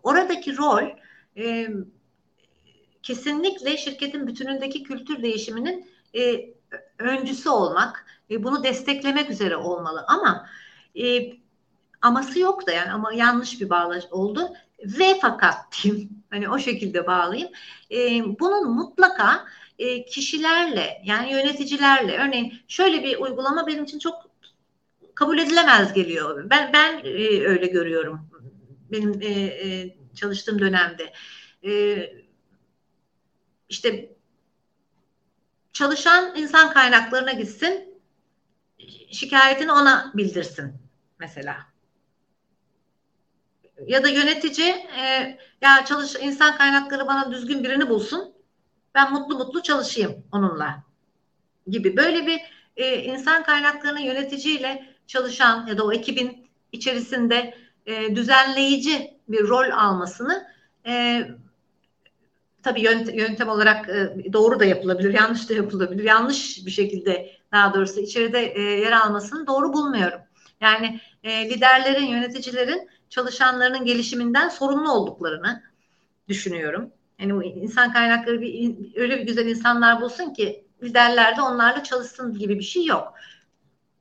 Oradaki 0.03 0.57
rol 0.57 0.89
kesinlikle 3.03 3.77
şirketin 3.77 4.27
bütünündeki 4.27 4.83
kültür 4.83 5.23
değişiminin 5.23 5.89
öncüsü 6.99 7.49
olmak, 7.49 8.07
e, 8.31 8.45
bunu 8.45 8.65
desteklemek 8.65 9.31
üzere 9.31 9.57
olmalı. 9.57 10.05
Ama 10.09 10.47
e, 10.99 11.33
aması 12.03 12.39
yok 12.39 12.67
da 12.67 12.73
yani 12.73 12.93
ama 12.93 13.13
yanlış 13.13 13.61
bir 13.61 13.71
bağlaç 13.71 14.05
oldu. 14.11 14.53
Ve 14.85 15.19
fakat 15.21 15.57
diyeyim 15.83 16.11
hani 16.31 16.49
o 16.49 16.59
şekilde 16.59 17.07
bağlayayım. 17.07 17.51
E, 17.91 18.23
bunun 18.41 18.71
mutlaka 18.71 19.47
e, 19.79 20.05
kişilerle 20.05 21.03
yani 21.05 21.33
yöneticilerle 21.33 22.19
örneğin 22.19 22.55
şöyle 22.69 23.05
bir 23.05 23.19
uygulama 23.19 23.67
benim 23.67 23.85
için 23.85 23.99
çok 23.99 24.31
kabul 25.15 25.39
edilemez 25.39 25.93
geliyor. 25.93 26.51
Ben 26.51 26.73
ben 26.73 26.99
e, 27.05 27.47
öyle 27.47 27.67
görüyorum. 27.67 28.29
Benim 28.93 29.23
e, 29.23 29.27
e, 29.29 29.97
çalıştığım 30.15 30.59
dönemde. 30.59 31.13
E, 31.65 32.03
işte 33.69 34.17
çalışan 35.73 36.37
insan 36.37 36.73
kaynaklarına 36.73 37.33
gitsin 37.33 38.01
şikayetini 39.11 39.73
ona 39.73 40.13
bildirsin 40.15 40.84
mesela. 41.25 41.57
Ya 43.87 44.05
da 44.05 44.09
yönetici 44.09 44.69
e, 45.01 45.39
ya 45.61 45.85
çalış 45.85 46.17
insan 46.21 46.57
kaynakları 46.57 47.07
bana 47.07 47.31
düzgün 47.31 47.65
birini 47.65 47.89
bulsun. 47.89 48.35
Ben 48.95 49.13
mutlu 49.13 49.39
mutlu 49.39 49.63
çalışayım 49.63 50.25
onunla 50.33 50.83
gibi. 51.67 51.97
Böyle 51.97 52.27
bir 52.27 52.41
e, 52.77 53.03
insan 53.03 53.43
kaynaklarının 53.43 54.01
yöneticiyle 54.01 54.87
çalışan 55.07 55.67
ya 55.67 55.79
da 55.79 55.85
o 55.85 55.93
ekibin 55.93 56.49
içerisinde 56.73 57.55
e, 57.87 58.17
düzenleyici 58.17 59.19
bir 59.29 59.49
rol 59.49 59.71
almasını 59.71 60.47
e, 60.87 61.23
tabii 62.63 62.81
yöntem, 62.81 63.19
yöntem 63.19 63.49
olarak 63.49 63.89
e, 63.89 64.33
doğru 64.33 64.61
da 64.61 64.65
yapılabilir, 64.65 65.15
yanlış 65.15 65.51
da 65.51 65.55
yapılabilir. 65.55 66.05
Yanlış 66.05 66.67
bir 66.67 66.71
şekilde 66.71 67.31
daha 67.53 67.75
doğrusu 67.75 68.01
içeride 68.01 68.41
e, 68.41 68.63
yer 68.63 68.93
almasını 68.93 69.47
doğru 69.47 69.73
bulmuyorum. 69.73 70.21
Yani 70.65 71.01
e, 71.23 71.51
liderlerin, 71.51 72.07
yöneticilerin 72.07 72.89
çalışanlarının 73.09 73.85
gelişiminden 73.85 74.49
sorumlu 74.49 74.93
olduklarını 74.93 75.63
düşünüyorum. 76.29 76.93
Yani 77.19 77.47
insan 77.47 77.93
kaynakları 77.93 78.41
bir, 78.41 78.77
öyle 78.97 79.19
bir 79.19 79.27
güzel 79.27 79.47
insanlar 79.47 80.01
bulsun 80.01 80.35
ki 80.35 80.65
liderler 80.83 81.37
de 81.37 81.43
onlarla 81.43 81.83
çalışsın 81.83 82.39
gibi 82.39 82.59
bir 82.59 82.65
şey 82.65 82.85
yok. 82.85 83.15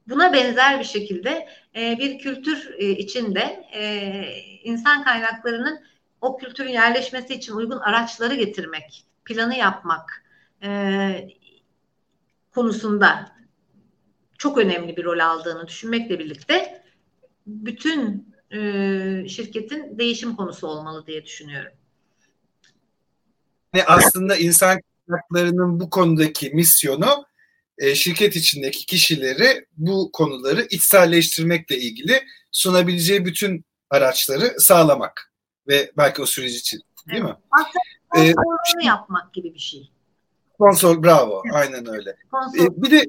Buna 0.08 0.34
benzer 0.34 0.80
bir 0.80 0.86
şekilde 0.86 1.48
e, 1.76 1.98
bir 2.00 2.20
kültür 2.20 2.74
e, 2.78 2.90
içinde 2.90 3.66
e, 3.74 4.24
insan 4.64 5.04
kaynaklarının 5.04 5.80
o 6.22 6.38
kültürün 6.38 6.70
yerleşmesi 6.70 7.34
için 7.34 7.54
uygun 7.54 7.80
araçları 7.80 8.36
getirmek, 8.36 9.06
planı 9.26 9.56
yapmak 9.56 10.24
e, 10.64 10.70
konusunda 12.52 13.33
çok 14.44 14.58
önemli 14.58 14.98
bir 14.98 15.04
rol 15.04 15.20
aldığını 15.20 15.68
düşünmekle 15.68 16.20
birlikte 16.20 16.84
bütün 17.48 18.28
e, 18.52 18.60
şirketin 19.30 20.00
değişim 20.00 20.36
konusu 20.36 20.68
olmalı 20.68 21.08
diye 21.08 21.26
düşünüyorum. 21.26 21.72
Yani 23.74 23.86
aslında 23.86 24.36
insan 24.36 24.80
kaynaklarının 25.08 25.80
bu 25.80 25.90
konudaki 25.90 26.50
misyonu 26.50 27.26
e, 27.78 27.96
şirket 27.96 28.36
içindeki 28.36 28.86
kişileri 28.86 29.66
bu 29.78 30.12
konuları 30.12 30.62
içselleştirmekle 30.62 31.78
ilgili 31.78 32.24
sunabileceği 32.52 33.26
bütün 33.26 33.66
araçları 33.90 34.60
sağlamak 34.60 35.34
ve 35.68 35.92
belki 35.98 36.22
o 36.22 36.26
süreç 36.26 36.56
için 36.56 36.82
değil 37.10 37.22
evet. 37.22 37.30
mi? 37.30 37.36
Aslında 37.52 38.82
ee, 38.82 38.86
yapmak 38.86 39.34
gibi 39.34 39.54
bir 39.54 39.60
şey. 39.60 39.92
Sponsor 40.56 41.04
bravo 41.04 41.44
aynen 41.54 41.90
öyle. 41.90 42.10
Ee, 42.60 42.82
bir 42.84 42.92
de 42.92 43.06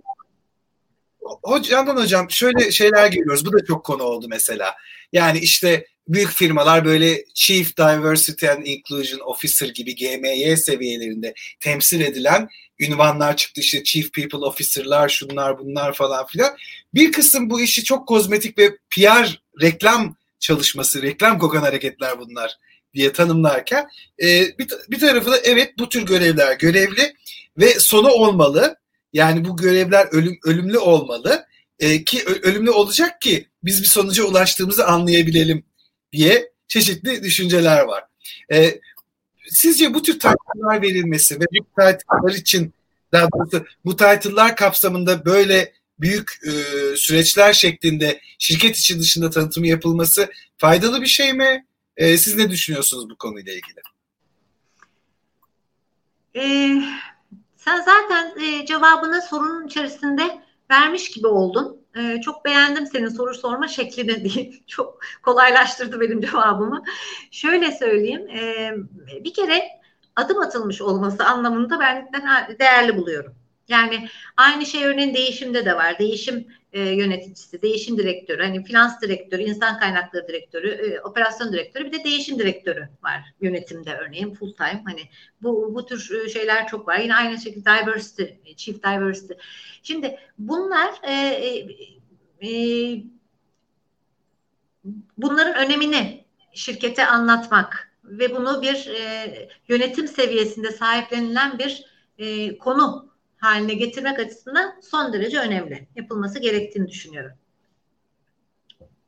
Hocamdan 1.42 1.96
hocam 1.96 2.30
şöyle 2.30 2.72
şeyler 2.72 3.06
geliyoruz. 3.06 3.46
Bu 3.46 3.52
da 3.52 3.64
çok 3.64 3.84
konu 3.84 4.02
oldu 4.02 4.26
mesela. 4.28 4.74
Yani 5.12 5.38
işte 5.38 5.86
büyük 6.08 6.30
firmalar 6.30 6.84
böyle 6.84 7.24
Chief 7.34 7.76
Diversity 7.76 8.48
and 8.48 8.66
Inclusion 8.66 9.20
Officer 9.20 9.68
gibi 9.68 9.96
GMY 9.96 10.56
seviyelerinde 10.56 11.34
temsil 11.60 12.00
edilen 12.00 12.48
ünvanlar 12.80 13.36
çıktı. 13.36 13.60
İşte 13.60 13.84
Chief 13.84 14.12
People 14.12 14.46
Officer'lar 14.46 15.08
şunlar 15.08 15.58
bunlar 15.58 15.92
falan 15.92 16.26
filan. 16.26 16.56
Bir 16.94 17.12
kısım 17.12 17.50
bu 17.50 17.60
işi 17.60 17.84
çok 17.84 18.08
kozmetik 18.08 18.58
ve 18.58 18.76
PR 18.90 19.42
reklam 19.62 20.16
çalışması, 20.40 21.02
reklam 21.02 21.38
kokan 21.38 21.62
hareketler 21.62 22.18
bunlar 22.18 22.58
diye 22.94 23.12
tanımlarken 23.12 23.88
e, 24.22 24.58
bir, 24.58 24.68
bir 24.90 25.00
tarafı 25.00 25.32
da 25.32 25.38
evet 25.38 25.78
bu 25.78 25.88
tür 25.88 26.06
görevler 26.06 26.56
görevli 26.56 27.14
ve 27.58 27.80
sonu 27.80 28.08
olmalı 28.08 28.76
yani 29.14 29.44
bu 29.44 29.56
görevler 29.56 30.06
ölüm, 30.12 30.38
ölümlü 30.44 30.78
olmalı 30.78 31.46
e, 31.78 32.04
ki 32.04 32.24
ölümlü 32.42 32.70
olacak 32.70 33.20
ki 33.20 33.48
biz 33.64 33.82
bir 33.82 33.86
sonuca 33.86 34.24
ulaştığımızı 34.24 34.86
anlayabilelim 34.86 35.64
diye 36.12 36.52
çeşitli 36.68 37.22
düşünceler 37.22 37.80
var. 37.80 38.04
E, 38.52 38.80
sizce 39.48 39.94
bu 39.94 40.02
tür 40.02 40.12
title'lar 40.12 40.82
verilmesi 40.82 41.40
ve 41.40 41.44
bu 41.60 41.64
title'lar 41.64 42.34
için 42.34 42.74
daha 43.12 43.28
doğrusu 43.32 43.66
bu 43.84 43.96
title'lar 43.96 44.56
kapsamında 44.56 45.24
böyle 45.24 45.72
büyük 46.00 46.30
e, 46.46 46.50
süreçler 46.96 47.52
şeklinde 47.52 48.20
şirket 48.38 48.76
içi 48.76 49.00
dışında 49.00 49.30
tanıtımı 49.30 49.66
yapılması 49.66 50.30
faydalı 50.58 51.02
bir 51.02 51.06
şey 51.06 51.32
mi? 51.32 51.66
E, 51.96 52.18
siz 52.18 52.36
ne 52.36 52.50
düşünüyorsunuz 52.50 53.10
bu 53.10 53.16
konuyla 53.16 53.52
ilgili? 53.52 53.80
Ee, 56.36 56.82
sen 57.64 57.80
zaten 57.80 58.32
e, 58.40 58.66
cevabını 58.66 59.22
sorunun 59.22 59.66
içerisinde 59.66 60.42
vermiş 60.70 61.10
gibi 61.10 61.26
oldun. 61.26 61.86
E, 61.96 62.20
çok 62.20 62.44
beğendim 62.44 62.86
senin 62.86 63.08
soru 63.08 63.34
sorma 63.34 63.68
şeklini 63.68 64.24
diye. 64.24 64.52
Çok 64.66 65.00
kolaylaştırdı 65.22 66.00
benim 66.00 66.20
cevabımı. 66.20 66.84
Şöyle 67.30 67.72
söyleyeyim. 67.72 68.28
E, 68.28 68.72
bir 69.24 69.34
kere 69.34 69.62
adım 70.16 70.40
atılmış 70.40 70.82
olması 70.82 71.24
anlamında 71.24 71.80
ben, 71.80 72.08
değerli 72.60 72.96
buluyorum. 72.96 73.34
Yani 73.68 74.08
aynı 74.36 74.66
şey 74.66 74.84
örneğin 74.86 75.14
değişimde 75.14 75.64
de 75.64 75.76
var. 75.76 75.98
Değişim 75.98 76.46
e, 76.74 76.80
yöneticisi, 76.80 77.62
değişim 77.62 77.98
direktörü, 77.98 78.42
hani 78.42 78.64
finans 78.64 79.00
direktörü, 79.00 79.42
insan 79.42 79.78
kaynakları 79.78 80.28
direktörü, 80.28 80.68
e, 80.68 81.00
operasyon 81.00 81.52
direktörü 81.52 81.84
bir 81.84 81.92
de 81.92 82.04
değişim 82.04 82.38
direktörü 82.38 82.88
var 83.02 83.34
yönetimde 83.40 83.96
örneğin 83.96 84.34
full 84.34 84.52
time. 84.52 84.82
Hani 84.86 85.00
bu 85.42 85.74
bu 85.74 85.86
tür 85.86 86.24
e, 86.24 86.28
şeyler 86.28 86.68
çok 86.68 86.88
var. 86.88 86.98
Yine 86.98 87.14
aynı 87.14 87.38
şekilde 87.38 87.70
diversity, 87.70 88.24
chief 88.56 88.82
diversity. 88.82 89.32
Şimdi 89.82 90.18
bunlar 90.38 90.94
e, 91.02 91.12
e, 91.12 91.66
e, 92.48 93.02
bunların 95.18 95.66
önemini 95.66 96.24
şirkete 96.54 97.06
anlatmak 97.06 97.92
ve 98.04 98.36
bunu 98.36 98.62
bir 98.62 98.86
e, 98.86 99.48
yönetim 99.68 100.08
seviyesinde 100.08 100.70
sahiplenilen 100.70 101.58
bir 101.58 101.84
e, 102.18 102.58
konu 102.58 103.13
haline 103.44 103.74
getirmek 103.74 104.18
açısından 104.18 104.80
son 104.82 105.12
derece 105.12 105.38
önemli. 105.38 105.88
Yapılması 105.96 106.38
gerektiğini 106.38 106.88
düşünüyorum. 106.88 107.32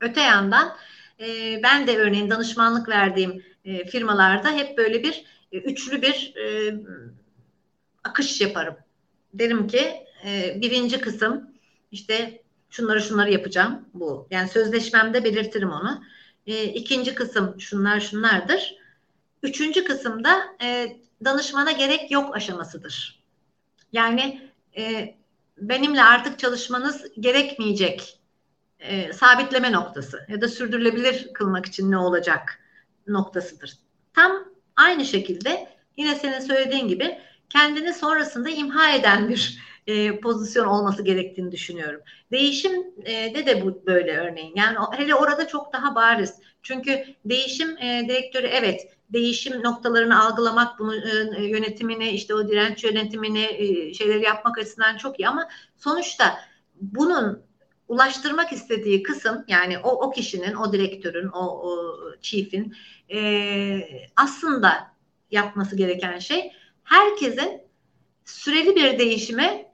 Öte 0.01 0.20
yandan 0.20 0.76
e, 1.20 1.61
ben 1.62 1.87
de 1.87 1.99
örneğin 1.99 2.30
danışmanlık 2.30 2.89
verdiğim 2.89 3.45
e, 3.64 3.87
firmalarda 3.87 4.53
hep 4.53 4.78
böyle 4.78 5.03
bir 5.03 5.24
e, 5.53 5.59
üçlü 5.59 6.03
bir 6.03 6.34
e, 6.37 6.74
akış 8.05 8.41
yaparım. 8.41 8.76
Derim 9.34 9.68
ki 9.68 9.93
e, 10.26 10.61
birinci 10.61 11.01
kısım 11.01 11.51
işte 11.93 12.43
şunları 12.70 13.03
şunları 13.03 13.32
yapacağım 13.32 13.89
bu. 13.95 14.28
Yani 14.30 14.49
sözleşmemde 14.49 15.24
belirtirim 15.24 15.70
onu. 15.70 16.03
E, 16.47 16.64
ikinci 16.64 17.14
kısım 17.14 17.61
şunlar 17.61 18.01
şunlardır. 18.01 18.76
Üçüncü 19.43 19.84
kısımda 19.84 20.57
e, 20.62 20.97
danışmana 21.24 21.72
gerek 21.72 22.11
yok 22.11 22.37
aşamasıdır. 22.37 23.16
Yani 23.93 24.51
e, 24.76 25.14
benimle 25.59 26.03
artık 26.03 26.39
çalışmanız 26.39 27.05
gerekmeyecek 27.20 28.20
e, 28.80 29.12
sabitleme 29.12 29.72
noktası 29.72 30.26
ya 30.28 30.41
da 30.41 30.49
sürdürülebilir 30.49 31.32
kılmak 31.32 31.66
için 31.66 31.91
ne 31.91 31.99
olacak 31.99 32.61
noktasıdır. 33.07 33.72
Tam 34.14 34.32
aynı 34.76 35.05
şekilde 35.05 35.68
yine 35.97 36.14
senin 36.14 36.41
söylediğin 36.41 36.89
gibi 36.89 37.18
kendini 37.51 37.95
sonrasında 37.95 38.51
imha 38.51 38.91
eden 38.91 39.28
bir 39.28 39.59
e, 39.87 40.20
pozisyon 40.20 40.66
olması 40.66 41.03
gerektiğini 41.03 41.53
düşünüyorum. 41.53 42.01
Değişim 42.32 42.72
e, 43.05 43.34
de 43.34 43.47
de 43.47 43.64
bu 43.64 43.87
böyle 43.87 44.18
örneğin. 44.18 44.53
Yani 44.57 44.78
hele 44.97 45.14
orada 45.14 45.49
çok 45.49 45.72
daha 45.72 45.95
bariz. 45.95 46.34
Çünkü 46.62 47.05
değişim 47.24 47.78
e, 47.78 48.09
direktörü 48.09 48.47
evet 48.47 48.96
değişim 49.11 49.63
noktalarını 49.63 50.25
algılamak, 50.25 50.79
bunu 50.79 50.97
e, 51.37 51.45
yönetimini, 51.47 52.11
işte 52.11 52.35
o 52.35 52.49
direnç 52.49 52.85
yönetimini, 52.85 53.45
e, 53.45 53.95
şeyleri 53.95 54.25
yapmak 54.25 54.59
açısından 54.59 54.97
çok 54.97 55.21
iyi 55.21 55.29
ama 55.29 55.49
sonuçta 55.77 56.39
bunun 56.81 57.43
ulaştırmak 57.89 58.53
istediği 58.53 59.03
kısım 59.03 59.45
yani 59.49 59.79
o, 59.79 60.07
o 60.07 60.11
kişinin, 60.11 60.55
o 60.55 60.73
direktörün, 60.73 61.29
o, 61.29 61.41
o 61.41 61.95
chief'in 62.21 62.77
e, 63.15 63.81
aslında 64.17 64.93
yapması 65.31 65.77
gereken 65.77 66.19
şey 66.19 66.53
herkesin 66.85 67.63
süreli 68.25 68.77
bir 68.77 68.99
değişime 68.99 69.73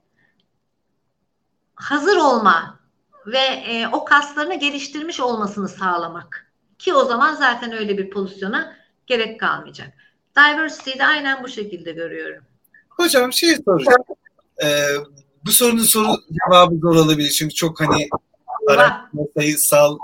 hazır 1.75 2.17
olma 2.17 2.81
ve 3.27 3.39
e, 3.39 3.89
o 3.89 4.05
kaslarını 4.05 4.55
geliştirmiş 4.55 5.21
olmasını 5.21 5.69
sağlamak. 5.69 6.53
Ki 6.79 6.95
o 6.95 7.05
zaman 7.05 7.35
zaten 7.35 7.73
öyle 7.73 7.99
bir 7.99 8.11
pozisyona 8.11 8.82
gerek 9.07 9.41
kalmayacak. 9.41 9.93
Diversity'yi 10.37 10.99
de 10.99 11.07
aynen 11.07 11.43
bu 11.43 11.49
şekilde 11.49 11.93
görüyorum. 11.93 12.45
Hocam 12.89 13.33
şey 13.33 13.57
soracağım. 13.65 14.05
Ee, 14.65 14.87
bu 15.45 15.53
sorunun 15.53 15.83
soru 15.83 16.17
cevabı 16.33 16.75
zor 16.77 16.97
olabilir 16.97 17.31
çünkü 17.31 17.55
çok 17.55 17.81
hani 17.81 18.09
araştırma 18.69 19.25
sayısal 19.37 19.99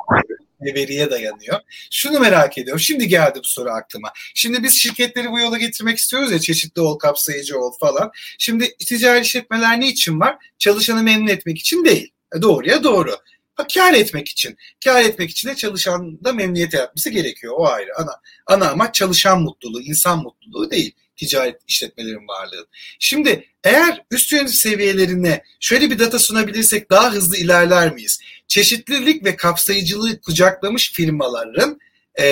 veriye 0.60 1.10
dayanıyor. 1.10 1.58
Şunu 1.90 2.20
merak 2.20 2.58
ediyorum. 2.58 2.80
Şimdi 2.80 3.08
geldi 3.08 3.38
bu 3.38 3.46
soru 3.46 3.70
aklıma. 3.70 4.12
Şimdi 4.34 4.62
biz 4.62 4.74
şirketleri 4.74 5.30
bu 5.30 5.40
yola 5.40 5.58
getirmek 5.58 5.98
istiyoruz 5.98 6.32
ya 6.32 6.38
çeşitli 6.38 6.80
ol, 6.80 6.98
kapsayıcı 6.98 7.58
ol 7.58 7.72
falan. 7.80 8.10
Şimdi 8.38 8.76
ticari 8.76 9.20
işletmeler 9.20 9.80
ne 9.80 9.88
için 9.88 10.20
var? 10.20 10.36
Çalışanı 10.58 11.02
memnun 11.02 11.28
etmek 11.28 11.58
için 11.58 11.84
değil. 11.84 12.12
E, 12.36 12.42
doğruya 12.42 12.84
doğru. 12.84 13.16
Ha, 13.58 13.66
kar 13.74 13.94
etmek 13.94 14.28
için. 14.28 14.56
Kar 14.84 15.04
etmek 15.04 15.30
için 15.30 15.48
de 15.48 15.56
çalışan 15.56 16.24
da 16.24 16.32
memnuniyet 16.32 16.74
yapması 16.74 17.10
gerekiyor. 17.10 17.54
O 17.56 17.66
ayrı. 17.66 17.90
Ana, 17.96 18.12
ana 18.46 18.70
amaç 18.70 18.94
çalışan 18.94 19.42
mutluluğu, 19.42 19.82
insan 19.82 20.22
mutluluğu 20.22 20.70
değil 20.70 20.94
ticaret 21.16 21.60
işletmelerin 21.68 22.28
varlığı. 22.28 22.66
Şimdi 22.98 23.44
eğer 23.64 24.02
üst 24.10 24.32
yönetim 24.32 24.54
seviyelerine 24.54 25.42
şöyle 25.60 25.90
bir 25.90 25.98
data 25.98 26.18
sunabilirsek 26.18 26.90
daha 26.90 27.12
hızlı 27.12 27.36
ilerler 27.36 27.94
miyiz? 27.94 28.20
Çeşitlilik 28.48 29.24
ve 29.24 29.36
kapsayıcılığı 29.36 30.20
kucaklamış 30.20 30.92
firmaların 30.92 31.80
e, 32.14 32.26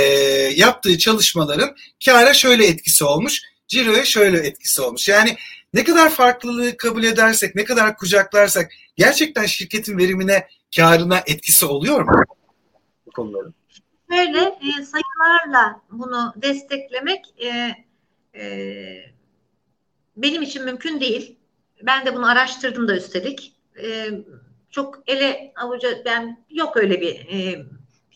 yaptığı 0.57 0.99
çalışmaların 0.99 1.77
kâra 2.05 2.35
şöyle 2.35 2.67
etkisi 2.67 3.05
olmuş, 3.05 3.43
ciroya 3.69 4.05
şöyle 4.05 4.39
etkisi 4.39 4.83
olmuş. 4.83 5.09
Yani 5.09 5.37
ne 5.77 5.85
kadar 5.85 6.11
farklılığı 6.11 6.77
kabul 6.77 7.05
edersek, 7.05 7.55
ne 7.55 7.65
kadar 7.65 7.97
kucaklarsak 7.97 8.71
gerçekten 8.97 9.47
şirketin 9.47 9.99
verimine, 9.99 10.49
karına 10.77 11.19
etkisi 11.27 11.67
oluyor 11.67 12.03
mu? 12.03 12.23
Bu 13.07 13.11
konuların. 13.11 13.55
Böyle 14.11 14.39
e, 14.39 14.85
sayılarla 14.85 15.81
bunu 15.91 16.35
desteklemek 16.37 17.25
e, 17.45 17.75
e, 18.41 18.45
benim 20.17 20.43
için 20.43 20.65
mümkün 20.65 21.01
değil. 21.01 21.37
Ben 21.83 22.07
de 22.07 22.15
bunu 22.15 22.31
araştırdım 22.31 22.89
da 22.89 22.97
üstelik. 22.97 23.57
E, 23.83 24.11
çok 24.71 25.03
ele 25.07 25.53
avuca 25.57 25.89
ben 26.05 26.45
yok 26.51 26.77
öyle 26.77 27.01
bir 27.01 27.15
e, 27.15 27.65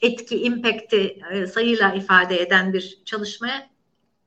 etki, 0.02 0.42
impact'i 0.42 1.20
e, 1.32 1.46
sayıyla 1.46 1.94
ifade 1.94 2.40
eden 2.40 2.72
bir 2.72 2.98
çalışmaya 3.04 3.69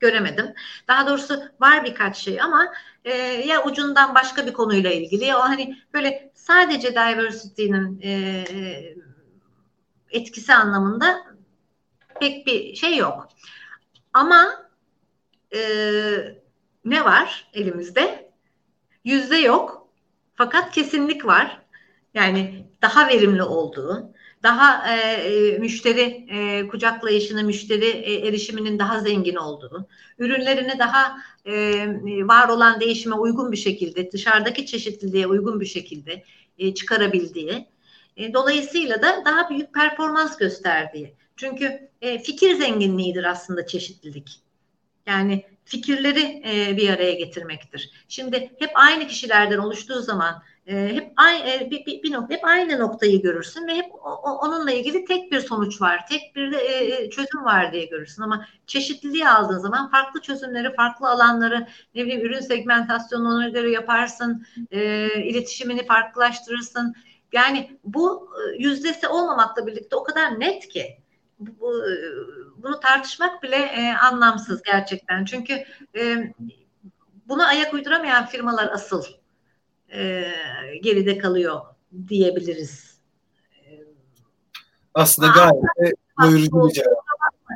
göremedim. 0.04 0.54
Daha 0.88 1.08
doğrusu 1.08 1.40
var 1.60 1.86
birkaç 1.86 2.18
şey 2.18 2.42
ama 2.42 2.74
e, 3.06 3.14
ya 3.48 3.64
ucundan 3.64 4.16
başka 4.16 4.46
bir 4.46 4.54
konuyla 4.54 4.92
ilgili 4.92 5.26
ya 5.26 5.38
o 5.38 5.42
hani 5.42 5.78
böyle 5.94 6.32
sadece 6.34 6.92
diversity'nin 6.92 8.02
e, 8.04 8.44
etkisi 10.12 10.54
anlamında 10.54 11.26
pek 12.20 12.48
bir 12.48 12.76
şey 12.76 12.98
yok. 12.98 13.28
Ama 14.14 14.68
e, 15.56 15.62
ne 16.86 17.06
var 17.06 17.50
elimizde? 17.54 18.32
Yüzde 19.04 19.38
yok. 19.38 19.88
Fakat 20.36 20.72
kesinlik 20.72 21.26
var. 21.26 21.62
Yani 22.14 22.68
daha 22.82 23.08
verimli 23.08 23.44
olduğu, 23.44 24.13
daha 24.44 24.96
e, 24.96 25.58
müşteri 25.58 26.28
e, 26.30 26.68
kucaklayışını, 26.68 27.44
müşteri 27.44 27.86
e, 27.86 28.28
erişiminin 28.28 28.80
daha 28.80 29.00
zengin 29.00 29.36
olduğu, 29.36 29.88
ürünlerini 30.20 30.80
daha 30.80 31.18
e, 31.46 31.54
var 32.28 32.50
olan 32.50 32.80
değişime 32.80 33.16
uygun 33.16 33.52
bir 33.52 33.58
şekilde, 33.58 34.12
dışarıdaki 34.12 34.66
çeşitliliğe 34.66 35.28
uygun 35.28 35.60
bir 35.60 35.66
şekilde 35.66 36.24
e, 36.58 36.74
çıkarabildiği, 36.74 37.68
e, 38.18 38.34
dolayısıyla 38.34 39.02
da 39.02 39.26
daha 39.26 39.50
büyük 39.50 39.74
performans 39.74 40.38
gösterdiği. 40.38 41.14
Çünkü 41.36 41.90
e, 42.02 42.20
fikir 42.20 42.56
zenginliğidir 42.56 43.24
aslında 43.24 43.68
çeşitlilik. 43.68 44.40
Yani 45.08 45.46
fikirleri 45.66 46.44
e, 46.46 46.78
bir 46.78 46.90
araya 46.90 47.14
getirmektir. 47.14 47.92
Şimdi 48.08 48.52
hep 48.60 48.72
aynı 48.76 49.08
kişilerden 49.08 49.58
oluştuğu 49.58 50.02
zaman 50.02 50.44
e, 50.68 50.96
hep 50.96 51.14
aynı 51.16 51.50
e, 51.50 51.72
bir, 51.72 51.86
bir, 51.86 52.04
bir 52.04 52.12
nokta, 52.12 52.36
hep 52.36 52.46
aynı 52.46 52.80
noktayı 52.80 53.22
görürsün 53.22 53.68
ve 53.68 53.76
hep 53.76 53.96
o, 53.96 54.40
onunla 54.42 54.72
ilgili 54.72 55.06
tek 55.06 55.32
bir 55.32 55.40
sonuç 55.40 55.82
var, 55.82 56.08
tek 56.10 56.36
bir 56.36 56.52
de 56.52 56.58
e, 56.58 57.04
e, 57.04 57.10
çözüm 57.10 57.46
var 57.46 57.74
diye 57.74 57.86
görürsün. 57.86 58.22
Ama 58.22 58.48
çeşitliliği 58.68 59.30
aldığın 59.30 59.60
zaman 59.60 59.92
farklı 59.92 60.22
çözümleri, 60.22 60.76
farklı 60.76 61.10
alanları, 61.10 61.68
ne 61.96 62.06
bileyim 62.06 62.26
ürün 62.26 62.40
segmentasyonuna 62.40 63.50
göre 63.50 63.72
yaparsın, 63.72 64.46
e, 64.72 65.10
iletişimini 65.24 65.86
farklılaştırırsın. 65.86 66.96
Yani 67.34 67.80
bu 67.84 68.30
e, 68.40 68.64
yüzdesi 68.64 69.08
olmamakla 69.08 69.68
birlikte 69.68 69.96
o 69.96 70.04
kadar 70.04 70.40
net 70.40 70.68
ki 70.68 70.98
bu, 71.40 71.84
bunu 72.58 72.80
tartışmak 72.80 73.44
bile 73.44 73.56
e, 73.56 73.94
anlamsız 73.94 74.62
gerçekten. 74.64 75.26
Çünkü 75.26 75.64
e, 75.96 76.34
buna 77.28 77.48
ayak 77.48 77.74
uyduramayan 77.74 78.26
firmalar 78.26 78.70
asıl 78.74 79.04
e, 79.94 80.34
geride 80.82 81.18
kalıyor 81.18 81.62
diyebiliriz. 82.08 82.94
Aslında 84.94 85.28
gayet 85.28 85.96
doyurucu 86.22 86.68
bir 86.68 86.74
cevap. 86.74 87.04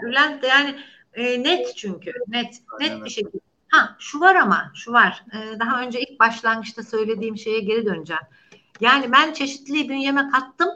Bülent 0.04 0.44
yani 0.44 0.80
e, 1.14 1.44
net 1.44 1.78
çünkü 1.78 2.14
net 2.28 2.62
net 2.80 3.06
bir 3.06 3.10
şekilde. 3.10 3.40
Ha 3.68 3.96
şu 4.00 4.20
var 4.20 4.36
ama 4.36 4.72
şu 4.76 4.94
var. 4.94 5.26
E, 5.34 5.60
daha 5.60 5.82
önce 5.82 6.02
ilk 6.02 6.20
başlangıçta 6.20 6.84
söylediğim 6.84 7.38
şeye 7.38 7.60
geri 7.60 7.86
döneceğim. 7.86 8.24
Yani 8.82 9.12
ben 9.12 9.34
çeşitliliği 9.34 9.90
bünyeme 9.90 10.30
kattım. 10.30 10.70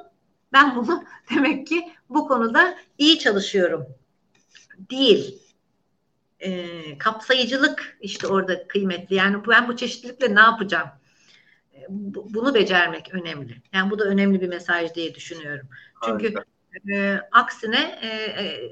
Ben 0.54 0.76
bunu 0.76 1.04
demek 1.36 1.68
ki 1.68 1.92
bu 2.10 2.28
konuda 2.28 2.78
iyi 2.98 3.20
çalışıyorum. 3.20 3.86
Değil. 4.78 5.42
E, 6.40 6.68
kapsayıcılık 6.98 7.98
işte 8.02 8.28
orada 8.28 8.68
kıymetli. 8.68 9.16
Yani 9.16 9.38
ben 9.48 9.68
bu 9.68 9.76
çeşitlilikle 9.76 10.36
ne 10.36 10.40
yapacağım? 10.40 10.90
Bunu 11.90 12.54
becermek 12.54 13.14
önemli. 13.14 13.62
Yani 13.74 13.92
bu 13.92 14.00
da 14.00 14.04
önemli 14.04 14.42
bir 14.42 14.48
mesaj 14.48 14.96
diye 14.96 15.16
düşünüyorum. 15.16 15.68
Çünkü 16.06 16.34
e, 16.94 17.20
aksine 17.32 18.00
e, 18.02 18.08
e, 18.08 18.70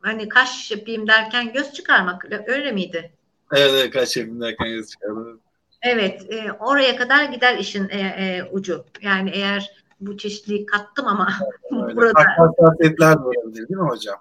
hani 0.00 0.28
kaş 0.28 0.70
yapayım 0.70 1.08
derken 1.08 1.52
göz 1.52 1.72
çıkarmak 1.72 2.26
öyle 2.46 2.72
miydi? 2.72 3.12
Evet, 3.52 3.70
evet 3.74 3.90
kaş 3.90 4.16
yapayım 4.16 4.40
derken 4.40 4.68
göz 4.68 4.90
çıkarmak. 4.90 5.38
Evet, 5.82 6.32
e, 6.32 6.52
oraya 6.52 6.96
kadar 6.96 7.24
gider 7.24 7.58
işin 7.58 7.88
e, 7.88 7.98
e, 7.98 8.48
ucu. 8.52 8.84
Yani 9.02 9.30
eğer 9.30 9.70
bu 10.00 10.16
çeşitliği 10.16 10.66
kattım 10.66 11.06
ama 11.06 11.28
burada... 11.70 12.12
Farklı 12.12 12.44
hassasiyetler 12.44 13.14
de 13.14 13.22
olabilir 13.22 13.68
değil 13.68 13.80
mi 13.80 13.88
hocam? 13.88 14.16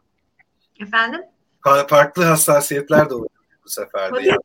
Efendim? 0.81 1.21
Farklı 1.87 2.23
hassasiyetler 2.23 3.09
de 3.09 3.13
olabilir 3.13 3.59
bu 3.65 3.69
sefer 3.69 4.15
de. 4.15 4.21
Yani. 4.21 4.39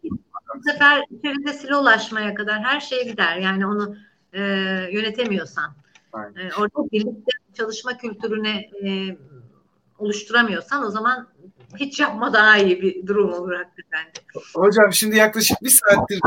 Bu 0.55 0.63
sefer 0.63 1.05
içeride 1.11 1.53
silolaşmaya 1.53 2.35
kadar 2.35 2.63
her 2.63 2.81
şeye 2.81 3.05
gider. 3.05 3.37
Yani 3.37 3.67
onu 3.67 3.97
e, 4.33 4.41
yönetemiyorsan. 4.93 5.75
E, 6.15 6.55
orada 6.59 6.91
birlikte 6.93 7.31
çalışma 7.55 7.97
kültürüne 7.97 8.71
e, 8.85 9.17
oluşturamıyorsan 9.99 10.87
o 10.87 10.91
zaman 10.91 11.29
hiç 11.77 12.01
yapma 12.01 12.33
daha 12.33 12.59
iyi 12.59 12.83
bir 12.83 13.07
durum 13.07 13.33
olur 13.33 13.53
hakikaten. 13.53 14.13
Hocam 14.55 14.93
şimdi 14.93 15.17
yaklaşık 15.17 15.63
bir 15.63 15.69
saattir 15.71 16.21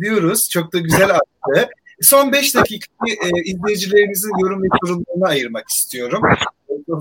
diyoruz. 0.00 0.48
Çok 0.48 0.72
da 0.72 0.78
güzel 0.78 1.10
attı. 1.10 1.68
Son 2.00 2.32
5 2.32 2.54
dakikayı 2.54 3.14
e, 3.22 3.42
izleyicilerimizin 3.44 4.38
yorum 4.40 4.62
ve 4.62 4.66
sorunlarına 4.80 5.28
ayırmak 5.28 5.68
istiyorum. 5.68 6.22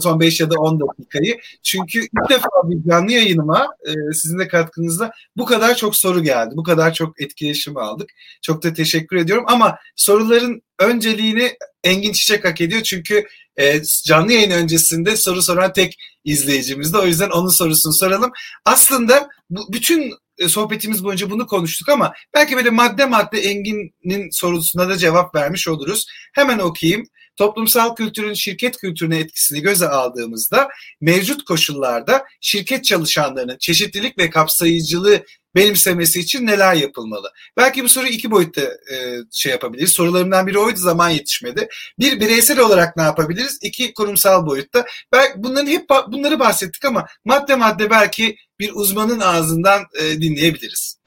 Son 0.01 0.19
5 0.19 0.39
ya 0.39 0.51
da 0.51 0.55
10 0.59 0.79
dakikayı. 0.79 1.39
Çünkü 1.63 1.99
ilk 1.99 2.29
defa 2.29 2.49
bir 2.63 2.89
canlı 2.89 3.11
yayınıma 3.11 3.67
e, 3.87 4.13
sizin 4.13 4.39
de 4.39 4.47
katkınızla 4.47 5.11
bu 5.37 5.45
kadar 5.45 5.75
çok 5.75 5.95
soru 5.95 6.23
geldi. 6.23 6.53
Bu 6.55 6.63
kadar 6.63 6.93
çok 6.93 7.21
etkileşim 7.21 7.77
aldık. 7.77 8.09
Çok 8.41 8.63
da 8.63 8.73
teşekkür 8.73 9.15
ediyorum. 9.15 9.45
Ama 9.47 9.77
soruların 9.95 10.61
önceliğini 10.79 11.51
Engin 11.83 12.11
Çiçek 12.11 12.45
hak 12.45 12.61
ediyor. 12.61 12.81
Çünkü 12.81 13.25
e, 13.57 13.81
canlı 14.05 14.33
yayın 14.33 14.51
öncesinde 14.51 15.17
soru 15.17 15.41
soran 15.41 15.73
tek 15.73 15.97
izleyicimizdi. 16.23 16.97
O 16.97 17.05
yüzden 17.05 17.29
onun 17.29 17.49
sorusunu 17.49 17.93
soralım. 17.93 18.31
Aslında 18.65 19.29
bu, 19.49 19.73
bütün 19.73 20.13
e, 20.37 20.49
sohbetimiz 20.49 21.03
boyunca 21.03 21.29
bunu 21.29 21.47
konuştuk 21.47 21.89
ama 21.89 22.13
belki 22.33 22.55
böyle 22.55 22.69
madde 22.69 23.05
madde 23.05 23.39
Engin'in 23.39 24.29
sorusuna 24.31 24.89
da 24.89 24.97
cevap 24.97 25.35
vermiş 25.35 25.67
oluruz. 25.67 26.05
Hemen 26.33 26.59
okuyayım. 26.59 27.07
Toplumsal 27.37 27.95
kültürün 27.95 28.33
şirket 28.33 28.77
kültürüne 28.77 29.17
etkisini 29.17 29.61
göze 29.61 29.87
aldığımızda 29.87 30.67
mevcut 31.01 31.45
koşullarda 31.45 32.25
şirket 32.41 32.85
çalışanlarının 32.85 33.57
çeşitlilik 33.57 34.17
ve 34.17 34.29
kapsayıcılığı 34.29 35.23
benimsemesi 35.55 36.19
için 36.19 36.47
neler 36.47 36.73
yapılmalı? 36.73 37.31
Belki 37.57 37.83
bu 37.83 37.89
soruyu 37.89 38.11
iki 38.11 38.31
boyutta 38.31 38.61
e, 38.61 38.95
şey 39.31 39.51
yapabiliriz. 39.51 39.91
Sorularımdan 39.91 40.47
biri 40.47 40.59
oydu 40.59 40.77
zaman 40.77 41.09
yetişmedi. 41.09 41.67
Bir 41.99 42.19
bireysel 42.19 42.59
olarak 42.59 42.97
ne 42.97 43.03
yapabiliriz? 43.03 43.59
İki 43.61 43.93
kurumsal 43.93 44.45
boyutta. 44.45 44.85
Belki 45.11 45.33
bunların 45.43 45.67
hep 45.67 45.89
bunları 46.07 46.39
bahsettik 46.39 46.85
ama 46.85 47.05
madde 47.25 47.55
madde 47.55 47.89
belki 47.89 48.35
bir 48.59 48.71
uzmanın 48.73 49.19
ağzından 49.19 49.81
e, 49.99 50.21
dinleyebiliriz. 50.21 50.97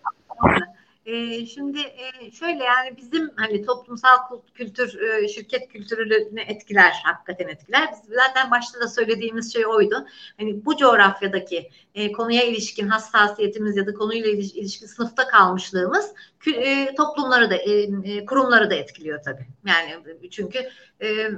E, 1.10 1.46
şimdi 1.46 1.78
e, 1.80 2.30
şöyle 2.30 2.64
yani 2.64 2.96
bizim 2.96 3.30
hani 3.36 3.66
toplumsal 3.66 4.16
kültür, 4.54 5.00
e, 5.00 5.28
şirket 5.28 5.68
kültürünü 5.68 6.40
etkiler, 6.40 6.92
hakikaten 7.04 7.48
etkiler. 7.48 7.88
Biz 7.92 8.14
zaten 8.16 8.50
başta 8.50 8.80
da 8.80 8.88
söylediğimiz 8.88 9.52
şey 9.52 9.66
oydu. 9.66 10.06
Hani 10.38 10.64
bu 10.64 10.76
coğrafyadaki 10.76 11.70
e, 11.94 12.12
konuya 12.12 12.44
ilişkin 12.44 12.88
hassasiyetimiz 12.88 13.76
ya 13.76 13.86
da 13.86 13.94
konuyla 13.94 14.30
ilişkin 14.30 14.86
sınıfta 14.86 15.28
kalmışlığımız 15.28 16.12
e, 16.46 16.94
toplumları 16.94 17.50
da, 17.50 17.56
e, 17.56 17.72
e, 18.04 18.24
kurumları 18.24 18.70
da 18.70 18.74
etkiliyor 18.74 19.22
tabii. 19.22 19.46
Yani 19.66 20.20
çünkü 20.30 20.58
e, 21.02 21.30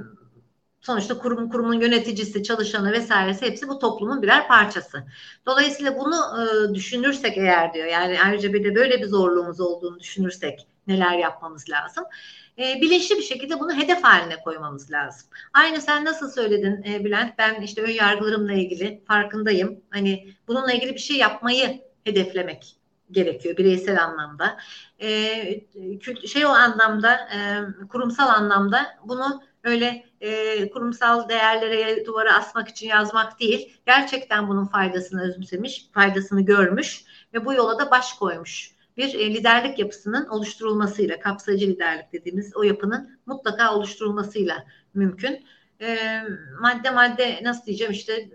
sonuçta 0.83 1.17
kurum 1.17 1.49
kurumun 1.49 1.81
yöneticisi, 1.81 2.43
çalışanı 2.43 2.91
vesairesi 2.91 3.45
hepsi 3.45 3.67
bu 3.67 3.79
toplumun 3.79 4.21
birer 4.21 4.47
parçası. 4.47 5.03
Dolayısıyla 5.45 5.99
bunu 5.99 6.15
e, 6.15 6.75
düşünürsek 6.75 7.37
eğer 7.37 7.73
diyor 7.73 7.85
yani 7.85 8.17
ayrıca 8.25 8.53
bir 8.53 8.63
de 8.63 8.75
böyle 8.75 9.01
bir 9.01 9.07
zorluğumuz 9.07 9.59
olduğunu 9.59 9.99
düşünürsek 9.99 10.67
neler 10.87 11.17
yapmamız 11.17 11.69
lazım? 11.69 12.03
E, 12.57 12.81
bilinçli 12.81 13.17
bir 13.17 13.23
şekilde 13.23 13.59
bunu 13.59 13.73
hedef 13.73 14.03
haline 14.03 14.39
koymamız 14.41 14.91
lazım. 14.91 15.29
Aynı 15.53 15.81
sen 15.81 16.05
nasıl 16.05 16.31
söyledin 16.31 16.83
e, 16.83 17.05
Bülent? 17.05 17.37
Ben 17.37 17.61
işte 17.61 17.81
ön 17.81 17.91
yargılarımla 17.91 18.53
ilgili 18.53 19.03
farkındayım. 19.07 19.81
Hani 19.89 20.33
bununla 20.47 20.73
ilgili 20.73 20.93
bir 20.93 20.99
şey 20.99 21.17
yapmayı 21.17 21.81
hedeflemek 22.03 22.82
gerekiyor 23.11 23.57
bireysel 23.57 24.03
anlamda. 24.03 24.57
E, 25.01 25.07
şey 26.27 26.45
o 26.45 26.49
anlamda, 26.49 27.15
e, 27.15 27.37
kurumsal 27.87 28.29
anlamda 28.29 28.85
bunu 29.07 29.43
öyle 29.63 30.05
e, 30.21 30.69
kurumsal 30.69 31.29
değerlere 31.29 32.05
duvara 32.05 32.37
asmak 32.37 32.69
için 32.69 32.87
yazmak 32.87 33.39
değil. 33.39 33.77
Gerçekten 33.85 34.47
bunun 34.47 34.65
faydasını 34.65 35.21
özümsemiş, 35.21 35.89
faydasını 35.91 36.41
görmüş 36.41 37.03
ve 37.33 37.45
bu 37.45 37.53
yola 37.53 37.79
da 37.79 37.91
baş 37.91 38.13
koymuş. 38.13 38.73
Bir 38.97 39.13
e, 39.13 39.33
liderlik 39.33 39.79
yapısının 39.79 40.27
oluşturulmasıyla, 40.27 41.19
kapsayıcı 41.19 41.67
liderlik 41.67 42.13
dediğimiz 42.13 42.55
o 42.55 42.63
yapının 42.63 43.19
mutlaka 43.25 43.75
oluşturulmasıyla 43.75 44.65
mümkün. 44.93 45.45
E, 45.81 46.21
madde 46.61 46.89
madde 46.89 47.39
nasıl 47.43 47.65
diyeceğim 47.65 47.93
işte 47.93 48.29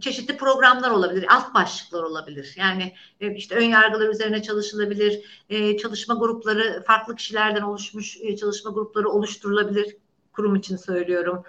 çeşitli 0.00 0.36
programlar 0.36 0.90
olabilir, 0.90 1.26
alt 1.28 1.54
başlıklar 1.54 2.02
olabilir. 2.02 2.54
Yani 2.56 2.94
e, 3.20 3.34
işte 3.34 3.54
ön 3.54 3.64
yargılar 3.64 4.08
üzerine 4.08 4.42
çalışılabilir, 4.42 5.42
e, 5.50 5.76
çalışma 5.76 6.14
grupları 6.14 6.82
farklı 6.86 7.16
kişilerden 7.16 7.62
oluşmuş 7.62 8.16
e, 8.20 8.36
çalışma 8.36 8.70
grupları 8.70 9.08
oluşturulabilir. 9.08 9.96
Kurum 10.32 10.56
için 10.56 10.76
söylüyorum. 10.76 11.42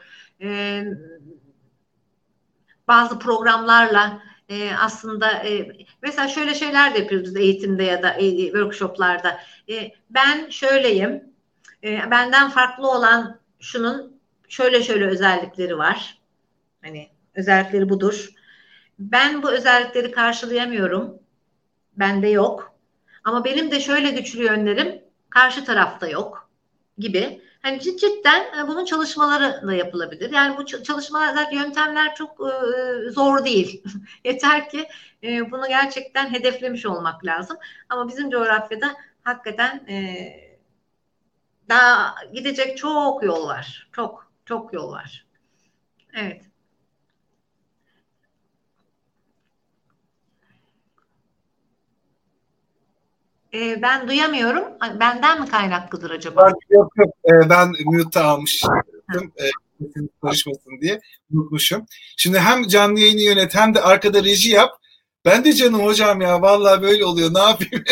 Bazı 2.87 3.19
programlarla 3.19 4.21
aslında 4.79 5.43
mesela 6.01 6.27
şöyle 6.27 6.53
şeyler 6.53 6.93
de 6.93 6.99
yapıyoruz 6.99 7.35
eğitimde 7.35 7.83
ya 7.83 8.03
da 8.03 8.15
workshoplarda. 8.19 9.39
Ben 10.09 10.49
şöyleyim, 10.49 11.23
benden 11.83 12.49
farklı 12.49 12.91
olan 12.91 13.39
şunun 13.59 14.21
şöyle 14.47 14.83
şöyle 14.83 15.05
özellikleri 15.05 15.77
var. 15.77 16.21
Hani 16.81 17.09
özellikleri 17.35 17.89
budur. 17.89 18.34
Ben 18.99 19.43
bu 19.43 19.51
özellikleri 19.51 20.11
karşılayamıyorum. 20.11 21.19
Bende 21.93 22.27
yok. 22.27 22.75
Ama 23.23 23.45
benim 23.45 23.71
de 23.71 23.79
şöyle 23.79 24.11
güçlü 24.11 24.43
yönlerim 24.43 25.01
karşı 25.29 25.65
tarafta 25.65 26.07
yok 26.07 26.49
gibi. 26.97 27.41
Hani 27.61 27.81
cidden 27.81 28.59
e, 28.59 28.67
bunun 28.67 28.85
çalışmaları 28.85 29.67
da 29.67 29.73
yapılabilir. 29.73 30.31
Yani 30.31 30.57
bu 30.57 30.65
çalışmalar, 30.65 31.51
yöntemler 31.51 32.15
çok 32.15 32.31
e, 32.31 33.09
zor 33.09 33.45
değil. 33.45 33.83
Yeter 34.23 34.69
ki 34.69 34.87
e, 35.23 35.51
bunu 35.51 35.67
gerçekten 35.67 36.33
hedeflemiş 36.33 36.85
olmak 36.85 37.25
lazım. 37.25 37.57
Ama 37.89 38.07
bizim 38.07 38.29
coğrafyada 38.29 38.95
hakikaten 39.23 39.87
daha 41.69 42.15
gidecek 42.33 42.77
çok 42.77 43.23
yol 43.23 43.47
var. 43.47 43.89
Çok, 43.91 44.31
çok 44.45 44.73
yol 44.73 44.91
var. 44.91 45.25
Evet. 46.13 46.41
E, 53.55 53.81
ben 53.81 54.07
duyamıyorum. 54.07 54.63
Benden 54.99 55.41
mi 55.41 55.47
kaynaklıdır 55.47 56.11
acaba? 56.11 56.51
Yok 56.69 56.93
yok. 56.97 57.13
E, 57.25 57.49
ben 57.49 57.73
mute 57.85 58.19
almıştım. 58.19 58.73
E, 59.15 59.45
karışmasın 60.21 60.81
diye 60.81 60.99
unutmuşum. 61.31 61.85
Şimdi 62.17 62.39
hem 62.39 62.67
canlı 62.67 62.99
yayını 62.99 63.21
yönet 63.21 63.55
hem 63.55 63.75
de 63.75 63.81
arkada 63.81 64.23
reji 64.23 64.49
yap. 64.49 64.71
Ben 65.25 65.45
de 65.45 65.53
canım 65.53 65.83
hocam 65.85 66.21
ya 66.21 66.41
vallahi 66.41 66.81
böyle 66.81 67.05
oluyor 67.05 67.33
ne 67.33 67.39
yapayım? 67.39 67.83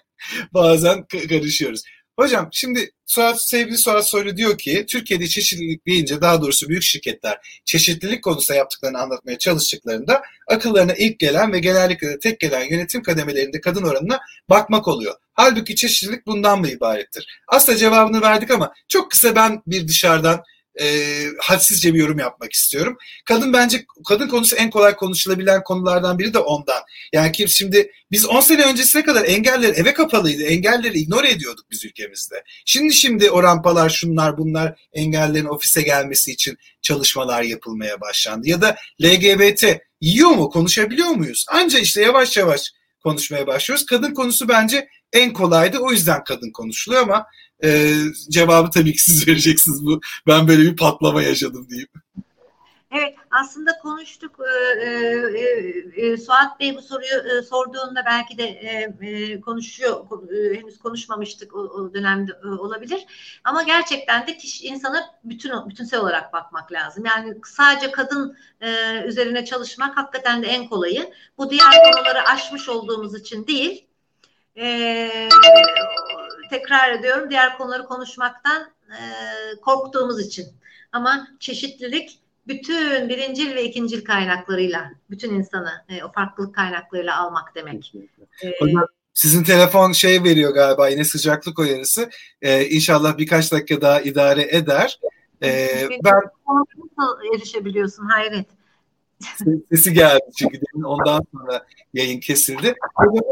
Bazen 0.54 1.06
karışıyoruz. 1.28 1.82
Hocam 2.18 2.48
şimdi 2.52 2.90
Suat, 3.06 3.48
sevgili 3.48 3.78
Suat 3.78 4.08
Soylu 4.08 4.36
diyor 4.36 4.58
ki 4.58 4.86
Türkiye'de 4.88 5.26
çeşitlilik 5.26 5.86
deyince 5.86 6.20
daha 6.20 6.42
doğrusu 6.42 6.68
büyük 6.68 6.82
şirketler 6.82 7.62
çeşitlilik 7.64 8.24
konusunda 8.24 8.58
yaptıklarını 8.58 8.98
anlatmaya 8.98 9.38
çalıştıklarında 9.38 10.22
akıllarına 10.48 10.94
ilk 10.94 11.18
gelen 11.18 11.52
ve 11.52 11.58
genellikle 11.58 12.08
de 12.08 12.18
tek 12.18 12.40
gelen 12.40 12.70
yönetim 12.70 13.02
kademelerinde 13.02 13.60
kadın 13.60 13.82
oranına 13.82 14.20
bakmak 14.50 14.88
oluyor. 14.88 15.14
Halbuki 15.32 15.76
çeşitlilik 15.76 16.26
bundan 16.26 16.60
mı 16.60 16.68
ibarettir? 16.68 17.40
Aslında 17.48 17.78
cevabını 17.78 18.20
verdik 18.20 18.50
ama 18.50 18.72
çok 18.88 19.10
kısa 19.10 19.36
ben 19.36 19.62
bir 19.66 19.88
dışarıdan 19.88 20.42
e, 20.80 21.26
hadsizce 21.38 21.94
bir 21.94 21.98
yorum 21.98 22.18
yapmak 22.18 22.52
istiyorum. 22.52 22.96
Kadın 23.24 23.52
bence 23.52 23.84
kadın 24.08 24.28
konusu 24.28 24.56
en 24.56 24.70
kolay 24.70 24.96
konuşulabilen 24.96 25.62
konulardan 25.62 26.18
biri 26.18 26.34
de 26.34 26.38
ondan. 26.38 26.82
Yani 27.12 27.32
kim 27.32 27.48
şimdi 27.48 27.92
biz 28.10 28.26
10 28.26 28.40
sene 28.40 28.64
öncesine 28.64 29.04
kadar 29.04 29.24
engeller 29.24 29.74
eve 29.74 29.94
kapalıydı. 29.94 30.42
Engelleri 30.42 30.98
ignore 30.98 31.30
ediyorduk 31.30 31.66
biz 31.70 31.84
ülkemizde. 31.84 32.44
Şimdi 32.64 32.94
şimdi 32.94 33.30
o 33.30 33.42
rampalar 33.42 33.90
şunlar 33.90 34.38
bunlar 34.38 34.88
engellerin 34.92 35.46
ofise 35.46 35.82
gelmesi 35.82 36.32
için 36.32 36.58
çalışmalar 36.82 37.42
yapılmaya 37.42 38.00
başlandı. 38.00 38.48
Ya 38.48 38.62
da 38.62 38.76
LGBT 39.02 39.64
yiyor 40.00 40.30
mu 40.30 40.50
konuşabiliyor 40.50 41.08
muyuz? 41.08 41.46
Anca 41.48 41.78
işte 41.78 42.02
yavaş 42.02 42.36
yavaş 42.36 42.72
konuşmaya 43.02 43.46
başlıyoruz. 43.46 43.86
Kadın 43.86 44.14
konusu 44.14 44.48
bence 44.48 44.88
en 45.12 45.32
kolaydı. 45.32 45.78
O 45.78 45.92
yüzden 45.92 46.24
kadın 46.24 46.50
konuşuluyor 46.50 47.02
ama 47.02 47.26
e, 47.64 47.94
cevabı 48.30 48.70
tabii 48.70 48.92
ki 48.92 49.02
siz 49.02 49.28
vereceksiniz 49.28 49.86
bu. 49.86 50.00
Ben 50.26 50.48
böyle 50.48 50.62
bir 50.62 50.76
patlama 50.76 51.22
yaşadım 51.22 51.66
diyeyim. 51.68 51.88
Evet 52.92 53.14
aslında 53.30 53.78
konuştuk 53.78 54.36
e, 54.40 54.88
e, 54.88 56.06
e, 56.06 56.16
Suat 56.16 56.60
Bey 56.60 56.76
bu 56.76 56.82
soruyu 56.82 57.38
e, 57.38 57.42
sorduğunda 57.42 58.04
belki 58.06 58.38
de 58.38 58.44
e, 58.44 58.96
e, 59.00 59.40
konuşuyor 59.40 60.06
e, 60.32 60.58
henüz 60.58 60.78
konuşmamıştık 60.78 61.56
o, 61.56 61.58
o 61.58 61.94
dönemde 61.94 62.32
e, 62.44 62.46
olabilir 62.46 63.06
ama 63.44 63.62
gerçekten 63.62 64.26
de 64.26 64.36
kişi 64.36 64.66
insana 64.66 65.10
bütün 65.24 65.68
bütünsel 65.68 66.00
olarak 66.00 66.32
bakmak 66.32 66.72
lazım 66.72 67.04
yani 67.04 67.34
sadece 67.44 67.90
kadın 67.90 68.36
e, 68.60 69.00
üzerine 69.06 69.44
çalışmak 69.44 69.96
hakikaten 69.96 70.42
de 70.42 70.46
en 70.46 70.68
kolayı 70.68 71.12
bu 71.38 71.50
diğer 71.50 71.72
konuları 71.92 72.28
aşmış 72.28 72.68
olduğumuz 72.68 73.14
için 73.14 73.46
değil 73.46 73.86
e, 74.56 75.28
tekrar 76.50 76.92
ediyorum 76.92 77.30
diğer 77.30 77.58
konuları 77.58 77.84
konuşmaktan 77.84 78.62
e, 78.88 79.00
korktuğumuz 79.60 80.26
için 80.26 80.46
ama 80.92 81.28
çeşitlilik 81.40 82.18
bütün 82.48 83.08
birincil 83.08 83.54
ve 83.54 83.64
ikincil 83.64 84.04
kaynaklarıyla 84.04 84.90
bütün 85.10 85.34
insanı 85.34 85.72
e, 85.88 86.04
o 86.04 86.12
farklılık 86.12 86.54
kaynaklarıyla 86.54 87.18
almak 87.18 87.54
demek. 87.54 87.94
Hocam 88.60 88.86
sizin 89.14 89.44
telefon 89.44 89.92
şey 89.92 90.24
veriyor 90.24 90.54
galiba 90.54 90.88
yine 90.88 91.04
sıcaklık 91.04 91.58
uyarısı. 91.58 92.10
Ee, 92.42 92.66
inşallah 92.66 93.18
birkaç 93.18 93.52
dakika 93.52 93.80
daha 93.80 94.00
idare 94.00 94.56
eder. 94.56 95.00
Ee, 95.42 95.88
ben 96.04 96.14
nasıl 96.78 97.34
erişebiliyorsun 97.34 98.04
hayret. 98.04 98.46
Sesi 99.70 99.92
geldi 99.92 100.30
çünkü 100.38 100.60
demin 100.60 100.84
ondan 100.84 101.22
sonra 101.32 101.66
yayın 101.94 102.20
kesildi. 102.20 102.74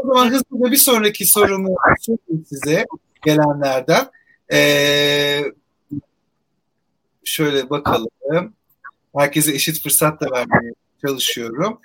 O 0.03 0.07
zaman 0.07 0.29
hızlıca 0.29 0.71
bir 0.71 0.77
sonraki 0.77 1.25
sorumu 1.25 1.75
sorayım 1.99 2.45
size 2.49 2.85
gelenlerden. 3.25 4.11
Ee, 4.53 5.43
şöyle 7.23 7.69
bakalım. 7.69 8.09
Herkese 9.17 9.53
eşit 9.53 9.83
fırsat 9.83 10.21
da 10.21 10.31
vermeye 10.31 10.73
çalışıyorum. 11.01 11.81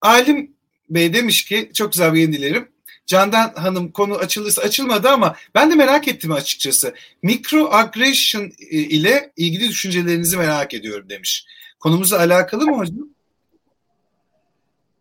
Alim 0.00 0.56
Bey 0.90 1.14
demiş 1.14 1.44
ki 1.44 1.70
çok 1.74 1.92
güzel 1.92 2.14
bir 2.14 2.20
yeni 2.20 2.32
dilerim. 2.32 2.68
Candan 3.06 3.54
Hanım 3.54 3.92
konu 3.92 4.14
açılırsa 4.14 4.62
açılmadı 4.62 5.08
ama 5.08 5.36
ben 5.54 5.70
de 5.70 5.74
merak 5.74 6.08
ettim 6.08 6.32
açıkçası. 6.32 6.94
Microaggression 7.22 8.52
ile 8.70 9.32
ilgili 9.36 9.68
düşüncelerinizi 9.68 10.36
merak 10.36 10.74
ediyorum 10.74 11.08
demiş. 11.08 11.46
Konumuzla 11.80 12.18
alakalı 12.18 12.66
mı 12.66 12.76
hocam? 12.76 13.08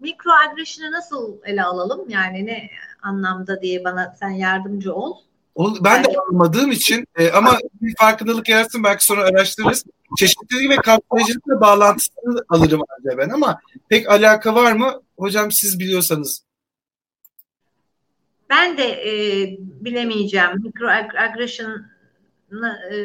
Microaggression'ı 0.02 0.92
nasıl 0.92 1.38
ele 1.46 1.64
alalım? 1.64 2.10
Yani 2.10 2.46
ne 2.46 2.70
anlamda 3.02 3.62
diye 3.62 3.84
bana 3.84 4.16
sen 4.20 4.30
yardımcı 4.30 4.94
ol. 4.94 5.18
Ben 5.82 6.04
de 6.04 6.08
anlamadığım 6.08 6.72
için 6.72 7.08
e, 7.18 7.32
ama 7.32 7.58
bir 7.82 7.96
farkındalık 7.96 8.50
yaratsın 8.50 8.84
belki 8.84 9.06
sonra 9.06 9.24
araştırırız. 9.24 9.86
Çeşitlilik 10.18 10.70
ve 10.70 10.76
kapsayıcılıkla 10.76 11.62
bağlantısını 11.62 12.46
alırım 12.50 12.82
ancak 13.00 13.18
ben 13.18 13.30
ama 13.30 13.62
pek 13.90 14.10
alaka 14.10 14.56
var 14.56 14.72
mı? 14.72 15.02
Hocam 15.18 15.52
siz 15.52 15.80
biliyorsanız. 15.80 16.44
Ben 18.50 18.78
de 18.78 18.84
e, 18.84 19.12
bilemeyeceğim. 19.60 20.64
Microaggression'ı 20.64 22.80
e, 22.92 22.96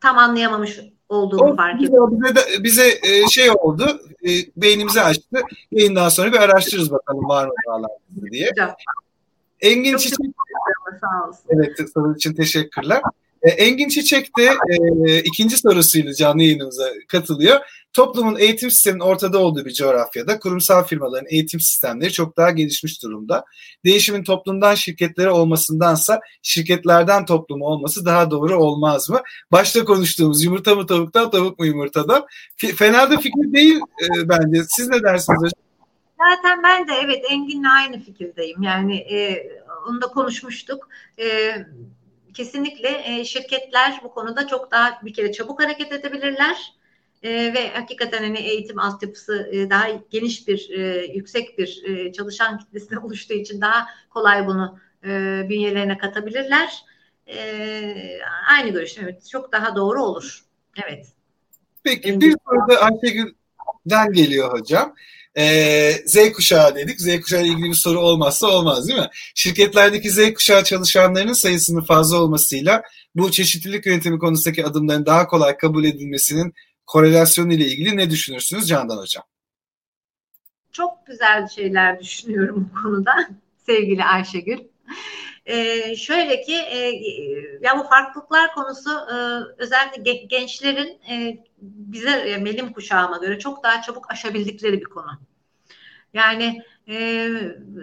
tam 0.00 0.18
anlayamamış 0.18 0.80
olduğumu 1.12 1.52
o, 1.52 1.56
fark 1.56 1.82
ediyorum. 1.82 2.20
Bize, 2.22 2.34
de, 2.34 2.64
bize 2.64 3.00
e, 3.02 3.28
şey 3.28 3.50
oldu, 3.50 4.00
e, 4.24 4.30
beynimizi 4.56 5.00
açtı. 5.00 5.40
Yayından 5.72 6.08
sonra 6.08 6.32
bir 6.32 6.38
araştırırız 6.38 6.92
bakalım 6.92 7.28
var 7.28 7.46
mı 7.46 7.52
bağlantısı 7.66 8.30
diye. 8.30 8.50
Hocam. 8.50 8.70
Engin 9.60 9.96
Çiçek 9.96 10.18
sağ 11.00 11.28
olsun. 11.28 11.42
Evet 11.50 11.90
soru 11.94 12.14
için 12.16 12.34
teşekkürler. 12.34 13.02
E, 13.42 13.50
Engin 13.50 13.88
Çiçek 13.88 14.38
de 14.38 14.50
e, 15.06 15.18
ikinci 15.18 15.56
sorusuyla 15.56 16.14
canlı 16.14 16.42
yayınımıza 16.42 16.88
katılıyor. 17.08 17.60
Toplumun 17.92 18.38
eğitim 18.38 18.70
sisteminin 18.70 19.04
ortada 19.04 19.38
olduğu 19.38 19.64
bir 19.64 19.72
coğrafyada 19.72 20.38
kurumsal 20.38 20.84
firmaların 20.84 21.26
eğitim 21.30 21.60
sistemleri 21.60 22.12
çok 22.12 22.36
daha 22.36 22.50
gelişmiş 22.50 23.02
durumda. 23.02 23.44
Değişimin 23.84 24.24
toplumdan 24.24 24.74
şirketlere 24.74 25.30
olmasındansa 25.30 26.20
şirketlerden 26.42 27.24
topluma 27.24 27.66
olması 27.66 28.06
daha 28.06 28.30
doğru 28.30 28.56
olmaz 28.56 29.10
mı? 29.10 29.20
Başta 29.52 29.84
konuştuğumuz 29.84 30.44
yumurta 30.44 30.74
mı 30.74 30.86
tavuktan 30.86 31.30
tavuk 31.30 31.58
mu 31.58 31.66
yumurtadan? 31.66 32.26
Fena 32.56 33.10
da 33.10 33.16
fikir 33.16 33.52
değil 33.52 33.76
e, 33.76 34.28
bence. 34.28 34.62
Siz 34.68 34.88
ne 34.88 35.02
dersiniz 35.02 35.38
hocam? 35.38 35.62
Zaten 36.18 36.62
ben 36.62 36.88
de 36.88 36.92
evet 37.04 37.24
Engin'le 37.30 37.68
aynı 37.78 38.00
fikirdeyim. 38.00 38.62
Yani 38.62 38.96
e, 38.96 39.46
onu 39.88 40.02
da 40.02 40.06
konuşmuştuk. 40.06 40.88
E, 41.18 41.56
kesinlikle 42.34 43.02
e, 43.04 43.24
şirketler 43.24 44.00
bu 44.04 44.10
konuda 44.10 44.46
çok 44.46 44.70
daha 44.70 45.00
bir 45.04 45.14
kere 45.14 45.32
çabuk 45.32 45.62
hareket 45.62 45.92
edebilirler. 45.92 46.72
E, 47.22 47.54
ve 47.54 47.70
hakikaten 47.70 48.22
hani 48.22 48.38
eğitim 48.38 48.78
altyapısı 48.78 49.48
e, 49.52 49.70
daha 49.70 49.88
geniş 50.10 50.48
bir, 50.48 50.70
e, 50.70 51.06
yüksek 51.06 51.58
bir 51.58 51.82
e, 51.84 52.12
çalışan 52.12 52.58
kitlesine 52.58 52.98
oluştuğu 53.02 53.34
için 53.34 53.60
daha 53.60 53.86
kolay 54.10 54.46
bunu 54.46 54.78
e, 55.04 55.08
bünyelerine 55.48 55.98
katabilirler. 55.98 56.84
E, 57.26 58.18
aynı 58.48 58.70
görüşüm. 58.70 59.04
Evet, 59.04 59.28
çok 59.28 59.52
daha 59.52 59.76
doğru 59.76 60.02
olur. 60.04 60.44
Evet. 60.86 61.06
Peki 61.82 62.20
bir 62.20 62.36
soru 62.46 62.68
da 62.68 62.80
Ayşegül'den 62.80 64.12
geliyor 64.12 64.52
hocam. 64.52 64.94
Ee, 65.38 65.92
Z 66.06 66.32
kuşağı 66.32 66.74
dedik. 66.74 67.00
Z 67.00 67.20
kuşağı 67.20 67.42
ile 67.42 67.48
ilgili 67.48 67.68
bir 67.68 67.74
soru 67.74 68.00
olmazsa 68.00 68.46
olmaz 68.46 68.88
değil 68.88 69.00
mi? 69.00 69.08
Şirketlerdeki 69.34 70.10
Z 70.10 70.34
kuşağı 70.34 70.64
çalışanlarının 70.64 71.32
sayısının 71.32 71.84
fazla 71.84 72.16
olmasıyla 72.22 72.82
bu 73.14 73.30
çeşitlilik 73.30 73.86
yönetimi 73.86 74.18
konusundaki 74.18 74.66
adımların 74.66 75.06
daha 75.06 75.26
kolay 75.26 75.56
kabul 75.56 75.84
edilmesinin 75.84 76.54
korelasyonu 76.86 77.52
ile 77.52 77.64
ilgili 77.64 77.96
ne 77.96 78.10
düşünürsünüz 78.10 78.68
Candan 78.68 78.98
Hocam? 78.98 79.24
Çok 80.72 81.06
güzel 81.06 81.48
şeyler 81.48 82.00
düşünüyorum 82.00 82.70
bu 82.72 82.82
konuda 82.82 83.12
sevgili 83.66 84.04
Ayşegül. 84.04 84.58
Ee, 85.46 85.96
şöyle 85.96 86.42
ki 86.42 86.54
e, 86.54 86.78
ya 87.62 87.78
bu 87.78 87.82
farklılıklar 87.82 88.54
konusu 88.54 88.90
e, 88.90 89.16
özellikle 89.58 90.12
gençlerin 90.12 90.98
e, 91.10 91.38
bize 91.62 92.30
e, 92.30 92.44
benim 92.44 92.72
kuşağıma 92.72 93.16
göre 93.16 93.38
çok 93.38 93.64
daha 93.64 93.82
çabuk 93.82 94.10
aşabildikleri 94.10 94.80
bir 94.80 94.84
konu. 94.84 95.10
Yani 96.14 96.62
e, 96.88 97.28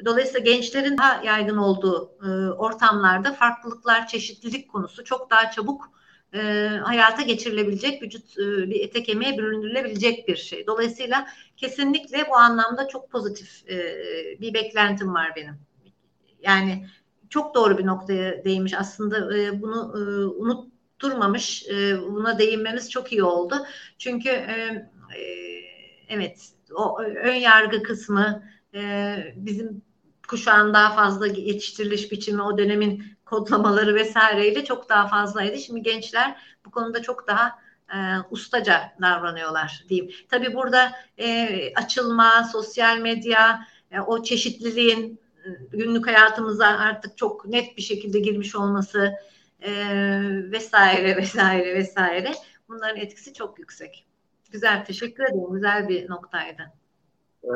dolayısıyla 0.06 0.40
gençlerin 0.40 0.98
daha 0.98 1.24
yaygın 1.24 1.58
olduğu 1.58 2.12
e, 2.24 2.28
ortamlarda 2.52 3.34
farklılıklar, 3.34 4.08
çeşitlilik 4.08 4.70
konusu 4.72 5.04
çok 5.04 5.30
daha 5.30 5.52
çabuk 5.52 5.92
e, 6.34 6.40
hayata 6.84 7.22
geçirilebilecek, 7.22 8.04
vücut 8.04 8.38
e, 8.38 8.70
bir 8.70 8.82
ete 8.82 9.04
kemiğe 9.04 9.38
büründürülebilecek 9.38 10.28
bir 10.28 10.36
şey. 10.36 10.68
Dolayısıyla 10.68 11.28
kesinlikle 11.58 12.28
bu 12.30 12.36
anlamda 12.36 12.88
çok 12.88 13.12
pozitif 13.12 13.70
e, 13.70 13.96
bir 14.42 14.54
beklentim 14.54 15.14
var 15.14 15.32
benim. 15.36 15.56
Yani 16.42 16.88
çok 17.30 17.56
doğru 17.56 17.78
bir 17.78 17.86
noktaya 17.86 18.44
değmiş 18.44 18.74
aslında 18.74 19.38
e, 19.38 19.62
bunu 19.62 19.94
e, 19.96 20.00
unutturmamış, 21.04 21.68
e, 21.70 22.02
buna 22.02 22.40
değinmemiz 22.40 22.92
çok 22.92 23.12
iyi 23.12 23.24
oldu. 23.24 23.56
Çünkü 23.98 24.30
e, 24.30 24.54
e, 25.18 25.22
evet 26.10 26.50
o 26.76 27.02
ön 27.02 27.34
yargı 27.34 27.84
kısmı 27.84 28.44
e, 28.74 29.16
bizim 29.36 29.82
kuşağın 30.28 30.74
daha 30.74 30.96
fazla 30.96 31.28
yetiştiriliş 31.28 32.12
biçimi 32.12 32.42
o 32.42 32.58
dönemin 32.58 33.04
kodlamaları 33.26 33.96
vesaireyle 33.96 34.66
çok 34.66 34.90
daha 34.90 35.08
fazlaydı. 35.08 35.58
Şimdi 35.58 35.82
gençler 35.82 36.36
bu 36.66 36.72
konuda 36.72 37.02
çok 37.02 37.28
daha 37.28 37.60
e, 37.94 37.98
ustaca 38.32 38.94
davranıyorlar 39.02 39.86
diyeyim. 39.90 40.12
Tabii 40.30 40.54
burada 40.54 40.92
e, 41.20 41.74
açılma, 41.76 42.44
sosyal 42.52 42.98
medya, 42.98 43.68
e, 43.92 44.00
o 44.00 44.24
çeşitliliğin 44.24 45.20
e, 45.46 45.50
günlük 45.72 46.08
hayatımıza 46.08 46.68
artık 46.68 47.18
çok 47.18 47.46
net 47.46 47.78
bir 47.78 47.82
şekilde 47.82 48.20
girmiş 48.20 48.56
olması 48.56 49.14
e, 49.62 49.72
vesaire 50.52 51.18
vesaire 51.18 51.76
vesaire 51.76 52.32
bunların 52.70 52.98
etkisi 52.98 53.34
çok 53.34 53.60
yüksek. 53.60 54.06
Güzel 54.52 54.86
teşekkür 54.86 55.24
ederim. 55.24 55.54
Güzel 55.54 55.90
bir 55.90 56.10
noktaydı. 56.10 56.64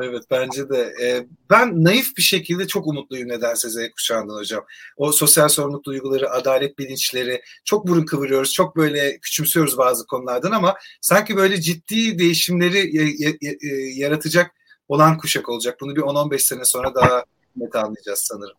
Evet 0.04 0.24
bence 0.32 0.70
de. 0.70 0.94
Ee, 1.04 1.28
ben 1.50 1.84
naif 1.84 2.18
bir 2.18 2.22
şekilde 2.22 2.68
çok 2.68 2.88
umutluyum 2.88 3.30
nedense 3.30 3.70
Z 3.70 3.76
kuşağından 3.92 4.36
hocam. 4.36 4.66
O 4.98 5.12
sosyal 5.12 5.50
sorumluluk 5.50 5.86
duyguları, 5.86 6.30
adalet 6.30 6.80
bilinçleri 6.80 7.42
çok 7.66 7.88
burun 7.88 8.06
kıvırıyoruz. 8.06 8.54
Çok 8.54 8.76
böyle 8.76 9.18
küçümsüyoruz 9.18 9.78
bazı 9.78 10.08
konulardan 10.08 10.52
ama 10.52 10.76
sanki 11.02 11.36
böyle 11.36 11.62
ciddi 11.62 12.20
değişimleri 12.20 12.92
yaratacak 14.00 14.52
olan 14.88 15.18
kuşak 15.18 15.50
olacak. 15.50 15.78
Bunu 15.82 15.96
bir 15.96 16.02
10-15 16.02 16.40
sene 16.40 16.66
sonra 16.66 16.96
daha 16.96 17.24
net 17.56 17.76
anlayacağız 17.76 18.20
sanırım. 18.20 18.58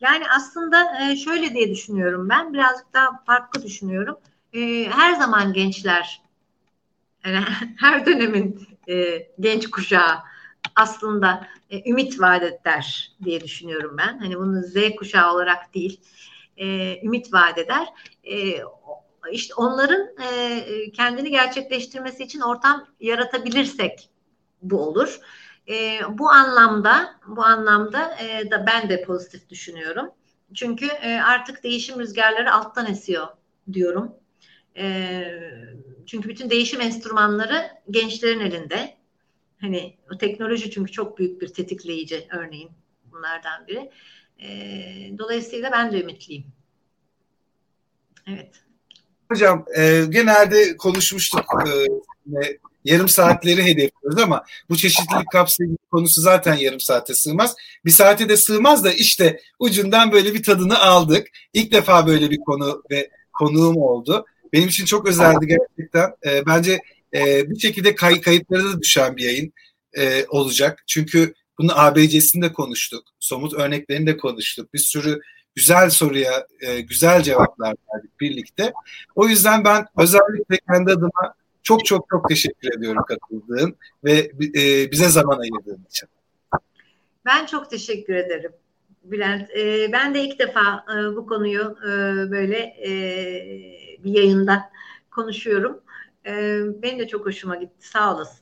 Yani 0.00 0.24
aslında 0.36 1.02
e, 1.02 1.16
şöyle 1.16 1.54
diye 1.54 1.70
düşünüyorum 1.70 2.28
ben 2.28 2.52
birazcık 2.54 2.92
daha 2.94 3.24
farklı 3.26 3.62
düşünüyorum. 3.62 4.18
E, 4.52 4.84
her 4.90 5.14
zaman 5.14 5.52
gençler 5.52 6.22
yani 7.24 7.44
her 7.78 8.06
dönemin 8.06 8.68
e, 8.88 9.28
genç 9.40 9.70
kuşağı 9.70 10.18
aslında 10.76 11.46
ümit 11.86 12.20
vaat 12.20 12.42
eder 12.42 13.12
diye 13.24 13.40
düşünüyorum 13.40 13.96
ben. 13.98 14.18
Hani 14.18 14.38
bunu 14.38 14.62
Z 14.62 14.74
kuşağı 14.98 15.32
olarak 15.32 15.74
değil, 15.74 16.00
ümit 17.02 17.32
vaat 17.32 17.58
eder. 17.58 17.86
E, 18.24 18.60
işte 19.32 19.54
onların 19.54 20.08
kendini 20.92 21.30
gerçekleştirmesi 21.30 22.22
için 22.22 22.40
ortam 22.40 22.86
yaratabilirsek 23.00 24.10
bu 24.62 24.80
olur. 24.80 25.20
E, 25.68 26.00
bu 26.10 26.30
anlamda 26.30 27.20
bu 27.26 27.44
anlamda 27.44 28.16
e, 28.20 28.50
da 28.50 28.66
ben 28.66 28.88
de 28.88 29.02
pozitif 29.02 29.48
düşünüyorum. 29.50 30.10
Çünkü 30.54 30.86
e, 30.86 31.20
artık 31.20 31.62
değişim 31.62 32.00
rüzgarları 32.00 32.52
alttan 32.52 32.86
esiyor 32.86 33.26
diyorum. 33.72 34.14
E, 34.76 35.24
çünkü 36.06 36.28
bütün 36.28 36.50
değişim 36.50 36.80
enstrümanları 36.80 37.70
gençlerin 37.90 38.40
elinde. 38.40 38.96
Hani 39.60 39.96
o 40.14 40.18
teknoloji 40.18 40.70
çünkü 40.70 40.92
çok 40.92 41.18
büyük 41.18 41.40
bir 41.40 41.48
tetikleyici 41.48 42.28
örneğin 42.30 42.70
bunlardan 43.12 43.66
biri. 43.66 43.90
E, 44.42 44.48
dolayısıyla 45.18 45.72
ben 45.72 45.92
de 45.92 46.00
ümitliyim. 46.00 46.44
Evet. 48.26 48.62
Hocam 49.30 49.64
e, 49.76 50.04
genelde 50.08 50.76
konuşmuştuk 50.76 51.44
e, 51.66 52.48
yarım 52.86 53.08
saatleri 53.08 53.64
hedefliyoruz 53.64 54.22
ama 54.22 54.44
bu 54.68 54.76
çeşitlilik 54.76 55.30
kapsayıcı 55.32 55.76
konusu 55.90 56.20
zaten 56.20 56.54
yarım 56.54 56.80
saate 56.80 57.14
sığmaz. 57.14 57.56
Bir 57.84 57.90
saate 57.90 58.28
de 58.28 58.36
sığmaz 58.36 58.84
da 58.84 58.92
işte 58.92 59.40
ucundan 59.58 60.12
böyle 60.12 60.34
bir 60.34 60.42
tadını 60.42 60.78
aldık. 60.78 61.28
İlk 61.52 61.72
defa 61.72 62.06
böyle 62.06 62.30
bir 62.30 62.38
konu 62.38 62.82
ve 62.90 63.10
konuğum 63.32 63.76
oldu. 63.76 64.26
Benim 64.52 64.68
için 64.68 64.84
çok 64.84 65.08
özeldi 65.08 65.46
gerçekten. 65.46 66.10
E, 66.26 66.46
bence 66.46 66.80
e, 67.14 67.50
bir 67.50 67.58
şekilde 67.58 67.94
kay, 67.94 68.20
kayıtlara 68.20 68.64
da 68.64 68.80
düşen 68.82 69.16
bir 69.16 69.24
yayın 69.24 69.52
e, 69.98 70.26
olacak. 70.28 70.84
Çünkü 70.86 71.34
bunu 71.58 71.78
ABC'sinde 71.80 72.52
konuştuk. 72.52 73.04
Somut 73.20 73.54
örneklerini 73.54 74.06
de 74.06 74.16
konuştuk. 74.16 74.74
Bir 74.74 74.78
sürü 74.78 75.20
güzel 75.54 75.90
soruya 75.90 76.46
e, 76.60 76.80
güzel 76.80 77.22
cevaplar 77.22 77.74
verdik 77.94 78.20
birlikte. 78.20 78.72
O 79.14 79.28
yüzden 79.28 79.64
ben 79.64 79.86
özellikle 79.98 80.58
kendi 80.70 80.92
adıma 80.92 81.34
çok 81.66 81.84
çok 81.84 82.06
çok 82.10 82.28
teşekkür 82.28 82.78
ediyorum 82.78 83.02
katıldığın 83.08 83.76
ve 84.04 84.32
e, 84.54 84.90
bize 84.90 85.08
zaman 85.08 85.38
ayırdığın 85.38 85.86
için. 85.90 86.08
Ben 87.24 87.46
çok 87.46 87.70
teşekkür 87.70 88.14
ederim 88.14 88.52
Bülent. 89.04 89.50
E, 89.50 89.92
ben 89.92 90.14
de 90.14 90.24
ilk 90.24 90.38
defa 90.38 90.84
e, 90.94 91.16
bu 91.16 91.26
konuyu 91.26 91.76
e, 91.82 91.90
böyle 92.30 92.58
e, 92.58 92.90
bir 94.04 94.12
yayında 94.12 94.70
konuşuyorum. 95.10 95.80
E, 96.26 96.60
benim 96.82 96.98
de 96.98 97.08
çok 97.08 97.26
hoşuma 97.26 97.56
gitti. 97.56 97.88
Sağ 97.88 98.14
olasın. 98.14 98.38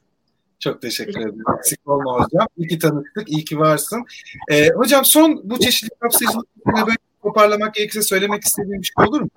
Çok 0.59 0.83
teşekkür, 0.83 1.13
teşekkür 1.13 1.31
ederim. 1.31 1.45
Eksik 1.59 1.89
olma 1.89 2.13
hocam. 2.13 2.47
İyi 2.57 2.69
ki 2.69 2.79
tanıştık. 2.79 3.29
İyi 3.29 3.45
ki 3.45 3.59
varsın. 3.59 4.05
E, 4.51 4.69
hocam 4.69 5.05
son 5.05 5.41
bu 5.45 5.59
çeşitli 5.59 5.95
kapsayıcılık 6.01 6.49
böyle 6.67 6.97
toparlamak 7.23 7.75
gerekirse 7.75 8.03
söylemek 8.03 8.45
istediğim 8.45 8.83
bir 8.83 8.93
şey 8.97 9.09
olur 9.09 9.21
mu? 9.21 9.29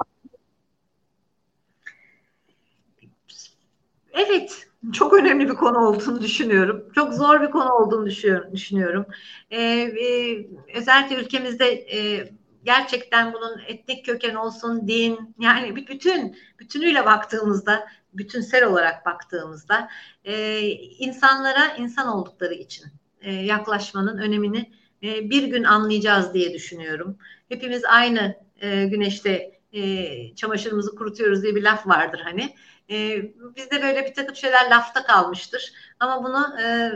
Evet, 4.17 4.67
çok 4.93 5.13
önemli 5.13 5.49
bir 5.49 5.53
konu 5.53 5.77
olduğunu 5.77 6.21
düşünüyorum. 6.21 6.91
Çok 6.95 7.13
zor 7.13 7.41
bir 7.41 7.51
konu 7.51 7.73
olduğunu 7.73 8.05
düşünüyorum. 8.53 9.05
Ee, 9.51 9.61
e, 9.61 10.47
özellikle 10.75 11.15
ülkemizde 11.15 11.65
e, 11.71 12.29
gerçekten 12.63 13.33
bunun 13.33 13.61
etnik 13.67 14.05
köken 14.05 14.35
olsun, 14.35 14.87
din, 14.87 15.35
yani 15.39 15.75
bütün 15.75 16.37
bütünüyle 16.59 17.05
baktığımızda, 17.05 17.87
bütünsel 18.13 18.65
olarak 18.65 19.05
baktığımızda 19.05 19.89
e, 20.25 20.61
insanlara 20.99 21.75
insan 21.77 22.07
oldukları 22.07 22.53
için 22.53 22.85
e, 23.21 23.33
yaklaşmanın 23.33 24.17
önemini 24.17 24.71
e, 25.03 25.29
bir 25.29 25.43
gün 25.43 25.63
anlayacağız 25.63 26.33
diye 26.33 26.53
düşünüyorum. 26.53 27.17
Hepimiz 27.49 27.85
aynı 27.85 28.35
e, 28.61 28.85
güneşte 28.85 29.51
e, 29.73 30.35
çamaşırımızı 30.35 30.95
kurutuyoruz 30.95 31.43
diye 31.43 31.55
bir 31.55 31.63
laf 31.63 31.87
vardır 31.87 32.21
hani. 32.23 32.55
E, 32.89 33.21
bizde 33.55 33.81
böyle 33.81 34.05
bir 34.05 34.13
takım 34.13 34.35
şeyler 34.35 34.69
lafta 34.69 35.03
kalmıştır. 35.03 35.73
Ama 35.99 36.23
bunu 36.23 36.61
e, 36.61 36.91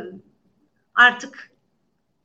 artık 0.96 1.52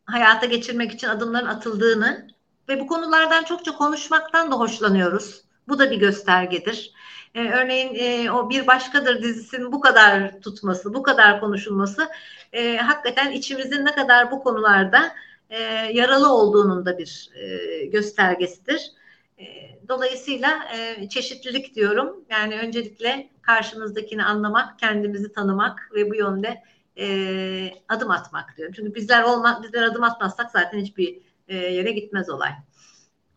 hayata 0.04 0.46
geçirmek 0.46 0.92
için 0.92 1.08
adımların 1.08 1.46
atıldığını 1.46 2.28
ve 2.68 2.80
bu 2.80 2.86
konulardan 2.86 3.44
çokça 3.44 3.72
konuşmaktan 3.72 4.50
da 4.50 4.56
hoşlanıyoruz. 4.56 5.44
Bu 5.68 5.78
da 5.78 5.90
bir 5.90 5.96
göstergedir. 5.96 6.92
Ee, 7.34 7.50
örneğin 7.50 7.94
e, 7.94 8.30
o 8.30 8.50
Bir 8.50 8.66
Başkadır 8.66 9.22
dizisinin 9.22 9.72
bu 9.72 9.80
kadar 9.80 10.40
tutması, 10.40 10.94
bu 10.94 11.02
kadar 11.02 11.40
konuşulması 11.40 12.08
e, 12.52 12.76
hakikaten 12.76 13.32
içimizin 13.32 13.84
ne 13.84 13.94
kadar 13.94 14.30
bu 14.30 14.42
konularda 14.42 15.14
e, 15.50 15.62
yaralı 15.92 16.32
olduğunun 16.32 16.86
da 16.86 16.98
bir 16.98 17.30
e, 17.34 17.86
göstergesidir. 17.86 18.92
E, 19.38 19.44
dolayısıyla 19.88 20.68
e, 20.74 21.08
çeşitlilik 21.08 21.74
diyorum. 21.74 22.24
Yani 22.30 22.58
öncelikle 22.58 23.30
karşımızdakini 23.42 24.24
anlamak, 24.24 24.78
kendimizi 24.78 25.32
tanımak 25.32 25.90
ve 25.94 26.10
bu 26.10 26.14
yönde 26.14 26.62
e, 26.98 27.70
adım 27.88 28.10
atmak 28.10 28.56
diyorum. 28.56 28.74
Çünkü 28.76 28.94
bizler 28.94 29.22
olma, 29.22 29.60
bizler 29.62 29.82
adım 29.82 30.02
atmazsak 30.02 30.50
zaten 30.50 30.78
hiçbir 30.78 31.18
e, 31.48 31.56
yere 31.56 31.92
gitmez 31.92 32.30
olay. 32.30 32.50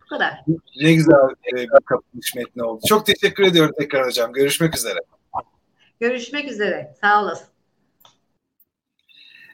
Bu 0.01 0.05
kadar. 0.05 0.33
Ne 0.81 0.93
güzel 0.93 1.15
bir 1.53 1.67
kapanış 1.85 2.35
metni 2.35 2.63
oldu. 2.63 2.81
Çok 2.87 3.05
teşekkür 3.05 3.43
ediyorum 3.43 3.75
tekrar 3.79 4.05
hocam. 4.05 4.33
Görüşmek 4.33 4.77
üzere. 4.77 4.99
Görüşmek 5.99 6.51
üzere. 6.51 6.95
Sağ 7.01 7.23
olasın. 7.23 7.47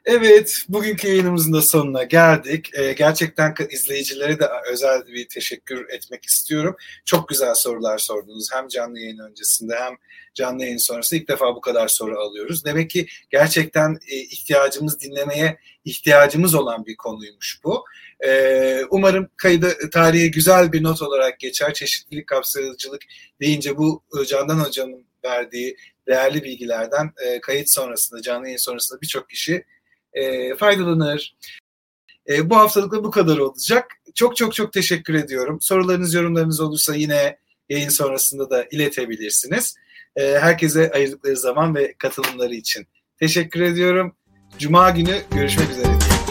Evet, 0.06 0.66
bugünkü 0.70 1.08
yayınımızın 1.08 1.54
da 1.54 1.62
sonuna 1.62 2.04
geldik. 2.04 2.72
Ee, 2.74 2.94
gerçekten 2.94 3.56
izleyicilere 3.70 4.40
de 4.40 4.50
özel 4.72 5.08
bir 5.08 5.28
teşekkür 5.28 5.90
etmek 5.90 6.26
istiyorum. 6.26 6.76
Çok 7.06 7.30
güzel 7.30 7.56
sorular 7.56 7.98
sordunuz. 7.98 8.50
Hem 8.54 8.68
canlı 8.68 9.00
yayın 9.00 9.20
öncesinde 9.20 9.76
hem 9.76 9.94
canlı 10.34 10.64
yayın 10.64 10.78
sonrasında 10.78 11.20
ilk 11.20 11.28
defa 11.28 11.56
bu 11.56 11.62
kadar 11.62 11.88
soru 11.88 12.20
alıyoruz. 12.20 12.66
Demek 12.66 12.90
ki 12.90 13.08
gerçekten 13.30 14.00
e, 14.12 14.16
ihtiyacımız 14.16 15.00
dinlemeye 15.00 15.58
ihtiyacımız 15.86 16.56
olan 16.56 16.86
bir 16.86 16.96
konuymuş 16.96 17.60
bu. 17.64 17.86
Ee, 18.26 18.82
umarım 18.90 19.30
kaydı 19.38 19.90
tarihe 19.90 20.28
güzel 20.28 20.72
bir 20.72 20.84
not 20.84 21.02
olarak 21.02 21.40
geçer. 21.40 21.74
Çeşitlilik 21.74 22.28
kapsayıcılık 22.28 23.02
deyince 23.42 23.78
bu 23.78 24.04
e, 24.22 24.26
Candan 24.26 24.60
Hocam'ın 24.60 25.06
verdiği 25.24 25.78
değerli 26.08 26.44
bilgilerden 26.44 27.12
e, 27.26 27.42
kayıt 27.42 27.70
sonrasında, 27.70 28.22
canlı 28.22 28.46
yayın 28.46 28.58
sonrasında 28.58 29.02
birçok 29.02 29.30
kişi 29.30 29.66
e, 30.16 30.56
faydalanır. 30.56 31.36
E, 32.30 32.50
bu 32.50 32.58
haftalık 32.58 32.92
da 32.92 33.04
bu 33.04 33.12
kadar 33.12 33.38
olacak. 33.38 33.92
Çok 34.16 34.36
çok 34.36 34.54
çok 34.54 34.74
teşekkür 34.74 35.14
ediyorum. 35.14 35.58
Sorularınız, 35.62 36.14
yorumlarınız 36.14 36.60
olursa 36.60 36.96
yine 36.96 37.38
yayın 37.70 37.90
sonrasında 37.90 38.50
da 38.50 38.66
iletebilirsiniz. 38.72 39.76
E, 40.16 40.40
herkese 40.40 40.92
ayırdıkları 40.92 41.38
zaman 41.38 41.76
ve 41.76 41.94
katılımları 41.98 42.56
için 42.56 42.88
teşekkür 43.20 43.62
ediyorum. 43.62 44.16
Cuma 44.60 44.90
günü 44.90 45.22
görüşmek 45.32 45.70
üzere. 45.70 46.25